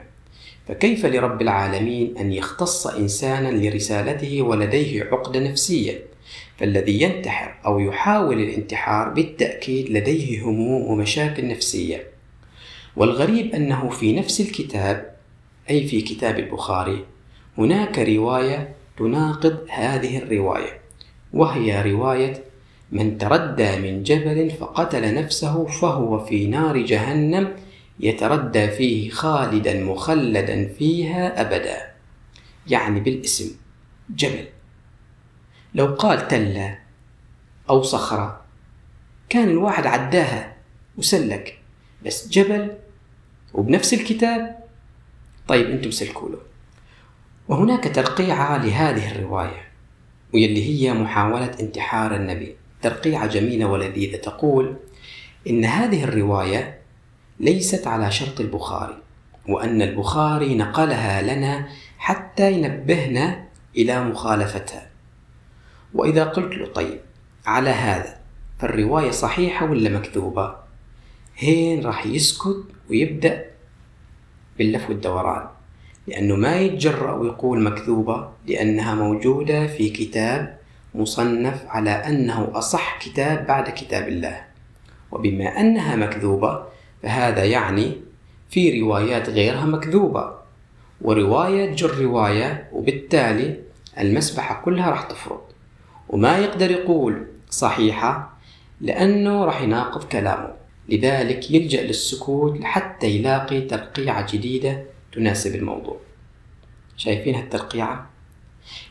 فكيف 0.68 1.06
لرب 1.06 1.42
العالمين 1.42 2.18
أن 2.18 2.34
يختص 2.34 2.88
إنسانا 2.88 3.50
لرسالته 3.70 4.42
ولديه 4.42 5.04
عقدة 5.12 5.40
نفسية 5.40 6.13
فالذي 6.60 7.02
ينتحر 7.02 7.56
أو 7.66 7.80
يحاول 7.80 8.40
الانتحار 8.42 9.10
بالتأكيد 9.10 9.90
لديه 9.90 10.42
هموم 10.44 10.92
ومشاكل 10.92 11.48
نفسية 11.48 12.04
والغريب 12.96 13.56
أنه 13.56 13.90
في 13.90 14.14
نفس 14.16 14.42
الكتاب 14.42 15.14
أي 15.70 15.88
في 15.88 16.02
كتاب 16.02 16.40
البخاري 16.40 17.06
هناك 17.58 18.00
رواية 18.00 18.74
تناقض 18.98 19.58
هذه 19.70 20.18
الرواية 20.18 20.82
وهي 21.34 21.92
رواية 21.92 22.44
من 22.92 23.18
تردى 23.18 23.80
من 23.80 24.04
جبل 24.04 24.50
فقتل 24.52 25.16
نفسه 25.16 25.66
فهو 25.66 26.20
في 26.20 26.48
نار 26.48 26.78
جهنم 26.78 27.48
يتردى 28.00 28.68
فيه 28.68 29.10
خالدا 29.10 29.84
مخلدا 29.84 30.68
فيها 30.80 31.42
أبدا 31.42 31.78
يعني 32.68 33.00
بالاسم 33.00 33.52
جبل 34.10 34.46
لو 35.76 35.86
قال 35.96 36.28
تلة 36.28 36.80
أو 37.70 37.84
صخرة 37.84 38.42
كان 39.30 39.50
الواحد 39.50 39.88
عداها 39.88 40.54
وسلك 40.98 41.60
بس 42.06 42.30
جبل 42.30 42.72
وبنفس 43.54 43.94
الكتاب 43.94 44.60
طيب 45.48 45.70
أنتم 45.70 45.92
سلكوا 45.92 46.30
له 46.30 46.38
وهناك 47.48 47.96
ترقيعة 47.96 48.66
لهذه 48.66 49.12
الرواية 49.12 49.64
واللي 50.34 50.64
هي 50.70 50.94
محاولة 50.94 51.52
انتحار 51.60 52.16
النبي 52.16 52.56
ترقيعة 52.82 53.26
جميلة 53.28 53.66
ولذيذة 53.66 54.18
تقول 54.18 54.76
إن 55.50 55.66
هذه 55.66 56.04
الرواية 56.04 56.78
ليست 57.40 57.88
على 57.88 58.12
شرط 58.12 58.40
البخاري 58.40 58.98
وأن 59.50 59.82
البخاري 59.82 60.56
نقلها 60.56 61.22
لنا 61.22 61.70
حتى 61.98 62.52
ينبهنا 62.54 63.46
إلى 63.78 64.04
مخالفتها 64.04 64.90
وإذا 65.94 66.24
قلت 66.24 66.56
له 66.58 66.66
طيب 66.68 67.00
على 67.46 67.70
هذا 67.70 68.18
فالرواية 68.60 69.12
صحيحة 69.12 69.66
ولا 69.72 69.90
مكذوبة 69.90 70.56
هين 71.38 71.86
راح 71.86 72.06
يسكت 72.06 72.64
ويبدأ 72.90 73.46
باللف 74.58 74.90
والدوران 74.90 75.46
لأنه 76.08 76.36
ما 76.36 76.56
يتجرأ 76.60 77.12
ويقول 77.12 77.62
مكذوبة 77.62 78.30
لأنها 78.48 78.96
موجودة 78.96 79.68
في 79.68 79.90
كتاب 79.90 80.58
مصنف 80.96 81.64
على 81.68 81.90
أنه 81.90 82.52
أصح 82.54 82.98
كتاب 83.02 83.48
بعد 83.48 83.70
كتاب 83.70 84.08
الله 84.08 84.44
وبما 85.12 85.46
أنها 85.60 85.96
مكذوبة 85.96 86.64
فهذا 87.04 87.44
يعني 87.44 87.94
في 88.50 88.82
روايات 88.82 89.30
غيرها 89.30 89.66
مكذوبة 89.66 90.32
ورواية 91.02 91.76
جر 91.76 91.98
رواية 92.02 92.68
وبالتالي 92.74 93.56
المسبحة 94.00 94.62
كلها 94.66 94.90
راح 94.90 95.02
تفرض 95.02 95.42
وما 96.14 96.38
يقدر 96.38 96.72
يقول 96.72 97.28
صحيحة 97.50 98.34
لأنه 98.82 99.46
راح 99.46 99.62
يناقض 99.62 100.04
كلامه 100.04 100.54
لذلك 100.90 101.52
يلجأ 101.52 101.82
للسكوت 101.82 102.64
حتى 102.64 103.08
يلاقي 103.08 103.62
ترقيعة 103.62 104.34
جديدة 104.34 104.84
تناسب 105.14 105.56
الموضوع 105.56 105.98
شايفين 106.98 107.36
هالترقيعة؟ 107.36 108.10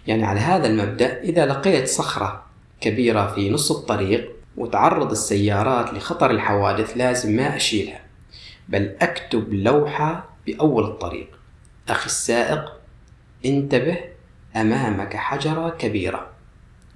يعني 0.06 0.24
على 0.24 0.40
هذا 0.40 0.66
المبدأ 0.66 1.20
إذا 1.20 1.46
لقيت 1.46 1.88
صخرة 1.88 2.42
كبيرة 2.80 3.26
في 3.34 3.50
نص 3.50 3.70
الطريق 3.70 4.30
وتعرض 4.56 5.10
السيارات 5.10 5.94
لخطر 5.94 6.30
الحوادث 6.30 6.90
لازم 6.96 7.32
ما 7.36 7.56
أشيلها 7.56 8.00
بل 8.68 8.96
أكتب 9.00 9.54
لوحة 9.54 10.28
بأول 10.46 10.84
الطريق 10.84 11.28
أخي 11.88 12.06
السائق 12.06 12.72
انتبه 13.46 13.98
أمامك 14.56 15.16
حجرة 15.16 15.70
كبيرة 15.70 16.31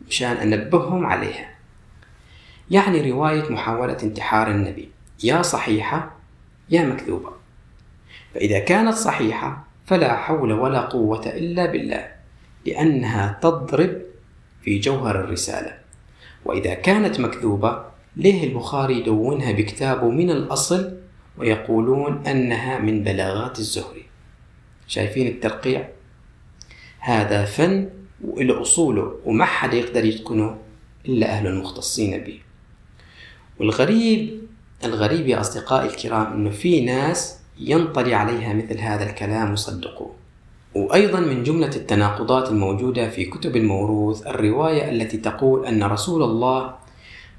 مشان 0.08 0.36
أنبههم 0.36 1.06
عليها 1.06 1.48
يعني 2.70 3.10
رواية 3.10 3.48
محاولة 3.48 3.96
انتحار 4.02 4.50
النبي 4.50 4.88
يا 5.24 5.42
صحيحة 5.42 6.12
يا 6.70 6.82
مكذوبة 6.86 7.30
فإذا 8.34 8.58
كانت 8.58 8.94
صحيحة 8.94 9.66
فلا 9.86 10.16
حول 10.16 10.52
ولا 10.52 10.80
قوة 10.80 11.26
إلا 11.26 11.66
بالله 11.66 12.08
لأنها 12.66 13.38
تضرب 13.42 13.92
في 14.62 14.78
جوهر 14.78 15.20
الرسالة 15.20 15.78
وإذا 16.44 16.74
كانت 16.74 17.20
مكذوبة 17.20 17.84
ليه 18.16 18.44
البخاري 18.48 18.98
يدونها 19.00 19.52
بكتابه 19.52 20.10
من 20.10 20.30
الأصل 20.30 20.96
ويقولون 21.38 22.26
أنها 22.26 22.78
من 22.78 23.04
بلاغات 23.04 23.58
الزهري 23.58 24.04
شايفين 24.88 25.26
الترقيع 25.26 25.88
هذا 27.00 27.44
فن 27.44 27.88
وله 28.24 28.60
أصوله 28.62 29.12
وما 29.26 29.44
حدا 29.44 29.76
يقدر 29.76 30.04
يتقنه 30.04 30.56
إلا 31.08 31.26
أهل 31.26 31.46
المختصين 31.46 32.18
به 32.24 32.38
والغريب 33.60 34.40
الغريب 34.84 35.28
يا 35.28 35.40
أصدقائي 35.40 35.88
الكرام 35.88 36.32
أنه 36.32 36.50
في 36.50 36.80
ناس 36.80 37.38
ينطلي 37.58 38.14
عليها 38.14 38.54
مثل 38.54 38.78
هذا 38.78 39.10
الكلام 39.10 39.52
وصدقوه 39.52 40.10
وأيضا 40.74 41.20
من 41.20 41.42
جملة 41.42 41.70
التناقضات 41.76 42.48
الموجودة 42.50 43.08
في 43.10 43.24
كتب 43.24 43.56
الموروث 43.56 44.26
الرواية 44.26 44.90
التي 44.90 45.16
تقول 45.16 45.66
أن 45.66 45.82
رسول 45.84 46.22
الله 46.22 46.74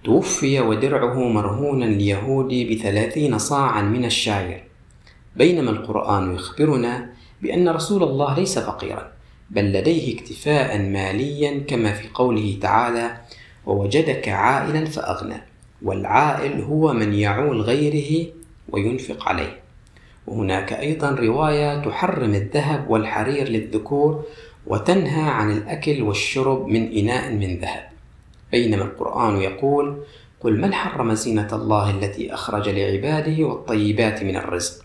توفي 0.03 0.59
ودرعه 0.59 1.27
مرهونا 1.29 1.85
ليهودي 1.85 2.75
بثلاثين 2.75 3.37
صاعا 3.37 3.81
من 3.81 4.05
الشعير 4.05 4.63
بينما 5.35 5.71
القرآن 5.71 6.35
يخبرنا 6.35 7.09
بأن 7.41 7.69
رسول 7.69 8.03
الله 8.03 8.35
ليس 8.39 8.59
فقيرا 8.59 9.11
بل 9.51 9.71
لديه 9.73 10.15
اكتفاء 10.15 10.77
ماليا 10.77 11.59
كما 11.59 11.93
في 11.93 12.07
قوله 12.13 12.57
تعالى 12.61 13.17
ووجدك 13.65 14.29
عائلا 14.29 14.85
فأغنى 14.85 15.41
والعائل 15.83 16.61
هو 16.61 16.93
من 16.93 17.13
يعول 17.13 17.61
غيره 17.61 18.27
وينفق 18.69 19.29
عليه 19.29 19.59
وهناك 20.27 20.73
أيضا 20.73 21.09
رواية 21.09 21.83
تحرم 21.85 22.33
الذهب 22.33 22.89
والحرير 22.89 23.49
للذكور 23.49 24.23
وتنهى 24.67 25.21
عن 25.31 25.51
الأكل 25.51 26.01
والشرب 26.01 26.67
من 26.67 26.91
إناء 26.97 27.31
من 27.31 27.57
ذهب 27.59 27.83
بينما 28.51 28.83
القرآن 28.83 29.37
يقول 29.41 29.97
قل 30.41 30.59
من 30.61 30.73
حرم 30.73 31.13
زينة 31.13 31.47
الله 31.53 31.89
التي 31.91 32.33
أخرج 32.33 32.69
لعباده 32.69 33.43
والطيبات 33.43 34.23
من 34.23 34.35
الرزق 34.35 34.83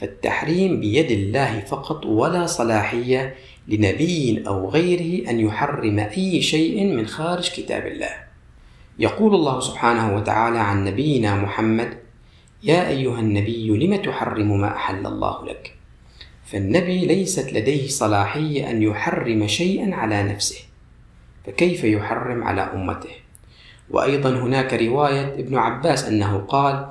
فالتحريم 0.00 0.80
بيد 0.80 1.10
الله 1.10 1.60
فقط 1.60 2.06
ولا 2.06 2.46
صلاحية 2.46 3.34
لنبي 3.68 4.44
أو 4.46 4.68
غيره 4.70 5.30
أن 5.30 5.40
يحرم 5.40 5.98
أي 5.98 6.42
شيء 6.42 6.84
من 6.86 7.06
خارج 7.06 7.50
كتاب 7.50 7.86
الله. 7.86 8.10
يقول 8.98 9.34
الله 9.34 9.60
سبحانه 9.60 10.16
وتعالى 10.16 10.58
عن 10.58 10.84
نبينا 10.84 11.36
محمد: 11.36 11.98
"يا 12.62 12.88
أيها 12.88 13.20
النبي 13.20 13.86
لم 13.86 13.96
تحرم 13.96 14.60
ما 14.60 14.76
أحل 14.76 15.06
الله 15.06 15.46
لك؟" 15.46 15.74
فالنبي 16.46 17.06
ليست 17.06 17.52
لديه 17.52 17.88
صلاحية 17.88 18.70
أن 18.70 18.82
يحرم 18.82 19.46
شيئا 19.46 19.94
على 19.94 20.22
نفسه، 20.22 20.58
فكيف 21.46 21.84
يحرم 21.84 22.44
على 22.44 22.60
أمته؟ 22.62 23.10
وأيضا 23.90 24.30
هناك 24.30 24.74
رواية 24.74 25.34
ابن 25.34 25.56
عباس 25.56 26.04
أنه 26.04 26.38
قال: 26.38 26.86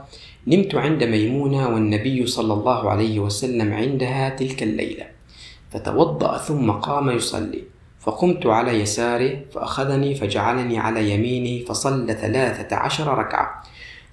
نمت 0.47 0.75
عند 0.75 1.03
ميمونة 1.03 1.67
والنبي 1.69 2.27
صلى 2.27 2.53
الله 2.53 2.89
عليه 2.89 3.19
وسلم 3.19 3.73
عندها 3.73 4.29
تلك 4.29 4.63
الليلة، 4.63 5.16
فتوضأ 5.71 6.37
ثم 6.37 6.71
قام 6.71 7.09
يصلي 7.09 7.63
فقمت 7.99 8.45
على 8.45 8.71
يساره 8.71 9.39
فأخذني 9.53 10.15
فجعلني 10.15 10.79
على 10.79 11.09
يمينه 11.11 11.65
فصلى 11.65 12.13
ثلاثة 12.13 12.75
عشر 12.75 13.17
ركعة 13.17 13.63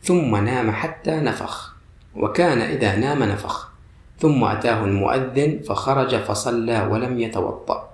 ثم 0.03 0.37
نام 0.45 0.71
حتى 0.71 1.11
نفخ 1.11 1.75
وكان 2.17 2.59
إذا 2.61 2.97
نام 2.97 3.23
نفخ 3.23 3.73
ثم 4.19 4.45
أتاه 4.45 4.85
المؤذن 4.85 5.61
فخرج 5.69 6.17
فصلى 6.17 6.89
ولم 6.93 7.21
يتوضأ 7.21 7.91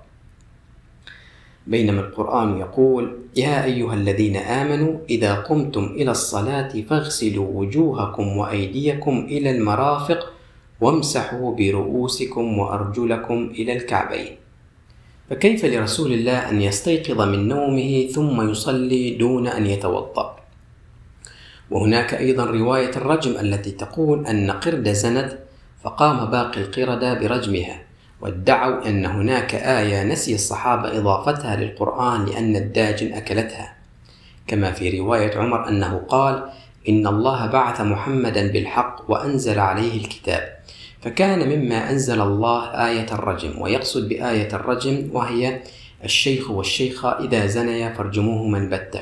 بينما 1.67 2.01
القرآن 2.01 2.57
يقول 2.57 3.17
يا 3.35 3.63
أيها 3.63 3.93
الذين 3.93 4.35
آمنوا 4.37 4.99
إذا 5.09 5.35
قمتم 5.35 5.83
إلى 5.83 6.11
الصلاة 6.11 6.81
فاغسلوا 6.89 7.47
وجوهكم 7.53 8.37
وأيديكم 8.37 9.19
إلى 9.29 9.51
المرافق 9.57 10.30
وامسحوا 10.81 11.55
برؤوسكم 11.55 12.57
وأرجلكم 12.59 13.49
إلى 13.55 13.73
الكعبين 13.77 14.35
فكيف 15.29 15.65
لرسول 15.65 16.11
الله 16.13 16.49
أن 16.49 16.61
يستيقظ 16.61 17.21
من 17.21 17.47
نومه 17.47 18.07
ثم 18.07 18.49
يصلي 18.49 19.15
دون 19.15 19.47
أن 19.47 19.65
يتوضأ 19.67 20.35
وهناك 21.71 22.13
أيضا 22.13 22.45
رواية 22.45 22.89
الرجم 22.89 23.31
التي 23.31 23.71
تقول 23.71 24.27
أن 24.27 24.51
قرد 24.51 24.89
زنت 24.93 25.37
فقام 25.83 26.25
باقي 26.31 26.61
القردة 26.61 27.13
برجمها 27.13 27.81
وادعوا 28.21 28.87
أن 28.87 29.05
هناك 29.05 29.55
آية 29.55 30.03
نسي 30.03 30.35
الصحابة 30.35 30.97
إضافتها 30.97 31.55
للقرآن 31.55 32.25
لأن 32.25 32.55
الداجن 32.55 33.13
أكلتها 33.13 33.73
كما 34.47 34.71
في 34.71 34.99
رواية 34.99 35.37
عمر 35.37 35.67
أنه 35.67 36.01
قال 36.07 36.49
إن 36.89 37.07
الله 37.07 37.45
بعث 37.47 37.81
محمدا 37.81 38.47
بالحق 38.51 39.01
وأنزل 39.07 39.59
عليه 39.59 40.01
الكتاب 40.01 40.60
فكان 41.01 41.49
مما 41.49 41.89
أنزل 41.89 42.21
الله 42.21 42.65
آية 42.87 43.05
الرجم 43.11 43.61
ويقصد 43.61 44.09
بآية 44.09 44.53
الرجم 44.53 45.09
وهي 45.13 45.61
الشيخ 46.03 46.51
والشيخة 46.51 47.19
إذا 47.19 47.45
زنيا 47.45 47.89
فارجموهما 47.93 48.57
البتة 48.57 49.01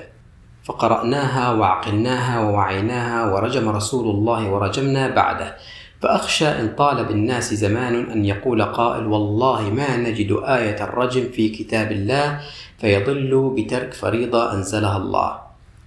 فقرأناها 0.63 1.53
وعقلناها 1.53 2.39
ووعيناها 2.49 3.33
ورجم 3.33 3.69
رسول 3.69 4.15
الله 4.15 4.49
ورجمنا 4.51 5.07
بعده 5.07 5.55
فأخشى 6.01 6.47
إن 6.47 6.75
طال 6.77 7.05
بالناس 7.05 7.53
زمان 7.53 8.11
أن 8.11 8.25
يقول 8.25 8.61
قائل 8.63 9.05
والله 9.07 9.69
ما 9.69 9.97
نجد 9.97 10.39
آية 10.43 10.83
الرجم 10.83 11.29
في 11.31 11.49
كتاب 11.49 11.91
الله 11.91 12.39
فيضل 12.81 13.53
بترك 13.57 13.93
فريضة 13.93 14.53
أنزلها 14.53 14.97
الله 14.97 15.37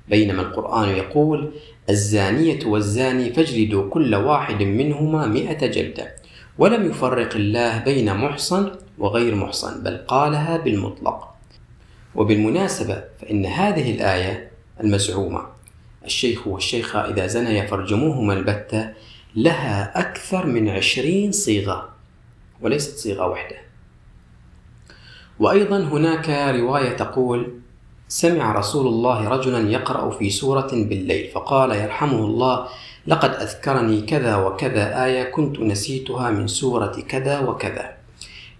بينما 0.09 0.43
القرآن 0.43 0.89
يقول 0.89 1.51
الزانية 1.91 2.67
والزاني 2.67 3.33
فاجلدوا 3.33 3.91
كل 3.91 4.15
واحد 4.15 4.63
منهما 4.63 5.27
مئة 5.27 5.67
جلدة 5.67 6.15
ولم 6.59 6.91
يفرق 6.91 7.37
الله 7.37 7.79
بين 7.79 8.15
محصن 8.17 8.71
وغير 8.99 9.35
محصن 9.35 9.83
بل 9.83 9.97
قالها 10.09 10.57
بالمطلق 10.57 11.29
وبالمناسبة 12.15 13.05
فإن 13.21 13.47
هذه 13.47 13.95
الآية 13.95 14.51
المزعومة 14.81 15.43
الشيخ 16.05 16.47
والشيخة 16.47 16.99
إذا 17.11 17.27
زنيا 17.27 17.67
فارجموهما 17.67 18.33
البتة 18.33 18.91
لها 19.35 20.01
أكثر 20.01 20.47
من 20.47 20.69
عشرين 20.69 21.33
صيغة 21.33 21.89
وليست 22.61 22.97
صيغة 22.99 23.27
واحدة 23.27 23.57
وأيضا 25.41 25.79
هناك 25.79 26.55
رواية 26.61 26.91
تقول 26.97 27.62
سمع 28.15 28.53
رسول 28.53 28.87
الله 28.87 29.29
رجلا 29.29 29.71
يقرأ 29.71 30.11
في 30.11 30.31
سورة 30.31 30.67
بالليل 30.73 31.29
فقال 31.31 31.71
يرحمه 31.71 32.19
الله 32.25 32.67
لقد 33.07 33.31
أذكرني 33.31 34.01
كذا 34.03 34.37
وكذا 34.37 35.05
آية 35.05 35.23
كنت 35.25 35.61
نسيتها 35.61 36.31
من 36.31 36.47
سورة 36.47 37.03
كذا 37.09 37.41
وكذا. 37.41 37.91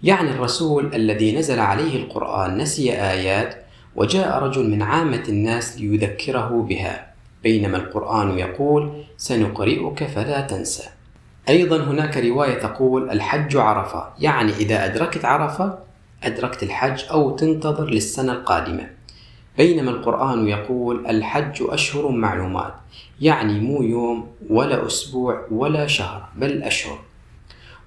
يعني 0.03 0.31
الرسول 0.31 0.95
الذي 0.95 1.37
نزل 1.37 1.59
عليه 1.59 2.03
القرآن 2.03 2.57
نسي 2.57 2.91
آيات 2.93 3.65
وجاء 3.95 4.43
رجل 4.43 4.69
من 4.69 4.81
عامة 4.81 5.23
الناس 5.29 5.77
ليذكره 5.77 6.65
بها 6.69 7.07
بينما 7.43 7.77
القرآن 7.77 8.39
يقول 8.39 8.91
سنقرئك 9.17 10.03
فلا 10.07 10.41
تنسى. 10.41 10.83
أيضا 11.49 11.83
هناك 11.83 12.17
رواية 12.17 12.59
تقول 12.59 13.09
الحج 13.09 13.57
عرفة 13.57 14.07
يعني 14.19 14.51
إذا 14.51 14.85
أدركت 14.85 15.25
عرفة 15.25 15.79
أدركت 16.23 16.63
الحج 16.63 17.03
أو 17.11 17.35
تنتظر 17.35 17.85
للسنة 17.85 18.31
القادمة. 18.33 18.92
بينما 19.57 19.91
القرآن 19.91 20.47
يقول 20.47 21.07
الحج 21.07 21.61
أشهر 21.61 22.09
معلومات 22.11 22.73
يعني 23.21 23.59
مو 23.59 23.81
يوم 23.81 24.27
ولا 24.49 24.85
أسبوع 24.87 25.41
ولا 25.51 25.87
شهر 25.87 26.23
بل 26.35 26.63
أشهر 26.63 26.99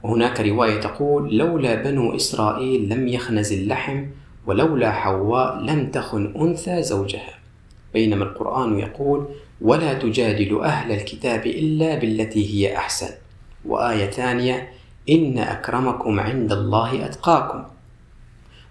وهناك 0.02 0.40
رواية 0.40 0.81
تقول 0.81 1.37
لولا 1.37 1.74
بنو 1.74 2.16
إسرائيل 2.16 2.88
لم 2.88 3.09
يخنز 3.09 3.52
اللحم 3.52 4.05
ولولا 4.46 4.92
حواء 4.92 5.61
لم 5.61 5.90
تخن 5.90 6.35
أنثى 6.37 6.83
زوجها 6.83 7.35
بينما 7.94 8.24
القرآن 8.24 8.79
يقول 8.79 9.24
ولا 9.61 9.94
تجادل 9.94 10.61
أهل 10.61 10.92
الكتاب 10.92 11.46
إلا 11.46 11.94
بالتي 11.98 12.55
هي 12.68 12.76
أحسن 12.76 13.11
وآية 13.64 14.11
ثانية 14.11 14.68
إن 15.11 15.38
أكرمكم 15.38 16.20
عند 16.20 16.52
الله 16.52 17.05
أتقاكم 17.07 17.62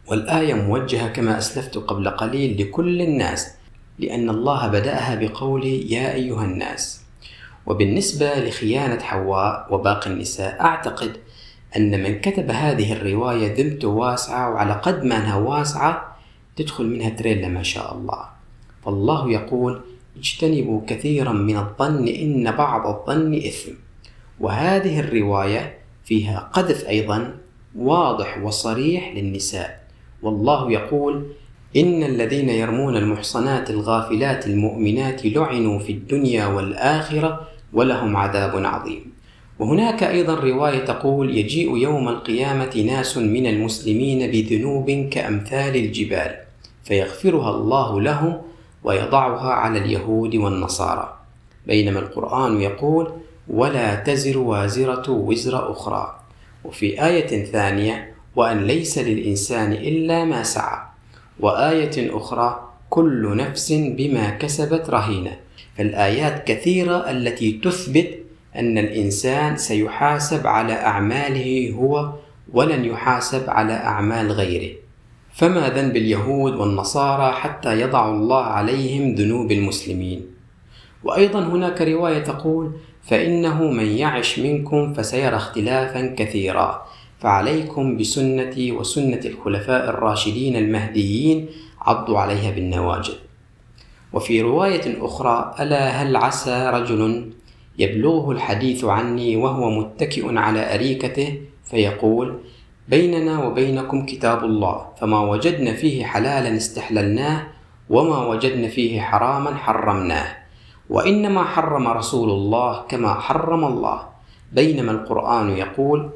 والآية 0.07 0.53
موجهة 0.53 1.07
كما 1.07 1.37
أسلفت 1.37 1.77
قبل 1.77 2.09
قليل 2.09 2.61
لكل 2.61 3.01
الناس 3.01 3.51
لأن 3.99 4.29
الله 4.29 4.67
بدأها 4.67 5.15
بقوله 5.15 5.65
يا 5.87 6.13
أيها 6.13 6.45
الناس 6.45 7.01
وبالنسبة 7.65 8.35
لخيانة 8.39 8.99
حواء 8.99 9.67
وباقي 9.71 10.09
النساء 10.09 10.61
أعتقد 10.61 11.17
أن 11.77 12.03
من 12.03 12.21
كتب 12.21 12.51
هذه 12.51 12.93
الرواية 12.93 13.55
ذمته 13.61 13.87
واسعة 13.87 14.49
وعلى 14.51 14.73
قد 14.73 15.03
ما 15.03 15.17
أنها 15.17 15.35
واسعة 15.35 16.15
تدخل 16.55 16.85
منها 16.87 17.09
تريلا 17.09 17.47
ما 17.47 17.63
شاء 17.63 17.93
الله 17.93 18.25
فالله 18.85 19.31
يقول 19.31 19.81
اجتنبوا 20.17 20.81
كثيرا 20.87 21.31
من 21.31 21.57
الظن 21.57 22.07
إن 22.07 22.51
بعض 22.51 22.87
الظن 22.87 23.35
إثم 23.35 23.71
وهذه 24.39 24.99
الرواية 24.99 25.77
فيها 26.05 26.39
قذف 26.53 26.87
أيضا 26.87 27.35
واضح 27.75 28.37
وصريح 28.43 29.11
للنساء 29.15 29.84
والله 30.23 30.71
يقول 30.71 31.23
إن 31.75 32.03
الذين 32.03 32.49
يرمون 32.49 32.97
المحصنات 32.97 33.69
الغافلات 33.69 34.47
المؤمنات 34.47 35.25
لعنوا 35.25 35.79
في 35.79 35.91
الدنيا 35.91 36.45
والآخرة 36.45 37.47
ولهم 37.73 38.17
عذاب 38.17 38.65
عظيم 38.65 39.05
وهناك 39.59 40.03
أيضا 40.03 40.35
رواية 40.35 40.79
تقول 40.85 41.37
يجيء 41.37 41.77
يوم 41.77 42.09
القيامة 42.09 42.83
ناس 42.87 43.17
من 43.17 43.47
المسلمين 43.47 44.31
بذنوب 44.31 44.91
كأمثال 45.11 45.75
الجبال 45.75 46.35
فيغفرها 46.83 47.49
الله 47.55 48.01
لهم 48.01 48.37
ويضعها 48.83 49.51
على 49.53 49.79
اليهود 49.79 50.35
والنصارى 50.35 51.15
بينما 51.67 51.99
القرآن 51.99 52.61
يقول 52.61 53.09
ولا 53.47 53.95
تزر 53.95 54.37
وازرة 54.37 55.11
وزر 55.11 55.71
أخرى 55.71 56.19
وفي 56.65 57.05
آية 57.05 57.45
ثانية 57.45 58.14
وأن 58.35 58.63
ليس 58.63 58.97
للإنسان 58.97 59.73
إلا 59.73 60.25
ما 60.25 60.43
سعى 60.43 60.79
وآية 61.39 62.17
أخرى 62.17 62.69
كل 62.89 63.37
نفس 63.37 63.71
بما 63.73 64.29
كسبت 64.29 64.89
رهينة 64.89 65.37
فالآيات 65.77 66.47
كثيرة 66.47 67.11
التي 67.11 67.51
تثبت 67.63 68.07
أن 68.55 68.77
الإنسان 68.77 69.57
سيحاسب 69.57 70.47
على 70.47 70.73
أعماله 70.73 71.75
هو 71.79 72.11
ولن 72.53 72.85
يحاسب 72.85 73.49
على 73.49 73.73
أعمال 73.73 74.31
غيره 74.31 74.75
فما 75.33 75.69
ذنب 75.69 75.95
اليهود 75.95 76.53
والنصارى 76.55 77.33
حتى 77.33 77.81
يضع 77.81 78.09
الله 78.09 78.43
عليهم 78.43 79.15
ذنوب 79.15 79.51
المسلمين 79.51 80.25
وأيضا 81.03 81.43
هناك 81.43 81.81
رواية 81.81 82.19
تقول 82.23 82.71
فإنه 83.03 83.63
من 83.71 83.85
يعش 83.85 84.39
منكم 84.39 84.93
فسيرى 84.93 85.35
اختلافا 85.35 86.15
كثيرا 86.17 86.85
فعليكم 87.25 87.97
بسنتي 87.97 88.71
وسنة 88.71 89.19
الخلفاء 89.25 89.89
الراشدين 89.89 90.55
المهديين 90.55 91.45
عضوا 91.81 92.19
عليها 92.19 92.51
بالنواجذ 92.51 93.13
وفي 94.13 94.41
رواية 94.41 95.05
أخرى 95.05 95.55
ألا 95.59 95.89
هل 96.03 96.15
عسى 96.15 96.69
رجل 96.73 97.29
يبلغه 97.79 98.31
الحديث 98.31 98.83
عني 98.85 99.35
وهو 99.35 99.69
متكئ 99.69 100.37
على 100.37 100.73
أريكته 100.75 101.41
فيقول 101.65 102.37
بيننا 102.89 103.45
وبينكم 103.47 104.05
كتاب 104.05 104.43
الله 104.43 104.85
فما 105.01 105.19
وجدنا 105.21 105.73
فيه 105.73 106.03
حلالا 106.05 106.57
استحللناه 106.57 107.47
وما 107.89 108.27
وجدنا 108.27 108.67
فيه 108.67 109.01
حراما 109.01 109.55
حرمناه 109.55 110.35
وإنما 110.89 111.43
حرم 111.43 111.87
رسول 111.87 112.29
الله 112.29 112.81
كما 112.81 113.13
حرم 113.13 113.65
الله 113.65 114.03
بينما 114.53 114.91
القرآن 114.91 115.49
يقول 115.49 116.09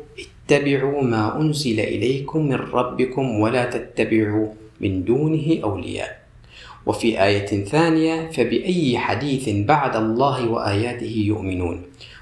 اتبعوا 0.51 1.01
ما 1.03 1.41
أنزل 1.41 1.79
إليكم 1.79 2.45
من 2.45 2.55
ربكم 2.55 3.39
ولا 3.39 3.65
تتبعوا 3.65 4.47
من 4.81 5.03
دونه 5.03 5.59
أولياء 5.63 6.19
وفي 6.85 7.23
آية 7.23 7.63
ثانية 7.65 8.29
فبأي 8.31 8.97
حديث 8.97 9.49
بعد 9.67 9.95
الله 9.95 10.47
وآياته 10.49 11.05
يؤمنون 11.27 11.81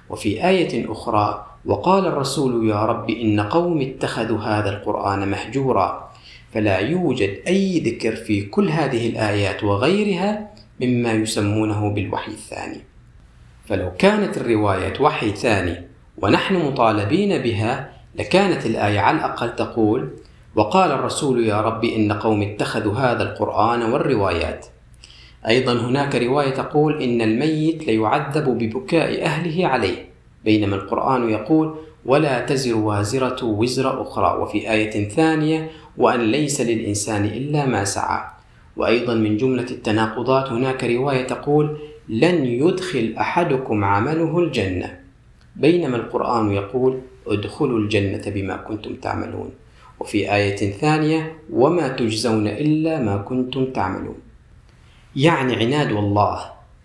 وفي 0.10 0.48
آية 0.48 0.92
أخرى 0.92 1.46
وقال 1.66 2.06
الرسول 2.06 2.70
يا 2.70 2.76
رب 2.86 3.10
إن 3.10 3.40
قوم 3.40 3.82
اتخذوا 3.82 4.40
هذا 4.40 4.70
القرآن 4.70 5.28
مهجورا 5.28 6.10
فلا 6.54 6.78
يوجد 6.80 7.38
أي 7.48 7.80
ذكر 7.80 8.16
في 8.16 8.42
كل 8.42 8.70
هذه 8.70 9.10
الآيات 9.10 9.64
وغيرها 9.64 10.48
مما 10.82 11.12
يسمونه 11.14 11.90
بالوحي 11.90 12.32
الثاني 12.32 12.80
فلو 13.66 13.92
كانت 13.98 14.38
الرواية 14.38 14.94
وحي 15.02 15.32
ثاني 15.32 15.76
ونحن 16.22 16.56
مطالبين 16.66 17.38
بها 17.42 17.97
لكانت 18.20 18.66
الآية 18.66 19.00
على 19.00 19.18
الأقل 19.18 19.56
تقول 19.56 20.10
وقال 20.56 20.92
الرسول 20.92 21.46
يا 21.46 21.62
رب 21.62 21.86
إن 21.86 22.12
قوم 22.12 22.42
اتخذوا 22.42 22.94
هذا 22.94 23.24
القرآن 23.24 23.82
والروايات 23.82 24.66
أيضا 25.48 25.74
هناك 25.74 26.16
رواية 26.16 26.50
تقول 26.50 27.02
إن 27.02 27.22
الميت 27.22 27.88
ليعذب 27.88 28.50
ببكاء 28.50 29.26
أهله 29.26 29.68
عليه 29.68 30.06
بينما 30.46 30.76
القرآن 30.76 31.30
يقول 31.30 31.76
ولا 32.06 32.40
تزر 32.46 32.78
وازرة 32.78 33.46
وزر 33.46 34.02
أخرى 34.02 34.38
وفي 34.42 34.72
آية 34.72 35.10
ثانية 35.10 35.70
وأن 35.98 36.20
ليس 36.20 36.62
للإنسان 36.62 37.26
إلا 37.26 37.66
ما 37.66 37.84
سعى 37.84 38.24
وأيضا 38.78 39.14
من 39.14 39.38
جملة 39.38 39.72
التناقضات 39.72 40.52
هناك 40.52 40.84
رواية 40.84 41.28
تقول 41.28 41.78
لن 42.10 42.46
يدخل 42.46 43.16
أحدكم 43.20 43.84
عمله 43.86 44.40
الجنة 44.40 45.00
بينما 45.56 45.98
القرآن 45.98 46.52
يقول 46.52 47.00
ادخلوا 47.30 47.80
الجنة 47.80 48.22
بما 48.28 48.56
كنتم 48.58 48.96
تعملون 48.96 49.50
وفي 50.00 50.36
آية 50.36 50.72
ثانية 50.72 51.36
وما 51.52 51.88
تجزون 51.88 52.48
إلا 52.48 53.00
ما 53.04 53.18
كنتم 53.18 53.66
تعملون 53.66 54.16
يعني 55.16 55.56
عناد 55.66 55.92
الله 55.92 56.40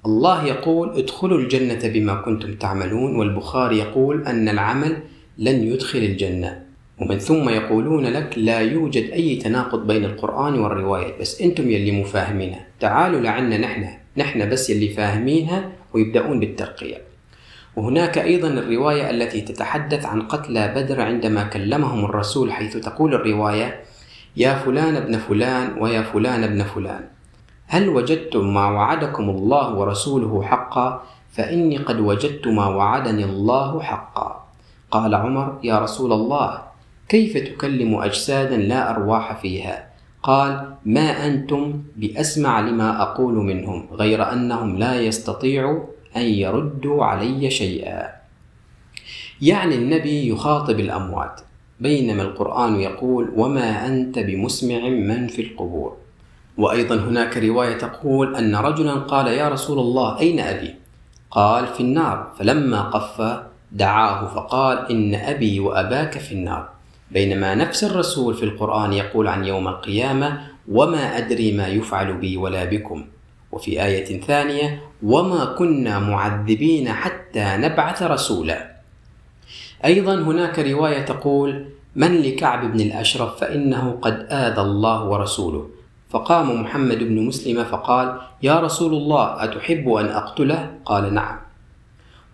الله 0.07 0.45
يقول 0.47 0.91
ادخلوا 0.91 1.39
الجنة 1.39 1.81
بما 1.89 2.15
كنتم 2.15 2.55
تعملون 2.55 3.17
والبخاري 3.17 3.79
يقول 3.79 4.27
أن 4.27 4.49
العمل 4.49 4.97
لن 5.39 5.63
يدخل 5.63 5.99
الجنة 5.99 6.63
ومن 6.99 7.19
ثم 7.19 7.49
يقولون 7.49 8.07
لك 8.07 8.35
لا 8.37 8.59
يوجد 8.61 9.11
أي 9.11 9.37
تناقض 9.37 9.87
بين 9.87 10.05
القرآن 10.05 10.59
والرواية 10.61 11.21
بس 11.21 11.43
أنتم 11.43 11.71
يلي 11.71 12.01
مفاهمينها 12.01 12.67
تعالوا 12.81 13.21
لعنا 13.21 13.59
نحن 13.59 13.87
نحن 14.17 14.49
بس 14.51 14.71
يلي 14.71 14.89
فاهمينها 14.89 15.69
ويبدأون 15.95 16.41
بالترقية 16.41 17.12
وهناك 17.77 18.19
أيضا 18.19 18.49
الرواية 18.49 19.11
التي 19.11 19.41
تتحدث 19.41 20.07
عن 20.07 20.23
قتلى 20.23 20.69
بدر 20.77 21.01
عندما 21.01 21.43
كلمهم 21.43 22.05
الرسول 22.05 22.53
حيث 22.53 22.77
تقول 22.77 23.15
الرواية 23.15 23.81
يا 24.37 24.55
فلان 24.55 24.97
ابن 24.97 25.19
فلان 25.19 25.77
ويا 25.83 26.03
فلان 26.03 26.45
ابن 26.45 26.63
فلان 26.63 27.01
هل 27.67 27.89
وجدتم 27.89 28.55
ما 28.55 28.67
وعدكم 28.71 29.31
الله 29.31 29.75
ورسوله 29.75 30.43
حقا 30.43 31.03
فإني 31.33 31.77
قد 31.77 32.01
وجدت 32.01 32.49
ما 32.49 32.67
وعدني 32.67 33.25
الله 33.25 33.81
حقا 33.83 34.45
قال 34.91 35.15
عمر 35.15 35.59
يا 35.63 35.79
رسول 35.79 36.13
الله 36.13 36.63
كيف 37.09 37.39
تكلم 37.53 37.95
أجسادا 37.95 38.57
لا 38.57 38.91
أرواح 38.91 39.41
فيها 39.41 39.87
قال 40.23 40.75
ما 40.85 41.27
أنتم 41.27 41.83
بأسمع 41.97 42.61
لما 42.61 43.03
أقول 43.03 43.35
منهم 43.35 43.87
غير 43.93 44.33
أنهم 44.33 44.79
لا 44.79 45.01
يستطيعوا 45.01 45.81
أن 46.17 46.23
يردوا 46.23 47.05
علي 47.05 47.51
شيئا 47.51 48.07
يعني 49.41 49.75
النبي 49.75 50.29
يخاطب 50.29 50.81
الأموات 50.81 51.41
بينما 51.81 52.23
القرآن 52.23 52.81
يقول 52.81 53.31
وما 53.37 53.87
أنت 53.87 54.19
بمسمع 54.19 54.79
من 54.89 55.27
في 55.29 55.43
القبور 55.43 55.97
وأيضا 56.57 56.95
هناك 56.97 57.37
رواية 57.37 57.79
تقول 57.79 58.37
أن 58.37 58.57
رجلا 58.57 58.95
قال 58.95 59.27
يا 59.27 59.49
رسول 59.49 59.79
الله 59.79 60.21
أين 60.21 60.41
أبي؟ 60.41 60.75
قال 61.31 61.67
في 61.67 61.81
النار 61.81 62.33
فلما 62.39 62.83
قف 62.83 63.43
دعاه 63.73 64.35
فقال 64.35 64.91
إن 64.91 65.15
أبي 65.15 65.61
وأباك 65.61 66.19
في 66.19 66.33
النار 66.33 66.69
بينما 67.11 67.55
نفس 67.55 67.85
الرسول 67.85 68.35
في 68.35 68.43
القرآن 68.45 68.93
يقول 68.93 69.29
عن 69.29 69.45
يوم 69.45 69.69
القيامة 69.69 70.41
وما 70.69 71.19
أدري 71.19 71.53
ما 71.53 71.69
يفعل 71.69 72.13
بي 72.13 72.37
ولا 72.37 72.65
بكم 72.65 73.05
وفي 73.53 73.85
آية 73.85 74.21
ثانية 74.21 74.81
وما 75.03 75.45
كنا 75.45 75.99
معذبين 75.99 76.93
حتى 76.93 77.57
نبعث 77.57 78.03
رسولا 78.03 78.73
ايضا 79.85 80.15
هناك 80.15 80.59
روايه 80.59 81.03
تقول 81.05 81.65
من 81.97 82.21
لكعب 82.23 82.73
بن 82.73 82.81
الاشرف 82.81 83.39
فانه 83.41 83.99
قد 84.03 84.27
اذى 84.31 84.61
الله 84.61 85.05
ورسوله 85.05 85.69
فقام 86.11 86.61
محمد 86.63 86.99
بن 86.99 87.27
مسلم 87.27 87.65
فقال 87.65 88.19
يا 88.43 88.61
رسول 88.61 88.93
الله 88.95 89.45
اتحب 89.45 89.89
ان 89.93 90.07
اقتله 90.09 90.71
قال 90.85 91.15
نعم 91.15 91.37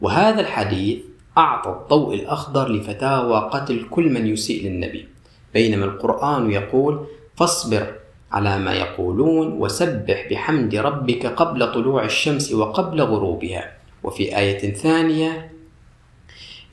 وهذا 0.01 0.41
الحديث 0.41 0.99
اعطى 1.39 1.71
الضوء 1.83 2.15
الاخضر 2.15 2.71
لفتاوى 2.73 3.51
قتل 3.53 3.87
كل 3.91 4.09
من 4.11 4.27
يسيء 4.27 4.65
للنبي 4.69 5.09
بينما 5.55 5.85
القران 5.85 6.51
يقول 6.51 7.07
فاصبر 7.37 7.87
على 8.33 8.59
ما 8.59 8.73
يقولون 8.73 9.53
وسبح 9.53 10.27
بحمد 10.31 10.75
ربك 10.75 11.27
قبل 11.27 11.73
طلوع 11.73 12.05
الشمس 12.05 12.53
وقبل 12.53 13.01
غروبها 13.03 13.73
وفي 14.05 14.39
آية 14.39 14.73
ثانية 14.75 15.51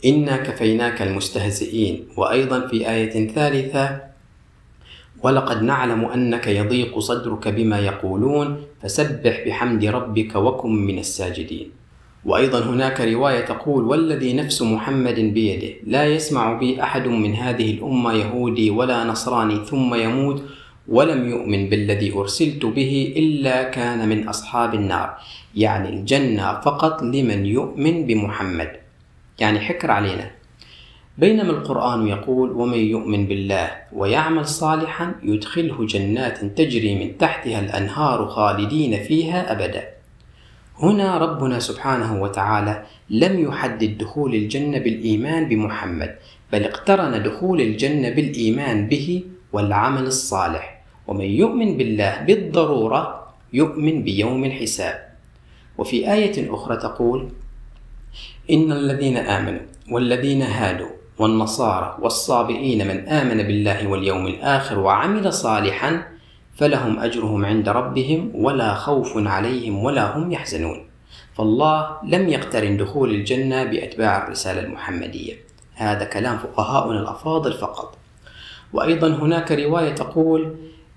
إنا 0.05 0.37
كفيناك 0.37 1.01
المستهزئين 1.01 2.05
وأيضا 2.17 2.67
في 2.67 2.89
آية 2.89 3.27
ثالثة 3.27 4.01
ولقد 5.23 5.61
نعلم 5.63 6.05
أنك 6.05 6.47
يضيق 6.47 6.99
صدرك 6.99 7.47
بما 7.47 7.79
يقولون 7.79 8.61
فسبح 8.81 9.43
بحمد 9.47 9.85
ربك 9.85 10.35
وكن 10.35 10.75
من 10.75 10.99
الساجدين 10.99 11.69
وأيضا 12.25 12.59
هناك 12.63 13.01
رواية 13.01 13.45
تقول 13.45 13.83
والذي 13.83 14.33
نفس 14.33 14.61
محمد 14.61 15.15
بيده 15.19 15.73
لا 15.87 16.05
يسمع 16.05 16.53
بي 16.53 16.83
أحد 16.83 17.07
من 17.07 17.33
هذه 17.33 17.71
الأمة 17.71 18.13
يهودي 18.13 18.69
ولا 18.69 19.03
نصراني 19.03 19.65
ثم 19.65 19.95
يموت 19.95 20.43
ولم 20.87 21.29
يؤمن 21.29 21.69
بالذي 21.69 22.13
أرسلت 22.13 22.65
به 22.65 23.13
إلا 23.17 23.63
كان 23.63 24.09
من 24.09 24.27
أصحاب 24.27 24.73
النار 24.73 25.15
يعني 25.55 25.89
الجنة 25.89 26.59
فقط 26.59 27.03
لمن 27.03 27.45
يؤمن 27.45 28.05
بمحمد 28.05 28.71
يعني 29.39 29.59
حكر 29.59 29.91
علينا 29.91 30.31
بينما 31.17 31.51
القرآن 31.51 32.07
يقول 32.07 32.51
ومن 32.51 32.77
يؤمن 32.77 33.25
بالله 33.27 33.69
ويعمل 33.93 34.45
صالحا 34.47 35.15
يدخله 35.23 35.85
جنات 35.85 36.39
تجري 36.45 37.05
من 37.05 37.17
تحتها 37.17 37.59
الأنهار 37.59 38.27
خالدين 38.27 39.03
فيها 39.03 39.51
أبدا 39.51 39.87
هنا 40.79 41.17
ربنا 41.17 41.59
سبحانه 41.59 42.21
وتعالى 42.21 42.83
لم 43.09 43.39
يحدد 43.39 43.97
دخول 43.97 44.35
الجنة 44.35 44.77
بالإيمان 44.79 45.49
بمحمد 45.49 46.15
بل 46.53 46.63
اقترن 46.63 47.23
دخول 47.23 47.61
الجنة 47.61 48.09
بالإيمان 48.09 48.87
به 48.87 49.23
والعمل 49.53 50.03
الصالح 50.03 50.74
ومن 51.07 51.25
يؤمن 51.25 51.77
بالله 51.77 52.21
بالضرورة 52.21 53.23
يؤمن 53.53 54.01
بيوم 54.03 54.43
الحساب 54.43 55.09
وفي 55.77 56.13
آية 56.13 56.53
أخرى 56.55 56.77
تقول 56.77 57.29
إن 58.51 58.71
الذين 58.71 59.17
آمنوا 59.17 59.59
والذين 59.91 60.41
هادوا 60.41 60.87
والنصارى 61.17 61.97
والصابئين 62.01 62.87
من 62.87 63.07
آمن 63.07 63.37
بالله 63.43 63.87
واليوم 63.87 64.27
الآخر 64.27 64.79
وعمل 64.79 65.33
صالحا 65.33 66.03
فلهم 66.55 66.99
أجرهم 66.99 67.45
عند 67.45 67.69
ربهم 67.69 68.31
ولا 68.35 68.73
خوف 68.73 69.13
عليهم 69.17 69.83
ولا 69.83 70.17
هم 70.17 70.31
يحزنون 70.31 70.85
فالله 71.33 71.97
لم 72.03 72.29
يقترن 72.29 72.77
دخول 72.77 73.09
الجنة 73.09 73.63
بأتباع 73.63 74.23
الرسالة 74.25 74.59
المحمدية 74.61 75.33
هذا 75.73 76.05
كلام 76.05 76.37
فقهاؤنا 76.37 76.99
الأفاضل 76.99 77.53
فقط 77.53 77.97
وأيضا 78.73 79.07
هناك 79.07 79.51
رواية 79.51 79.93
تقول 79.95 80.55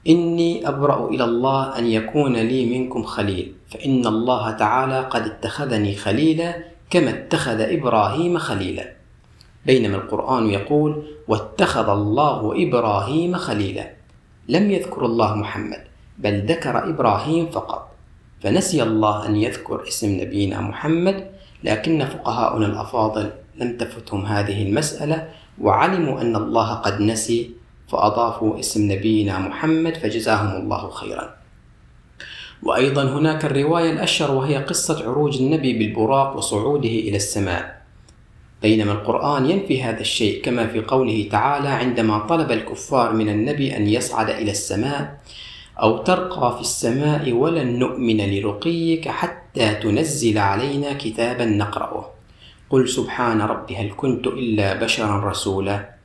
إني 0.08 0.68
أبرأ 0.68 1.08
إلى 1.08 1.24
الله 1.24 1.78
أن 1.78 1.86
يكون 1.86 2.32
لي 2.36 2.78
منكم 2.78 3.02
خليل 3.02 3.52
فإن 3.70 4.06
الله 4.06 4.50
تعالى 4.50 5.00
قد 5.00 5.22
اتخذني 5.26 5.94
خليلا 5.96 6.54
كما 6.90 7.10
اتخذ 7.10 7.60
إبراهيم 7.60 8.38
خليلا 8.38 8.92
بينما 9.66 9.96
القرآن 9.96 10.46
يقول 10.50 11.02
واتخذ 11.28 11.88
الله 11.88 12.54
إبراهيم 12.68 13.36
خليلا 13.36 13.90
لم 14.48 14.70
يذكر 14.70 15.06
الله 15.06 15.34
محمد 15.34 15.80
بل 16.18 16.46
ذكر 16.46 16.88
إبراهيم 16.88 17.46
فقط 17.46 17.88
فنسي 18.40 18.82
الله 18.82 19.26
أن 19.26 19.36
يذكر 19.36 19.88
اسم 19.88 20.20
نبينا 20.20 20.60
محمد 20.60 21.26
لكن 21.64 22.04
فقهاؤنا 22.04 22.66
الأفاضل 22.66 23.30
لم 23.56 23.76
تفتهم 23.76 24.26
هذه 24.26 24.68
المسألة 24.68 25.28
وعلموا 25.60 26.20
أن 26.20 26.36
الله 26.36 26.74
قد 26.74 27.00
نسي 27.00 27.57
فأضافوا 27.88 28.60
اسم 28.60 28.92
نبينا 28.92 29.38
محمد 29.38 29.96
فجزاهم 29.96 30.56
الله 30.62 30.90
خيرا 30.90 31.34
وأيضا 32.62 33.02
هناك 33.18 33.44
الرواية 33.44 33.90
الأشهر 33.92 34.30
وهي 34.32 34.56
قصة 34.56 35.02
عروج 35.10 35.36
النبي 35.38 35.78
بالبراق 35.78 36.36
وصعوده 36.36 36.88
إلى 36.88 37.16
السماء 37.16 37.78
بينما 38.62 38.92
القرآن 38.92 39.50
ينفي 39.50 39.82
هذا 39.82 40.00
الشيء 40.00 40.42
كما 40.42 40.66
في 40.66 40.80
قوله 40.80 41.28
تعالى 41.32 41.68
عندما 41.68 42.18
طلب 42.18 42.50
الكفار 42.52 43.12
من 43.12 43.28
النبي 43.28 43.76
أن 43.76 43.86
يصعد 43.88 44.30
إلى 44.30 44.50
السماء 44.50 45.18
أو 45.82 45.98
ترقى 45.98 46.54
في 46.54 46.60
السماء 46.60 47.32
ولن 47.32 47.78
نؤمن 47.78 48.34
لرقيك 48.34 49.08
حتى 49.08 49.74
تنزل 49.74 50.38
علينا 50.38 50.92
كتابا 50.92 51.44
نقرأه 51.44 52.06
قل 52.70 52.88
سبحان 52.88 53.40
ربي 53.40 53.76
هل 53.76 53.90
كنت 53.96 54.26
إلا 54.26 54.74
بشرا 54.74 55.30
رسولا 55.30 55.97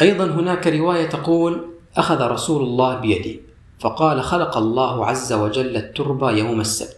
ايضا 0.00 0.24
هناك 0.24 0.66
روايه 0.66 1.06
تقول 1.08 1.66
اخذ 1.96 2.20
رسول 2.20 2.62
الله 2.62 3.00
بيدي 3.00 3.40
فقال 3.80 4.22
خلق 4.22 4.56
الله 4.56 5.06
عز 5.06 5.32
وجل 5.32 5.76
التربه 5.76 6.30
يوم 6.30 6.60
السبت 6.60 6.96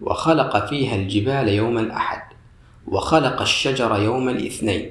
وخلق 0.00 0.66
فيها 0.66 0.94
الجبال 0.96 1.48
يوم 1.48 1.78
الاحد 1.78 2.22
وخلق 2.86 3.40
الشجر 3.40 4.02
يوم 4.02 4.28
الاثنين 4.28 4.90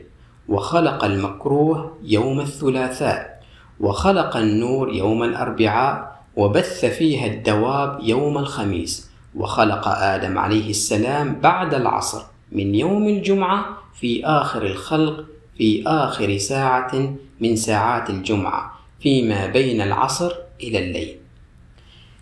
وخلق 0.49 1.03
المكروه 1.03 1.97
يوم 2.03 2.39
الثلاثاء 2.39 3.41
وخلق 3.79 4.37
النور 4.37 4.93
يوم 4.93 5.23
الاربعاء 5.23 6.21
وبث 6.35 6.85
فيها 6.85 7.25
الدواب 7.25 7.99
يوم 8.03 8.37
الخميس 8.37 9.09
وخلق 9.35 9.87
ادم 9.87 10.37
عليه 10.39 10.69
السلام 10.69 11.39
بعد 11.39 11.73
العصر 11.73 12.23
من 12.51 12.75
يوم 12.75 13.07
الجمعه 13.07 13.65
في 13.99 14.25
اخر 14.25 14.65
الخلق 14.65 15.25
في 15.57 15.83
آخر 15.87 16.37
ساعة 16.37 17.13
من 17.39 17.55
ساعات 17.55 18.09
الجمعة 18.09 18.79
فيما 18.99 19.47
بين 19.47 19.81
العصر 19.81 20.33
إلى 20.61 20.79
الليل 20.85 21.17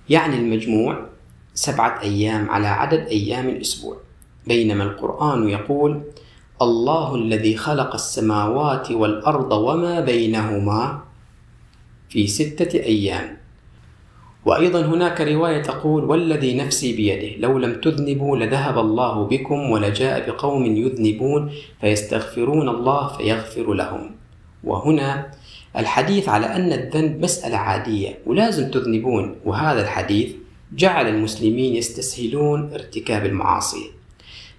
يعني 0.10 0.36
المجموع 0.36 1.00
سبعة 1.54 2.02
أيام 2.02 2.50
على 2.50 2.68
عدد 2.68 3.00
أيام 3.08 3.50
الأسبوع 3.50 3.98
بينما 4.48 4.84
القرآن 4.84 5.50
يقول 5.50 6.02
الله 6.62 7.16
الذي 7.16 7.58
خلق 7.58 7.94
السماوات 7.94 8.92
والأرض 8.92 9.52
وما 9.52 10.00
بينهما 10.02 11.02
في 12.10 12.28
ستة 12.28 12.80
أيام 12.80 13.38
وأيضا 14.46 14.82
هناك 14.86 15.22
رواية 15.22 15.62
تقول 15.62 16.04
والذي 16.04 16.58
نفسي 16.58 16.96
بيده 16.96 17.38
لو 17.48 17.58
لم 17.58 17.82
تذنبوا 17.82 18.38
لذهب 18.38 18.78
الله 18.78 19.24
بكم 19.24 19.72
ولجاء 19.72 20.30
بقوم 20.32 20.66
يذنبون 20.66 21.52
فيستغفرون 21.82 22.70
الله 22.70 23.08
فيغفر 23.08 23.74
لهم 23.74 24.12
وهنا 24.64 25.32
الحديث 25.78 26.30
على 26.30 26.46
أن 26.46 26.74
الذنب 26.74 27.22
مسألة 27.24 27.58
عادية 27.58 28.18
ولازم 28.26 28.72
تذنبون 28.72 29.36
وهذا 29.46 29.82
الحديث 29.82 30.30
جعل 30.74 31.08
المسلمين 31.08 31.76
يستسهلون 31.76 32.70
ارتكاب 32.74 33.26
المعاصي 33.26 33.86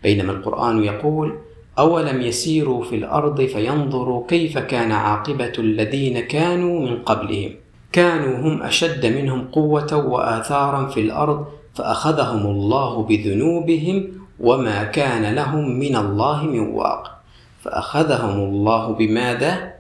بينما 0.02 0.32
القرآن 0.32 0.84
يقول 0.84 1.32
أولم 1.78 2.22
يسيروا 2.22 2.84
في 2.84 2.96
الأرض 2.96 3.42
فينظروا 3.46 4.26
كيف 4.28 4.58
كان 4.58 4.92
عاقبة 4.92 5.52
الذين 5.58 6.20
كانوا 6.20 6.80
من 6.80 6.98
قبلهم 7.02 7.50
كانوا 7.96 8.38
هم 8.38 8.62
أشد 8.62 9.06
منهم 9.06 9.44
قوة 9.52 9.92
وآثارا 9.94 10.86
في 10.86 11.00
الأرض 11.00 11.46
فأخذهم 11.74 12.46
الله 12.50 13.02
بذنوبهم 13.02 14.08
وما 14.40 14.84
كان 14.84 15.34
لهم 15.34 15.78
من 15.78 15.96
الله 15.96 16.42
من 16.44 16.60
واق 16.60 17.20
فأخذهم 17.64 18.38
الله 18.48 18.92
بماذا؟ 18.94 19.72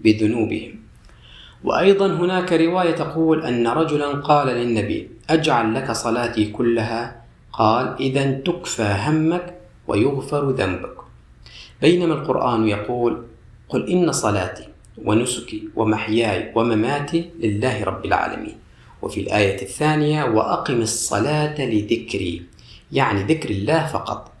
بذنوبهم 0.00 0.72
وأيضا 1.64 2.06
هناك 2.06 2.52
رواية 2.52 2.94
تقول 2.94 3.44
أن 3.46 3.66
رجلا 3.66 4.08
قال 4.16 4.46
للنبي 4.46 5.10
أجعل 5.30 5.74
لك 5.74 5.92
صلاتي 5.92 6.50
كلها 6.50 7.20
قال 7.52 7.94
إذا 8.00 8.30
تكفى 8.32 8.94
همك 9.06 9.54
ويغفر 9.88 10.50
ذنبك 10.50 10.96
بينما 11.80 12.14
القرآن 12.14 12.68
يقول 12.68 13.22
قل 13.68 13.88
إن 13.90 14.12
صلاتي 14.12 14.64
ونسكي 15.02 15.68
ومحياي 15.76 16.52
ومماتي 16.56 17.30
لله 17.40 17.84
رب 17.84 18.04
العالمين 18.04 18.56
وفي 19.02 19.20
الآية 19.20 19.62
الثانية 19.62 20.24
وأقم 20.24 20.80
الصلاة 20.82 21.64
لذكري 21.64 22.42
يعني 22.92 23.22
ذكر 23.22 23.50
الله 23.50 23.86
فقط 23.86 24.32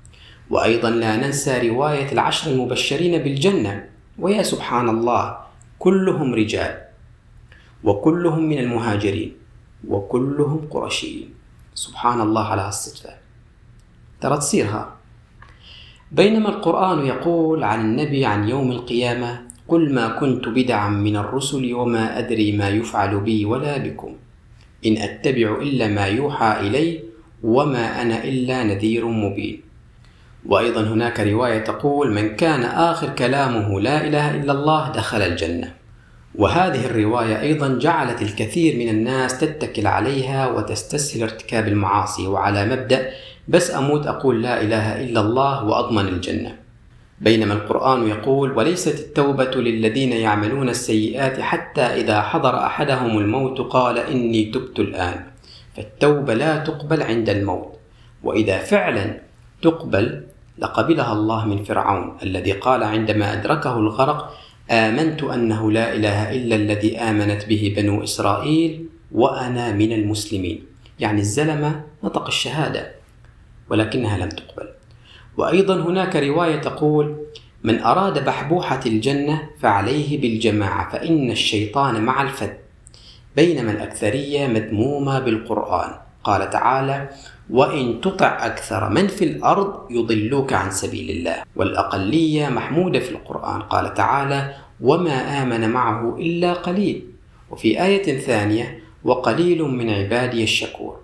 وأيضا 0.50 0.90
لا 0.90 1.16
ننسى 1.16 1.68
رواية 1.68 2.12
العشر 2.12 2.50
المبشرين 2.50 3.22
بالجنة 3.22 3.88
ويا 4.18 4.42
سبحان 4.42 4.88
الله 4.88 5.38
كلهم 5.78 6.34
رجال 6.34 6.82
وكلهم 7.84 8.44
من 8.48 8.58
المهاجرين 8.58 9.36
وكلهم 9.88 10.66
قرشيين 10.70 11.34
سبحان 11.74 12.20
الله 12.20 12.44
على 12.44 12.68
الصدفة 12.68 13.10
ترى 14.20 14.36
تصيرها 14.38 14.94
بينما 16.12 16.48
القرآن 16.48 17.06
يقول 17.06 17.64
عن 17.64 17.80
النبي 17.80 18.24
عن 18.26 18.48
يوم 18.48 18.72
القيامة 18.72 19.43
قل 19.68 19.94
ما 19.94 20.08
كنت 20.08 20.48
بدعا 20.48 20.88
من 20.88 21.16
الرسل 21.16 21.74
وما 21.74 22.18
أدري 22.18 22.56
ما 22.56 22.68
يفعل 22.68 23.20
بي 23.20 23.44
ولا 23.44 23.78
بكم 23.78 24.12
إن 24.86 24.96
أتبع 24.96 25.56
إلا 25.60 25.88
ما 25.88 26.06
يوحى 26.06 26.60
إلي 26.60 27.00
وما 27.42 28.02
أنا 28.02 28.24
إلا 28.24 28.62
نذير 28.64 29.06
مبين 29.06 29.60
وأيضا 30.46 30.80
هناك 30.80 31.20
رواية 31.20 31.58
تقول 31.58 32.12
من 32.14 32.36
كان 32.36 32.62
آخر 32.62 33.08
كلامه 33.08 33.80
لا 33.80 34.06
إله 34.06 34.34
إلا 34.34 34.52
الله 34.52 34.92
دخل 34.92 35.22
الجنة 35.22 35.74
وهذه 36.34 36.86
الرواية 36.86 37.40
أيضا 37.40 37.78
جعلت 37.78 38.22
الكثير 38.22 38.76
من 38.76 38.88
الناس 38.88 39.38
تتكل 39.40 39.86
عليها 39.86 40.46
وتستسهل 40.46 41.22
ارتكاب 41.22 41.68
المعاصي 41.68 42.26
وعلى 42.26 42.64
مبدأ 42.66 43.08
بس 43.48 43.74
أموت 43.74 44.06
أقول 44.06 44.42
لا 44.42 44.62
إله 44.62 45.00
إلا 45.04 45.20
الله 45.20 45.64
وأضمن 45.64 46.08
الجنة 46.08 46.63
بينما 47.24 47.54
القرآن 47.54 48.08
يقول 48.08 48.52
وليست 48.52 48.94
التوبة 49.00 49.50
للذين 49.54 50.12
يعملون 50.12 50.68
السيئات 50.68 51.40
حتى 51.40 51.82
إذا 51.82 52.20
حضر 52.22 52.58
أحدهم 52.66 53.18
الموت 53.18 53.60
قال 53.60 53.98
إني 53.98 54.44
تبت 54.44 54.78
الآن 54.80 55.24
فالتوبة 55.76 56.34
لا 56.34 56.58
تقبل 56.58 57.02
عند 57.02 57.28
الموت 57.28 57.68
وإذا 58.22 58.58
فعلا 58.58 59.20
تقبل 59.62 60.22
لقبلها 60.58 61.12
الله 61.12 61.46
من 61.46 61.64
فرعون 61.64 62.16
الذي 62.22 62.52
قال 62.52 62.82
عندما 62.82 63.32
أدركه 63.32 63.78
الغرق 63.78 64.36
آمنت 64.70 65.22
أنه 65.22 65.72
لا 65.72 65.92
إله 65.92 66.32
إلا 66.32 66.56
الذي 66.56 66.98
آمنت 66.98 67.46
به 67.46 67.74
بنو 67.76 68.02
إسرائيل 68.04 68.86
وأنا 69.12 69.72
من 69.72 69.92
المسلمين 69.92 70.62
يعني 71.00 71.20
الزلمة 71.20 71.82
نطق 72.04 72.26
الشهادة 72.26 72.90
ولكنها 73.70 74.18
لم 74.18 74.28
تقبل 74.28 74.68
وأيضا 75.36 75.80
هناك 75.80 76.16
رواية 76.16 76.56
تقول 76.56 77.16
من 77.64 77.80
أراد 77.82 78.24
بحبوحة 78.24 78.80
الجنة 78.86 79.50
فعليه 79.60 80.20
بالجماعة 80.20 80.92
فإن 80.92 81.30
الشيطان 81.30 82.02
مع 82.04 82.22
الفد 82.22 82.56
بينما 83.36 83.70
الأكثرية 83.70 84.46
مذمومة 84.46 85.18
بالقرآن 85.18 85.90
قال 86.24 86.50
تعالى 86.50 87.08
وإن 87.50 88.00
تطع 88.00 88.46
أكثر 88.46 88.88
من 88.90 89.06
في 89.08 89.24
الأرض 89.24 89.90
يضلوك 89.90 90.52
عن 90.52 90.70
سبيل 90.70 91.10
الله 91.10 91.36
والأقلية 91.56 92.48
محمودة 92.48 92.98
في 92.98 93.10
القرآن 93.10 93.60
قال 93.62 93.94
تعالى 93.94 94.54
وما 94.80 95.42
آمن 95.42 95.70
معه 95.70 96.16
إلا 96.18 96.52
قليل 96.52 97.04
وفي 97.50 97.84
آية 97.84 98.18
ثانية 98.18 98.80
وقليل 99.04 99.62
من 99.62 99.90
عبادي 99.90 100.42
الشكور 100.42 101.03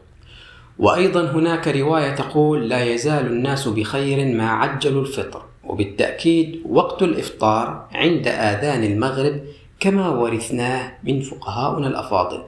وأيضا 0.78 1.30
هناك 1.30 1.68
رواية 1.68 2.10
تقول 2.14 2.68
لا 2.68 2.84
يزال 2.84 3.26
الناس 3.26 3.68
بخير 3.68 4.34
ما 4.36 4.50
عجلوا 4.50 5.02
الفطر 5.02 5.42
وبالتأكيد 5.64 6.62
وقت 6.68 7.02
الإفطار 7.02 7.86
عند 7.94 8.28
آذان 8.28 8.84
المغرب 8.84 9.40
كما 9.80 10.08
ورثناه 10.08 10.92
من 11.04 11.20
فقهاؤنا 11.20 11.86
الأفاضل 11.88 12.42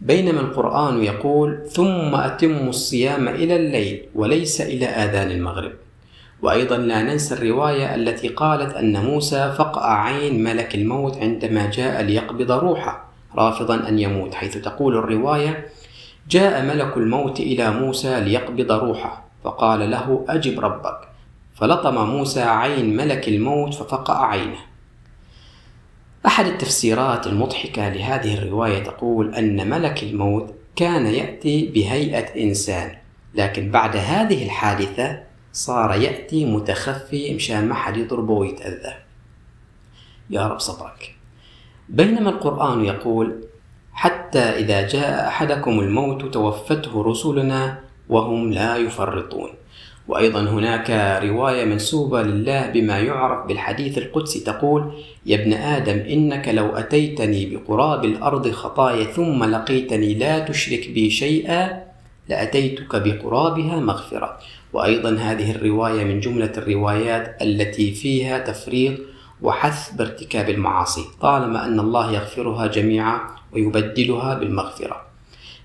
بينما 0.00 0.40
القرآن 0.40 1.04
يقول 1.04 1.58
ثم 1.68 2.14
أتم 2.14 2.68
الصيام 2.68 3.28
إلى 3.28 3.56
الليل 3.56 4.04
وليس 4.14 4.60
إلى 4.60 4.86
آذان 4.86 5.30
المغرب 5.30 5.72
وأيضا 6.42 6.76
لا 6.76 7.02
ننسى 7.02 7.34
الرواية 7.34 7.94
التي 7.94 8.28
قالت 8.28 8.74
أن 8.74 9.04
موسى 9.04 9.54
فقأ 9.58 9.86
عين 9.86 10.44
ملك 10.44 10.74
الموت 10.74 11.16
عندما 11.16 11.70
جاء 11.70 12.02
ليقبض 12.02 12.52
روحه 12.52 13.04
رافضا 13.34 13.88
أن 13.88 13.98
يموت 13.98 14.34
حيث 14.34 14.56
تقول 14.58 14.96
الرواية 14.96 15.66
جاء 16.28 16.62
ملك 16.64 16.96
الموت 16.96 17.40
إلى 17.40 17.70
موسى 17.70 18.20
ليقبض 18.20 18.72
روحه 18.72 19.24
فقال 19.44 19.90
له 19.90 20.24
أجب 20.28 20.60
ربك 20.60 20.98
فلطم 21.54 21.94
موسى 22.08 22.42
عين 22.42 22.96
ملك 22.96 23.28
الموت 23.28 23.74
ففقأ 23.74 24.18
عينه 24.26 24.58
أحد 26.26 26.46
التفسيرات 26.46 27.26
المضحكة 27.26 27.88
لهذه 27.88 28.34
الرواية 28.34 28.84
تقول 28.84 29.34
أن 29.34 29.70
ملك 29.70 30.02
الموت 30.02 30.54
كان 30.76 31.06
يأتي 31.06 31.66
بهيئة 31.66 32.42
إنسان 32.44 32.94
لكن 33.34 33.70
بعد 33.70 33.96
هذه 33.96 34.44
الحادثة 34.44 35.20
صار 35.52 35.92
يأتي 36.00 36.44
متخفي 36.44 37.34
مشان 37.34 37.68
ما 37.68 37.74
حد 37.74 37.96
يضربه 37.96 38.32
ويتأذى 38.32 38.94
يا 40.30 40.46
رب 40.48 40.58
صبرك 40.58 41.14
بينما 41.88 42.30
القرآن 42.30 42.84
يقول 42.84 43.44
حتى 43.94 44.38
إذا 44.38 44.88
جاء 44.88 45.28
أحدكم 45.28 45.80
الموت 45.80 46.34
توفته 46.34 47.02
رسلنا 47.02 47.78
وهم 48.08 48.52
لا 48.52 48.76
يفرطون 48.76 49.48
وأيضا 50.08 50.40
هناك 50.40 50.90
رواية 51.24 51.64
منسوبة 51.64 52.22
لله 52.22 52.66
بما 52.70 52.98
يعرف 52.98 53.46
بالحديث 53.46 53.98
القدسي 53.98 54.40
تقول 54.40 54.92
يا 55.26 55.36
ابن 55.36 55.52
آدم 55.52 55.96
إنك 55.98 56.48
لو 56.48 56.66
أتيتني 56.66 57.46
بقراب 57.46 58.04
الأرض 58.04 58.50
خطايا 58.50 59.04
ثم 59.04 59.44
لقيتني 59.44 60.14
لا 60.14 60.38
تشرك 60.38 60.90
بي 60.90 61.10
شيئا 61.10 61.82
لأتيتك 62.28 62.96
بقرابها 63.02 63.80
مغفرة 63.80 64.38
وأيضا 64.72 65.10
هذه 65.16 65.50
الرواية 65.50 66.04
من 66.04 66.20
جملة 66.20 66.52
الروايات 66.56 67.36
التي 67.42 67.90
فيها 67.94 68.38
تفريط 68.38 68.98
وحث 69.42 69.92
بارتكاب 69.94 70.48
المعاصي 70.50 71.04
طالما 71.20 71.66
أن 71.66 71.80
الله 71.80 72.12
يغفرها 72.12 72.66
جميعا 72.66 73.18
ويبدلها 73.52 74.34
بالمغفرة 74.34 75.02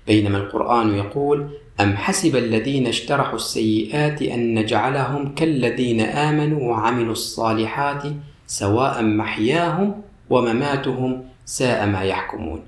بينما 0.06 0.38
القرآن 0.38 0.94
يقول 0.94 1.46
أم 1.80 1.96
حسب 1.96 2.36
الذين 2.36 2.86
اجترحوا 2.86 3.34
السيئات 3.36 4.22
أن 4.22 4.54
نجعلهم 4.58 5.34
كالذين 5.34 6.00
آمنوا 6.00 6.62
وعملوا 6.70 7.12
الصالحات 7.12 8.02
سواء 8.46 9.02
محياهم 9.02 10.02
ومماتهم 10.30 11.24
ساء 11.44 11.86
ما 11.86 12.02
يحكمون 12.02 12.62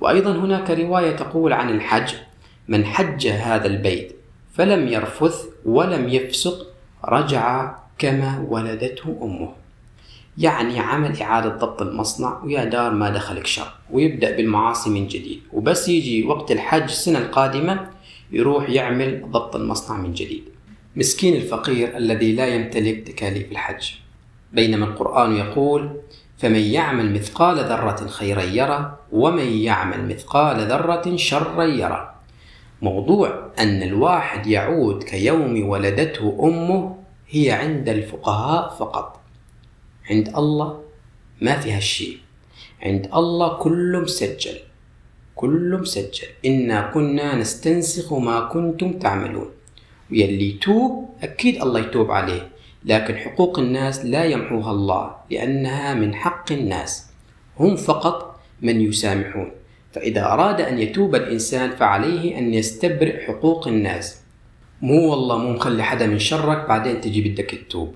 وأيضا 0.00 0.32
هناك 0.32 0.70
رواية 0.70 1.16
تقول 1.16 1.52
عن 1.52 1.70
الحج 1.70 2.14
من 2.68 2.84
حج 2.84 3.26
هذا 3.26 3.66
البيت 3.66 4.12
فلم 4.54 4.88
يرفث 4.88 5.42
ولم 5.66 6.08
يفسق 6.08 6.66
رجع 7.04 7.74
كما 7.98 8.46
ولدته 8.50 9.18
امه 9.22 9.52
يعني 10.38 10.80
عمل 10.80 11.20
إعادة 11.22 11.48
ضبط 11.48 11.82
المصنع 11.82 12.40
ويا 12.44 12.64
دار 12.64 12.90
ما 12.92 13.10
دخلك 13.10 13.46
شر 13.46 13.72
ويبدأ 13.90 14.36
بالمعاصي 14.36 14.90
من 14.90 15.06
جديد 15.06 15.40
وبس 15.52 15.88
يجي 15.88 16.26
وقت 16.26 16.50
الحج 16.52 16.82
السنة 16.82 17.18
القادمة 17.18 17.90
يروح 18.32 18.70
يعمل 18.70 19.22
ضبط 19.30 19.56
المصنع 19.56 19.96
من 19.98 20.12
جديد 20.12 20.42
مسكين 20.96 21.36
الفقير 21.36 21.96
الذي 21.96 22.32
لا 22.32 22.46
يمتلك 22.46 23.08
تكاليف 23.08 23.52
الحج 23.52 23.90
بينما 24.52 24.84
القرآن 24.84 25.36
يقول 25.36 25.90
فمن 26.38 26.58
يعمل 26.60 27.14
مثقال 27.14 27.58
ذرة 27.58 28.06
خيرا 28.06 28.42
يره 28.42 28.98
ومن 29.12 29.46
يعمل 29.52 30.08
مثقال 30.08 30.56
ذرة 30.60 31.16
شرا 31.16 31.64
يره 31.64 32.14
موضوع 32.82 33.42
أن 33.58 33.82
الواحد 33.82 34.46
يعود 34.46 35.02
كيوم 35.02 35.68
ولدته 35.68 36.38
أمه 36.42 36.96
هي 37.30 37.50
عند 37.50 37.88
الفقهاء 37.88 38.68
فقط 38.78 39.20
عند 40.10 40.28
الله 40.36 40.80
ما 41.40 41.58
في 41.60 41.72
هالشيء 41.72 42.18
عند 42.82 43.08
الله 43.14 43.48
كله 43.58 44.00
مسجل 44.00 44.56
كله 45.36 45.76
مسجل 45.78 46.26
إنا 46.44 46.90
كنا 46.94 47.34
نستنسخ 47.34 48.12
ما 48.12 48.40
كنتم 48.40 48.92
تعملون 48.98 49.50
ويلي 50.12 50.48
يتوب 50.48 51.08
أكيد 51.22 51.62
الله 51.62 51.80
يتوب 51.80 52.10
عليه 52.10 52.48
لكن 52.84 53.16
حقوق 53.16 53.58
الناس 53.58 54.04
لا 54.04 54.24
يمحوها 54.24 54.70
الله 54.70 55.14
لأنها 55.30 55.94
من 55.94 56.14
حق 56.14 56.52
الناس 56.52 57.06
هم 57.58 57.76
فقط 57.76 58.40
من 58.62 58.80
يسامحون 58.80 59.50
فإذا 59.92 60.24
أراد 60.24 60.60
أن 60.60 60.78
يتوب 60.78 61.14
الإنسان 61.14 61.70
فعليه 61.70 62.38
أن 62.38 62.54
يستبرئ 62.54 63.26
حقوق 63.26 63.68
الناس 63.68 64.20
مو 64.82 65.10
والله 65.10 65.38
مو 65.38 65.50
مخلي 65.52 65.82
حدا 65.82 66.06
من 66.06 66.18
شرك 66.18 66.68
بعدين 66.68 67.00
تجي 67.00 67.20
بدك 67.28 67.50
تتوب 67.68 67.94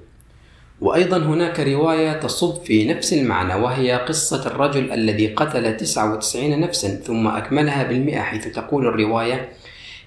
وأيضا 0.81 1.16
هناك 1.18 1.61
رواية 1.61 2.12
تصب 2.12 2.62
في 2.64 2.85
نفس 2.85 3.12
المعنى 3.12 3.55
وهي 3.55 3.93
قصة 3.95 4.47
الرجل 4.47 4.93
الذي 4.93 5.26
قتل 5.26 5.76
99 5.76 6.61
نفسا 6.61 6.89
ثم 6.97 7.26
أكملها 7.29 7.83
بالمئة 7.83 8.20
حيث 8.20 8.49
تقول 8.49 8.87
الرواية 8.87 9.49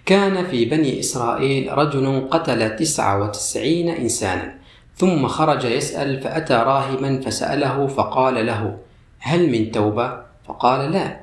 كان 0.06 0.46
في 0.48 0.66
بني 0.66 1.00
إسرائيل 1.00 1.78
رجل 1.78 2.28
قتل 2.32 2.76
99 2.76 3.66
إنسانا 3.90 4.56
ثم 4.98 5.28
خرج 5.28 5.64
يسأل 5.64 6.22
فأتى 6.22 6.54
راهما 6.54 7.22
فسأله 7.22 7.88
فقال 7.88 8.46
له 8.46 8.78
هل 9.20 9.50
من 9.52 9.72
توبة؟ 9.72 10.20
فقال 10.48 10.92
لا 10.92 11.20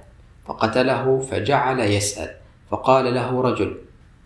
فقتله 0.47 1.19
فجعل 1.31 1.81
يسأل 1.81 2.31
فقال 2.71 3.15
له 3.15 3.41
رجل 3.41 3.77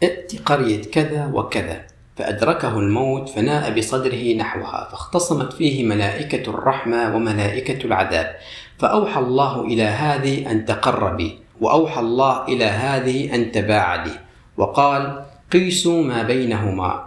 ائت 0.02 0.32
قرية 0.48 0.82
كذا 0.82 1.30
وكذا 1.34 1.80
فأدركه 2.16 2.78
الموت 2.78 3.28
فناء 3.28 3.74
بصدره 3.78 4.34
نحوها 4.34 4.88
فاختصمت 4.90 5.52
فيه 5.52 5.84
ملائكة 5.86 6.50
الرحمة 6.50 7.16
وملائكة 7.16 7.86
العذاب 7.86 8.36
فأوحى 8.78 9.20
الله 9.20 9.60
إلى 9.64 9.82
هذه 9.82 10.50
أن 10.50 10.64
تقربي 10.64 11.38
وأوحى 11.60 12.00
الله 12.00 12.48
إلى 12.48 12.64
هذه 12.64 13.34
أن 13.34 13.52
تباعدي 13.52 14.10
وقال 14.56 15.24
قيسوا 15.52 16.02
ما 16.02 16.22
بينهما 16.22 17.04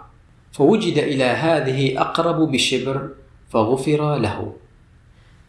فوجد 0.52 0.98
إلى 0.98 1.24
هذه 1.24 2.00
أقرب 2.00 2.52
بشبر 2.52 3.08
فغفر 3.50 4.14
له 4.16 4.52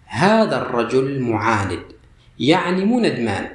هذا 0.06 0.58
الرجل 0.62 1.20
معاند 1.22 1.80
يعني 2.40 2.86
مو 2.86 3.00
ندمان 3.00 3.46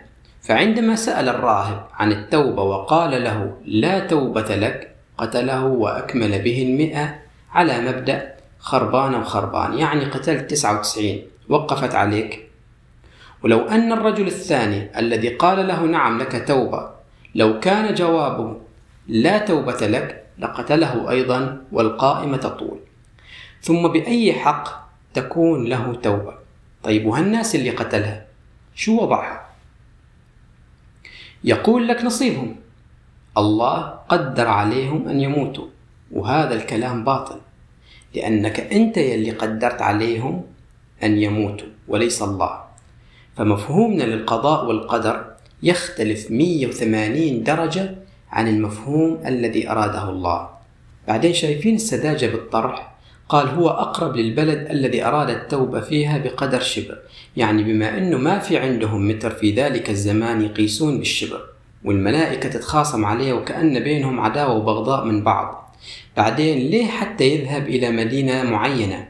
فعندما 0.43 0.97
سأل 0.97 1.29
الراهب 1.29 1.87
عن 1.95 2.13
التوبة 2.13 2.63
وقال 2.63 3.25
له 3.25 3.55
لا 3.65 3.99
توبة 4.07 4.57
لك 4.57 4.92
قتله 5.23 5.65
وأكمل 5.65 6.43
به 6.43 6.59
المئة 6.63 7.05
على 7.53 7.75
مبدأ 7.81 8.35
خربان 8.59 9.15
وخربان 9.15 9.79
يعني 9.79 10.05
قتلت 10.05 10.51
99 10.51 11.23
وقفت 11.49 11.95
عليك 11.95 12.49
ولو 13.43 13.61
أن 13.69 13.93
الرجل 13.93 14.27
الثاني 14.27 14.99
الذي 14.99 15.29
قال 15.29 15.69
له 15.69 15.83
نعم 15.87 16.19
لك 16.19 16.45
توبة 16.49 16.91
لو 17.35 17.61
كان 17.61 17.95
جوابه 17.95 18.57
لا 19.09 19.39
توبة 19.39 19.87
لك 19.87 20.25
لقتله 20.39 21.11
أيضا 21.11 21.63
والقائمة 21.73 22.37
تطول 22.37 22.79
ثم 23.61 23.89
بأي 23.89 24.33
حق 24.33 24.69
تكون 25.15 25.65
له 25.65 25.95
توبة 26.03 26.35
طيب 26.83 27.07
وهالناس 27.07 27.55
اللي 27.55 27.71
قتلها 27.71 28.25
شو 28.75 29.01
وضعها 29.03 29.47
يقول 31.45 31.89
لك 31.89 32.05
نصيبهم 32.05 32.57
الله 33.39 33.81
قدر 34.09 34.49
عليهم 34.49 35.09
أن 35.09 35.21
يموتوا 35.21 35.67
وهذا 36.13 36.55
الكلام 36.55 37.05
باطل 37.05 37.37
لأنك 38.15 38.61
أنت 38.73 38.97
يلي 38.97 39.31
قدرت 39.31 39.83
عليهم 39.83 40.43
أن 41.03 41.19
يموتوا 41.23 41.69
وليس 41.89 42.23
الله 42.23 42.61
فمفهومنا 43.37 44.05
للقضاء 44.05 44.67
والقدر 44.67 45.25
يختلف 45.63 46.31
180 46.31 47.43
درجة 47.43 47.95
عن 48.33 48.49
المفهوم 48.49 49.19
الذي 49.27 49.71
أراده 49.71 50.09
الله 50.11 50.49
بعدين 51.09 51.33
شايفين 51.33 51.75
السذاجة 51.75 52.27
بالطرح 52.27 52.93
قال 53.29 53.49
هو 53.49 53.69
أقرب 53.69 54.17
للبلد 54.17 54.71
الذي 54.71 55.05
أراد 55.05 55.31
التوبة 55.31 55.81
فيها 55.81 56.19
بقدر 56.19 56.61
شبر 56.61 56.99
يعني 57.37 57.63
بما 57.65 57.99
أنه 57.99 58.19
ما 58.19 58.39
في 58.39 58.57
عندهم 58.59 59.09
متر 59.09 59.31
في 59.31 59.51
ذلك 59.53 59.91
الزمان 59.91 60.43
يقيسون 60.43 60.99
بالشبر 60.99 61.52
والملائكة 61.85 62.49
تتخاصم 62.49 63.05
عليه 63.05 63.33
وكأن 63.33 63.81
بينهم 63.81 64.21
عداوة 64.21 64.55
وبغضاء 64.57 65.05
من 65.05 65.25
بعض 65.25 65.75
بعدين 66.17 66.59
ليه 66.71 66.87
حتى 66.87 67.25
يذهب 67.25 67.63
إلى 67.69 67.91
مدينة 67.91 68.43
معينة 68.43 69.09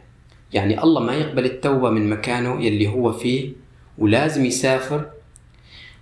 يعني 0.52 0.82
الله 0.82 1.00
ما 1.00 1.14
يقبل 1.14 1.44
التوبة 1.44 1.90
من 1.90 2.10
مكانه 2.10 2.60
يلي 2.64 2.88
هو 2.88 3.12
فيه 3.12 3.50
ولازم 3.98 4.44
يسافر 4.44 5.06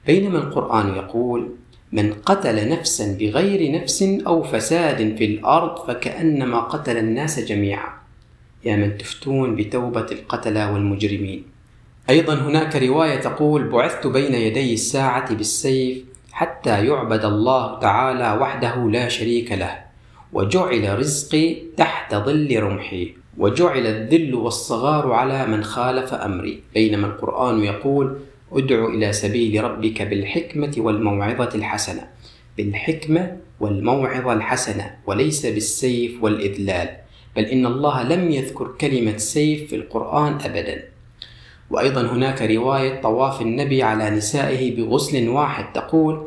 بينما 0.06 0.38
القرآن 0.38 0.88
يقول 0.94 1.50
من 1.92 2.12
قتل 2.12 2.68
نفسا 2.68 3.16
بغير 3.16 3.72
نفس 3.82 4.02
أو 4.02 4.42
فساد 4.42 5.16
في 5.16 5.24
الأرض 5.24 5.86
فكأنما 5.86 6.60
قتل 6.60 6.96
الناس 6.96 7.40
جميعا 7.40 7.88
يا 8.64 8.76
من 8.76 8.98
تفتون 8.98 9.56
بتوبة 9.56 10.06
القتلى 10.12 10.64
والمجرمين 10.66 11.42
أيضا 12.10 12.34
هناك 12.34 12.76
رواية 12.76 13.16
تقول 13.20 13.68
بعثت 13.68 14.06
بين 14.06 14.34
يدي 14.34 14.74
الساعة 14.74 15.34
بالسيف 15.34 16.09
حتى 16.32 16.86
يعبد 16.86 17.24
الله 17.24 17.78
تعالى 17.78 18.38
وحده 18.40 18.90
لا 18.90 19.08
شريك 19.08 19.52
له 19.52 19.78
وجعل 20.32 20.98
رزقي 20.98 21.56
تحت 21.76 22.14
ظل 22.14 22.60
رمحي 22.62 23.14
وجعل 23.38 23.86
الذل 23.86 24.34
والصغار 24.34 25.12
على 25.12 25.46
من 25.46 25.64
خالف 25.64 26.14
امري 26.14 26.62
بينما 26.74 27.06
القران 27.06 27.64
يقول 27.64 28.16
ادع 28.52 28.84
الى 28.86 29.12
سبيل 29.12 29.64
ربك 29.64 30.02
بالحكمه 30.02 30.74
والموعظه 30.78 31.50
الحسنه 31.54 32.08
بالحكمه 32.56 33.36
والموعظه 33.60 34.32
الحسنه 34.32 34.90
وليس 35.06 35.46
بالسيف 35.46 36.22
والاذلال 36.22 36.88
بل 37.36 37.44
ان 37.44 37.66
الله 37.66 38.02
لم 38.02 38.30
يذكر 38.30 38.68
كلمه 38.80 39.16
سيف 39.16 39.70
في 39.70 39.76
القران 39.76 40.32
ابدا 40.44 40.82
وأيضا 41.70 42.00
هناك 42.00 42.42
رواية 42.42 43.02
طواف 43.02 43.40
النبي 43.40 43.82
على 43.82 44.10
نسائه 44.10 44.76
بغسل 44.76 45.28
واحد 45.28 45.72
تقول 45.72 46.26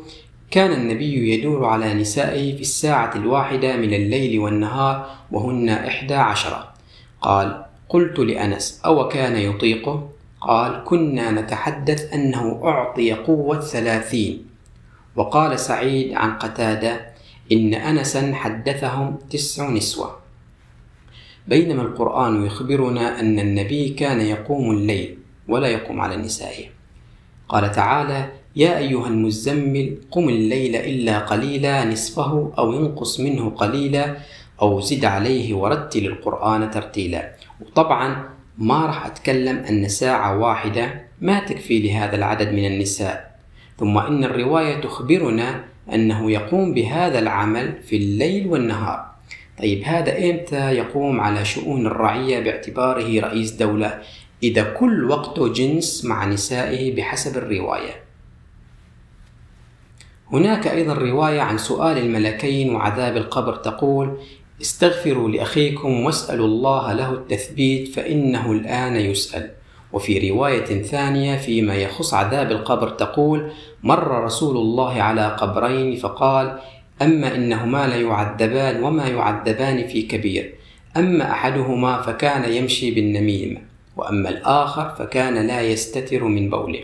كان 0.52 0.72
النبي 0.74 1.30
يدور 1.34 1.66
على 1.66 1.94
نسائه 1.94 2.56
في 2.56 2.62
الساعة 2.62 3.16
الواحدة 3.16 3.76
من 3.76 3.94
الليل 3.94 4.40
والنهار 4.40 5.10
وهن 5.32 5.70
إحدى 5.70 6.16
عشرة 6.16 6.74
قال 7.22 7.64
قلت 7.90 8.20
لأنس 8.20 8.82
أو 8.86 9.08
كان 9.08 9.36
يطيقه 9.36 10.10
قال 10.42 10.84
كنا 10.86 11.32
نتحدث 11.32 12.14
أنه 12.14 12.62
أعطي 12.64 13.14
قوة 13.14 13.60
ثلاثين 13.60 14.46
وقال 15.16 15.60
سعيد 15.60 16.14
عن 16.14 16.34
قتادة 16.34 17.06
إن 17.52 17.74
أنسا 17.74 18.34
حدثهم 18.36 19.16
تسع 19.30 19.70
نسوة 19.70 20.18
بينما 21.48 21.82
القرآن 21.82 22.46
يخبرنا 22.46 23.20
أن 23.20 23.40
النبي 23.40 23.90
كان 23.90 24.22
يقوم 24.22 24.72
الليل 24.72 25.18
ولا 25.48 25.68
يقوم 25.68 26.02
على 26.02 26.16
نسائه 26.16 26.66
قال 27.50 27.72
تعالى 27.72 28.30
يا 28.56 28.78
أيها 28.78 29.08
المزمل 29.08 29.98
قم 30.12 30.30
الليل 30.30 30.76
إلا 30.76 31.20
قليلا 31.20 31.86
نصفه 31.86 32.54
أو 32.58 32.78
انقص 32.80 33.20
منه 33.20 33.50
قليلا 33.50 34.18
أو 34.62 34.80
زد 34.80 35.06
عليه 35.06 35.54
ورتل 35.56 36.06
القرآن 36.06 36.72
ترتيلا 36.72 37.32
وطبعا 37.62 38.30
ما 38.58 38.86
راح 38.86 39.06
أتكلم 39.06 39.58
أن 39.58 39.88
ساعة 39.88 40.38
واحدة 40.38 41.04
ما 41.22 41.40
تكفي 41.40 41.80
لهذا 41.80 42.16
العدد 42.16 42.54
من 42.54 42.66
النساء 42.68 43.38
ثم 43.80 43.98
إن 43.98 44.24
الرواية 44.24 44.82
تخبرنا 44.82 45.64
أنه 45.94 46.32
يقوم 46.32 46.74
بهذا 46.74 47.20
العمل 47.20 47.74
في 47.88 47.96
الليل 47.96 48.48
والنهار 48.48 49.06
طيب 49.60 49.84
هذا 49.84 50.18
إمتى 50.30 50.76
يقوم 50.76 51.22
على 51.22 51.46
شؤون 51.46 51.86
الرعية 51.86 52.40
باعتباره 52.40 53.20
رئيس 53.20 53.52
دولة 53.52 54.00
إذا 54.44 54.64
كل 54.64 55.04
وقته 55.06 55.54
جنس 55.54 56.06
مع 56.06 56.26
نسائه 56.26 56.96
بحسب 56.96 57.38
الرواية 57.38 58.04
هناك 60.32 60.68
أيضا 60.68 60.94
رواية 60.94 61.42
عن 61.42 61.58
سؤال 61.58 61.98
الملكين 61.98 62.76
وعذاب 62.76 63.18
القبر 63.18 63.56
تقول 63.56 64.18
استغفروا 64.62 65.30
لأخيكم 65.30 66.00
واسألوا 66.00 66.46
الله 66.46 66.94
له 66.94 67.14
التثبيت 67.14 67.88
فإنه 67.96 68.52
الآن 68.52 68.96
يسأل 68.96 69.52
وفي 69.94 70.30
رواية 70.32 70.82
ثانية 70.84 71.38
فيما 71.38 71.76
يخص 71.76 72.14
عذاب 72.14 72.52
القبر 72.52 72.90
تقول 72.90 73.52
مر 73.84 74.24
رسول 74.24 74.58
الله 74.58 75.02
على 75.04 75.28
قبرين 75.28 75.96
فقال 75.96 76.60
أما 77.02 77.36
إنهما 77.36 77.88
ليعذبان 77.88 78.84
وما 78.84 79.08
يعذبان 79.08 79.88
في 79.88 80.02
كبير 80.02 80.54
أما 80.98 81.32
أحدهما 81.32 82.02
فكان 82.02 82.52
يمشي 82.52 82.92
بالنميمة 82.92 83.73
وأما 83.98 84.30
الآخر 84.30 84.90
فكان 84.90 85.48
لا 85.48 85.62
يستتر 85.62 86.24
من 86.24 86.50
بوله 86.50 86.84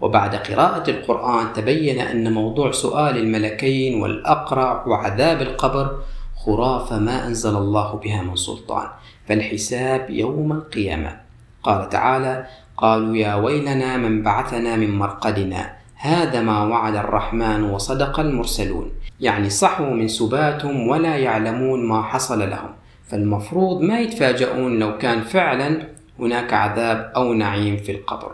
وبعد 0.00 0.34
قراءة 0.34 0.90
القرآن 0.90 1.52
تبين 1.52 2.00
أن 2.00 2.32
موضوع 2.32 2.70
سؤال 2.70 3.16
الملكين 3.16 4.02
والأقرع 4.02 4.86
وعذاب 4.86 5.42
القبر 5.42 5.98
خرافة 6.36 6.98
ما 6.98 7.26
أنزل 7.26 7.56
الله 7.56 7.94
بها 8.04 8.22
من 8.22 8.36
سلطان 8.36 8.86
فالحساب 9.28 10.10
يوم 10.10 10.52
القيامة 10.52 11.16
قال 11.62 11.88
تعالى 11.88 12.46
قالوا 12.76 13.16
يا 13.16 13.34
ويلنا 13.34 13.96
من 13.96 14.22
بعثنا 14.22 14.76
من 14.76 14.98
مرقدنا 14.98 15.72
هذا 15.96 16.40
ما 16.42 16.64
وعد 16.64 16.96
الرحمن 16.96 17.62
وصدق 17.70 18.20
المرسلون 18.20 18.90
يعني 19.20 19.50
صحوا 19.50 19.86
من 19.86 20.08
سباتهم 20.08 20.88
ولا 20.88 21.16
يعلمون 21.16 21.86
ما 21.88 22.02
حصل 22.02 22.50
لهم 22.50 22.70
فالمفروض 23.08 23.80
ما 23.80 24.00
يتفاجؤون 24.00 24.78
لو 24.78 24.98
كان 24.98 25.20
فعلا 25.22 25.93
هناك 26.20 26.52
عذاب 26.54 27.12
أو 27.16 27.32
نعيم 27.34 27.76
في 27.76 27.92
القبر 27.92 28.32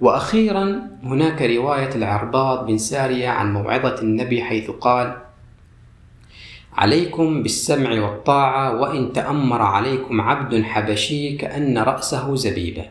وأخيرا 0.00 0.80
هناك 1.04 1.42
رواية 1.42 1.94
العرباض 1.94 2.66
بن 2.66 2.78
سارية 2.78 3.28
عن 3.28 3.52
موعظة 3.52 3.94
النبي 4.02 4.42
حيث 4.42 4.70
قال 4.70 5.16
عليكم 6.72 7.42
بالسمع 7.42 8.00
والطاعة 8.00 8.76
وإن 8.80 9.12
تأمر 9.12 9.62
عليكم 9.62 10.20
عبد 10.20 10.62
حبشي 10.62 11.36
كأن 11.36 11.78
رأسه 11.78 12.34
زبيبة 12.36 12.84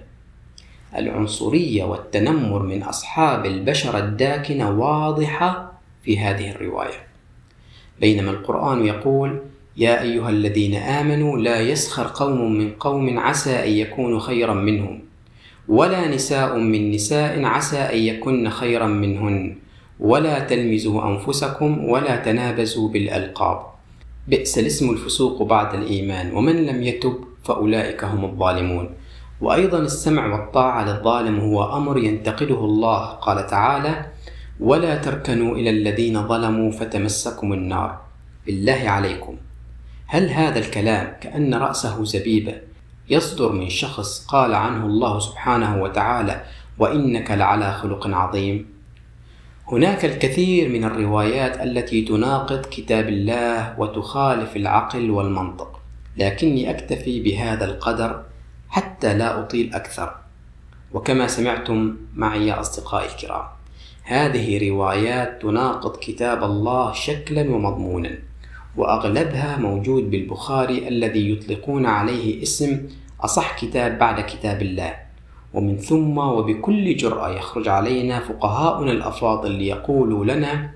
العنصرية 0.97 1.83
والتنمر 1.83 2.61
من 2.61 2.83
أصحاب 2.83 3.45
البشرة 3.45 3.99
الداكنة 3.99 4.69
واضحة 4.71 5.73
في 6.03 6.19
هذه 6.19 6.51
الرواية 6.51 7.07
بينما 8.01 8.31
القرآن 8.31 8.85
يقول 8.85 9.39
يا 9.77 10.01
أيها 10.01 10.29
الذين 10.29 10.75
آمنوا 10.75 11.37
لا 11.37 11.59
يسخر 11.61 12.07
قوم 12.13 12.53
من 12.53 12.71
قوم 12.71 13.19
عسى 13.19 13.55
أن 13.55 13.69
يكونوا 13.71 14.19
خيرا 14.19 14.53
منهم 14.53 14.99
ولا 15.67 16.07
نساء 16.07 16.57
من 16.59 16.91
نساء 16.91 17.43
عسى 17.43 17.77
أن 17.77 17.97
يكن 17.97 18.49
خيرا 18.49 18.87
منهن 18.87 19.55
ولا 19.99 20.39
تلمزوا 20.39 21.07
أنفسكم 21.09 21.83
ولا 21.89 22.15
تنابزوا 22.15 22.89
بالألقاب 22.89 23.61
بئس 24.27 24.59
الاسم 24.59 24.89
الفسوق 24.89 25.43
بعد 25.43 25.73
الإيمان 25.73 26.33
ومن 26.33 26.65
لم 26.65 26.83
يتب 26.83 27.15
فأولئك 27.43 28.03
هم 28.03 28.25
الظالمون 28.25 28.89
وأيضا 29.41 29.79
السمع 29.79 30.25
والطاعة 30.31 30.85
للظالم 30.97 31.39
هو 31.39 31.77
أمر 31.77 31.97
ينتقده 31.97 32.55
الله 32.59 33.05
قال 33.05 33.47
تعالى 33.47 34.05
ولا 34.59 34.95
تركنوا 34.95 35.55
إلى 35.55 35.69
الذين 35.69 36.27
ظلموا 36.27 36.71
فتمسكم 36.71 37.53
النار 37.53 37.97
بالله 38.45 38.81
عليكم 38.89 39.35
هل 40.13 40.29
هذا 40.29 40.59
الكلام 40.59 41.15
كأن 41.21 41.53
رأسه 41.55 42.03
زبيبة 42.03 42.55
يصدر 43.09 43.51
من 43.51 43.69
شخص 43.69 44.25
قال 44.27 44.53
عنه 44.55 44.85
الله 44.85 45.19
سبحانه 45.19 45.81
وتعالى 45.81 46.41
وإنك 46.79 47.31
لعلى 47.31 47.73
خلق 47.73 48.07
عظيم؟ 48.07 48.65
هناك 49.71 50.05
الكثير 50.05 50.69
من 50.69 50.83
الروايات 50.83 51.61
التي 51.61 52.01
تناقض 52.01 52.65
كتاب 52.65 53.09
الله 53.09 53.79
وتخالف 53.79 54.55
العقل 54.55 55.11
والمنطق، 55.11 55.79
لكني 56.17 56.69
أكتفي 56.69 57.19
بهذا 57.23 57.65
القدر 57.65 58.23
حتى 58.69 59.13
لا 59.17 59.39
أطيل 59.39 59.73
أكثر. 59.73 60.15
وكما 60.93 61.27
سمعتم 61.27 61.97
معي 62.15 62.47
يا 62.47 62.59
أصدقائي 62.59 63.05
الكرام، 63.11 63.45
هذه 64.03 64.69
روايات 64.71 65.41
تناقض 65.41 65.97
كتاب 65.97 66.43
الله 66.43 66.91
شكلا 66.93 67.41
ومضمونا. 67.41 68.11
وأغلبها 68.77 69.57
موجود 69.57 70.11
بالبخاري 70.11 70.87
الذي 70.87 71.31
يطلقون 71.31 71.85
عليه 71.85 72.43
اسم 72.43 72.85
أصح 73.21 73.55
كتاب 73.59 73.99
بعد 73.99 74.21
كتاب 74.21 74.61
الله 74.61 74.93
ومن 75.53 75.77
ثم 75.77 76.17
وبكل 76.17 76.95
جرأة 76.95 77.29
يخرج 77.29 77.67
علينا 77.67 78.19
فقهاؤنا 78.19 78.91
الأفاضل 78.91 79.51
ليقولوا 79.51 80.25
لنا 80.25 80.71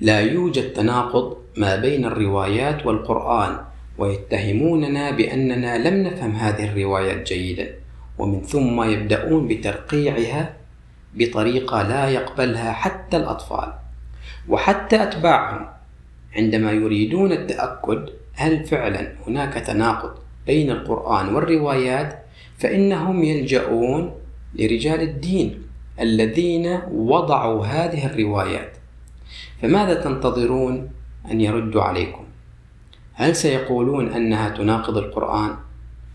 لا 0.00 0.20
يوجد 0.20 0.72
تناقض 0.72 1.36
ما 1.56 1.76
بين 1.76 2.04
الروايات 2.04 2.86
والقرآن 2.86 3.58
ويتهموننا 3.98 5.10
بأننا 5.10 5.88
لم 5.88 6.02
نفهم 6.06 6.30
هذه 6.32 6.64
الروايات 6.64 7.26
جيدا 7.28 7.70
ومن 8.18 8.42
ثم 8.42 8.82
يبدأون 8.82 9.48
بترقيعها 9.48 10.54
بطريقة 11.14 11.82
لا 11.82 12.08
يقبلها 12.08 12.72
حتى 12.72 13.16
الأطفال 13.16 13.72
وحتى 14.48 15.02
أتباعهم 15.02 15.66
عندما 16.36 16.72
يريدون 16.72 17.32
التأكد 17.32 18.10
هل 18.34 18.64
فعلا 18.66 19.12
هناك 19.26 19.54
تناقض 19.54 20.10
بين 20.46 20.70
القرآن 20.70 21.34
والروايات 21.34 22.18
فإنهم 22.58 23.24
يلجؤون 23.24 24.14
لرجال 24.54 25.00
الدين 25.00 25.62
الذين 26.00 26.78
وضعوا 26.92 27.66
هذه 27.66 28.06
الروايات 28.06 28.72
فماذا 29.62 29.94
تنتظرون 29.94 30.90
أن 31.30 31.40
يردوا 31.40 31.82
عليكم؟ 31.82 32.24
هل 33.14 33.36
سيقولون 33.36 34.08
أنها 34.12 34.48
تناقض 34.48 34.96
القرآن؟ 34.96 35.56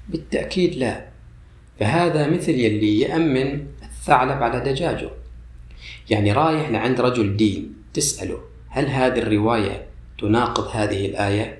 بالتأكيد 0.09 0.76
لا 0.76 1.05
فهذا 1.80 2.30
مثل 2.30 2.51
يلي 2.51 2.99
يأمن 2.99 3.65
الثعلب 3.84 4.43
على 4.43 4.59
دجاجه 4.72 5.09
يعني 6.09 6.32
رايح 6.34 6.69
لعند 6.69 7.01
رجل 7.01 7.38
دين 7.38 7.74
تسأله 7.93 8.38
هل 8.69 8.88
هذه 8.88 9.19
الرواية 9.19 9.86
تناقض 10.22 10.67
هذه 10.74 11.05
الآية 11.05 11.57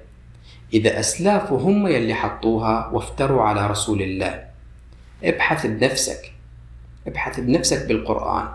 إذا 0.74 1.00
أسلاف 1.00 1.52
هم 1.54 1.88
يلي 1.88 2.14
حطوها 2.14 2.88
وافتروا 2.94 3.42
على 3.42 3.68
رسول 3.68 4.02
الله 4.02 4.44
ابحث 5.24 5.66
بنفسك 5.66 6.32
ابحث 7.08 7.40
بنفسك 7.40 7.86
بالقرآن 7.88 8.46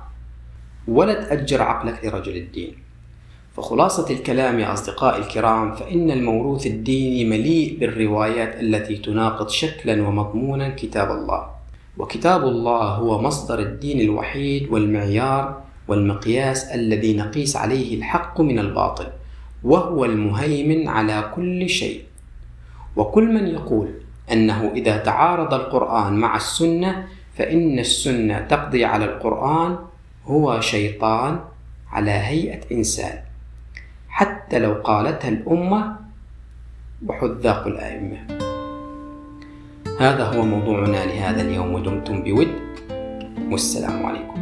ولا 0.88 1.24
تأجر 1.24 1.62
عقلك 1.62 2.04
لرجل 2.04 2.36
الدين 2.36 2.74
فخلاصة 3.56 4.10
الكلام 4.10 4.58
يا 4.60 4.72
أصدقائي 4.72 5.22
الكرام 5.22 5.74
فإن 5.74 6.10
الموروث 6.10 6.66
الديني 6.66 7.24
مليء 7.24 7.76
بالروايات 7.80 8.60
التي 8.60 8.96
تناقض 8.96 9.48
شكلا 9.48 10.08
ومضمونا 10.08 10.68
كتاب 10.68 11.10
الله 11.10 11.46
وكتاب 11.98 12.42
الله 12.42 12.82
هو 12.82 13.22
مصدر 13.22 13.58
الدين 13.58 14.00
الوحيد 14.00 14.70
والمعيار 14.72 15.60
والمقياس 15.88 16.64
الذي 16.64 17.16
نقيس 17.16 17.56
عليه 17.56 17.96
الحق 17.98 18.40
من 18.40 18.58
الباطل 18.58 19.06
وهو 19.66 20.04
المهيمن 20.04 20.88
على 20.88 21.30
كل 21.34 21.68
شيء 21.68 22.02
وكل 22.96 23.24
من 23.34 23.46
يقول 23.46 23.88
انه 24.32 24.70
اذا 24.76 24.96
تعارض 24.96 25.54
القران 25.54 26.12
مع 26.14 26.36
السنه 26.36 27.08
فان 27.36 27.78
السنه 27.78 28.38
تقضي 28.40 28.84
على 28.84 29.04
القران 29.04 29.78
هو 30.26 30.60
شيطان 30.60 31.38
على 31.92 32.10
هيئه 32.10 32.60
انسان 32.72 33.18
حتى 34.08 34.58
لو 34.58 34.72
قالتها 34.84 35.28
الامه 35.28 35.96
وحذاق 37.06 37.66
الائمه 37.66 38.16
هذا 40.00 40.24
هو 40.24 40.42
موضوعنا 40.42 41.06
لهذا 41.06 41.40
اليوم 41.42 41.74
ودمتم 41.74 42.22
بود 42.22 42.48
والسلام 43.50 44.06
عليكم 44.06 44.35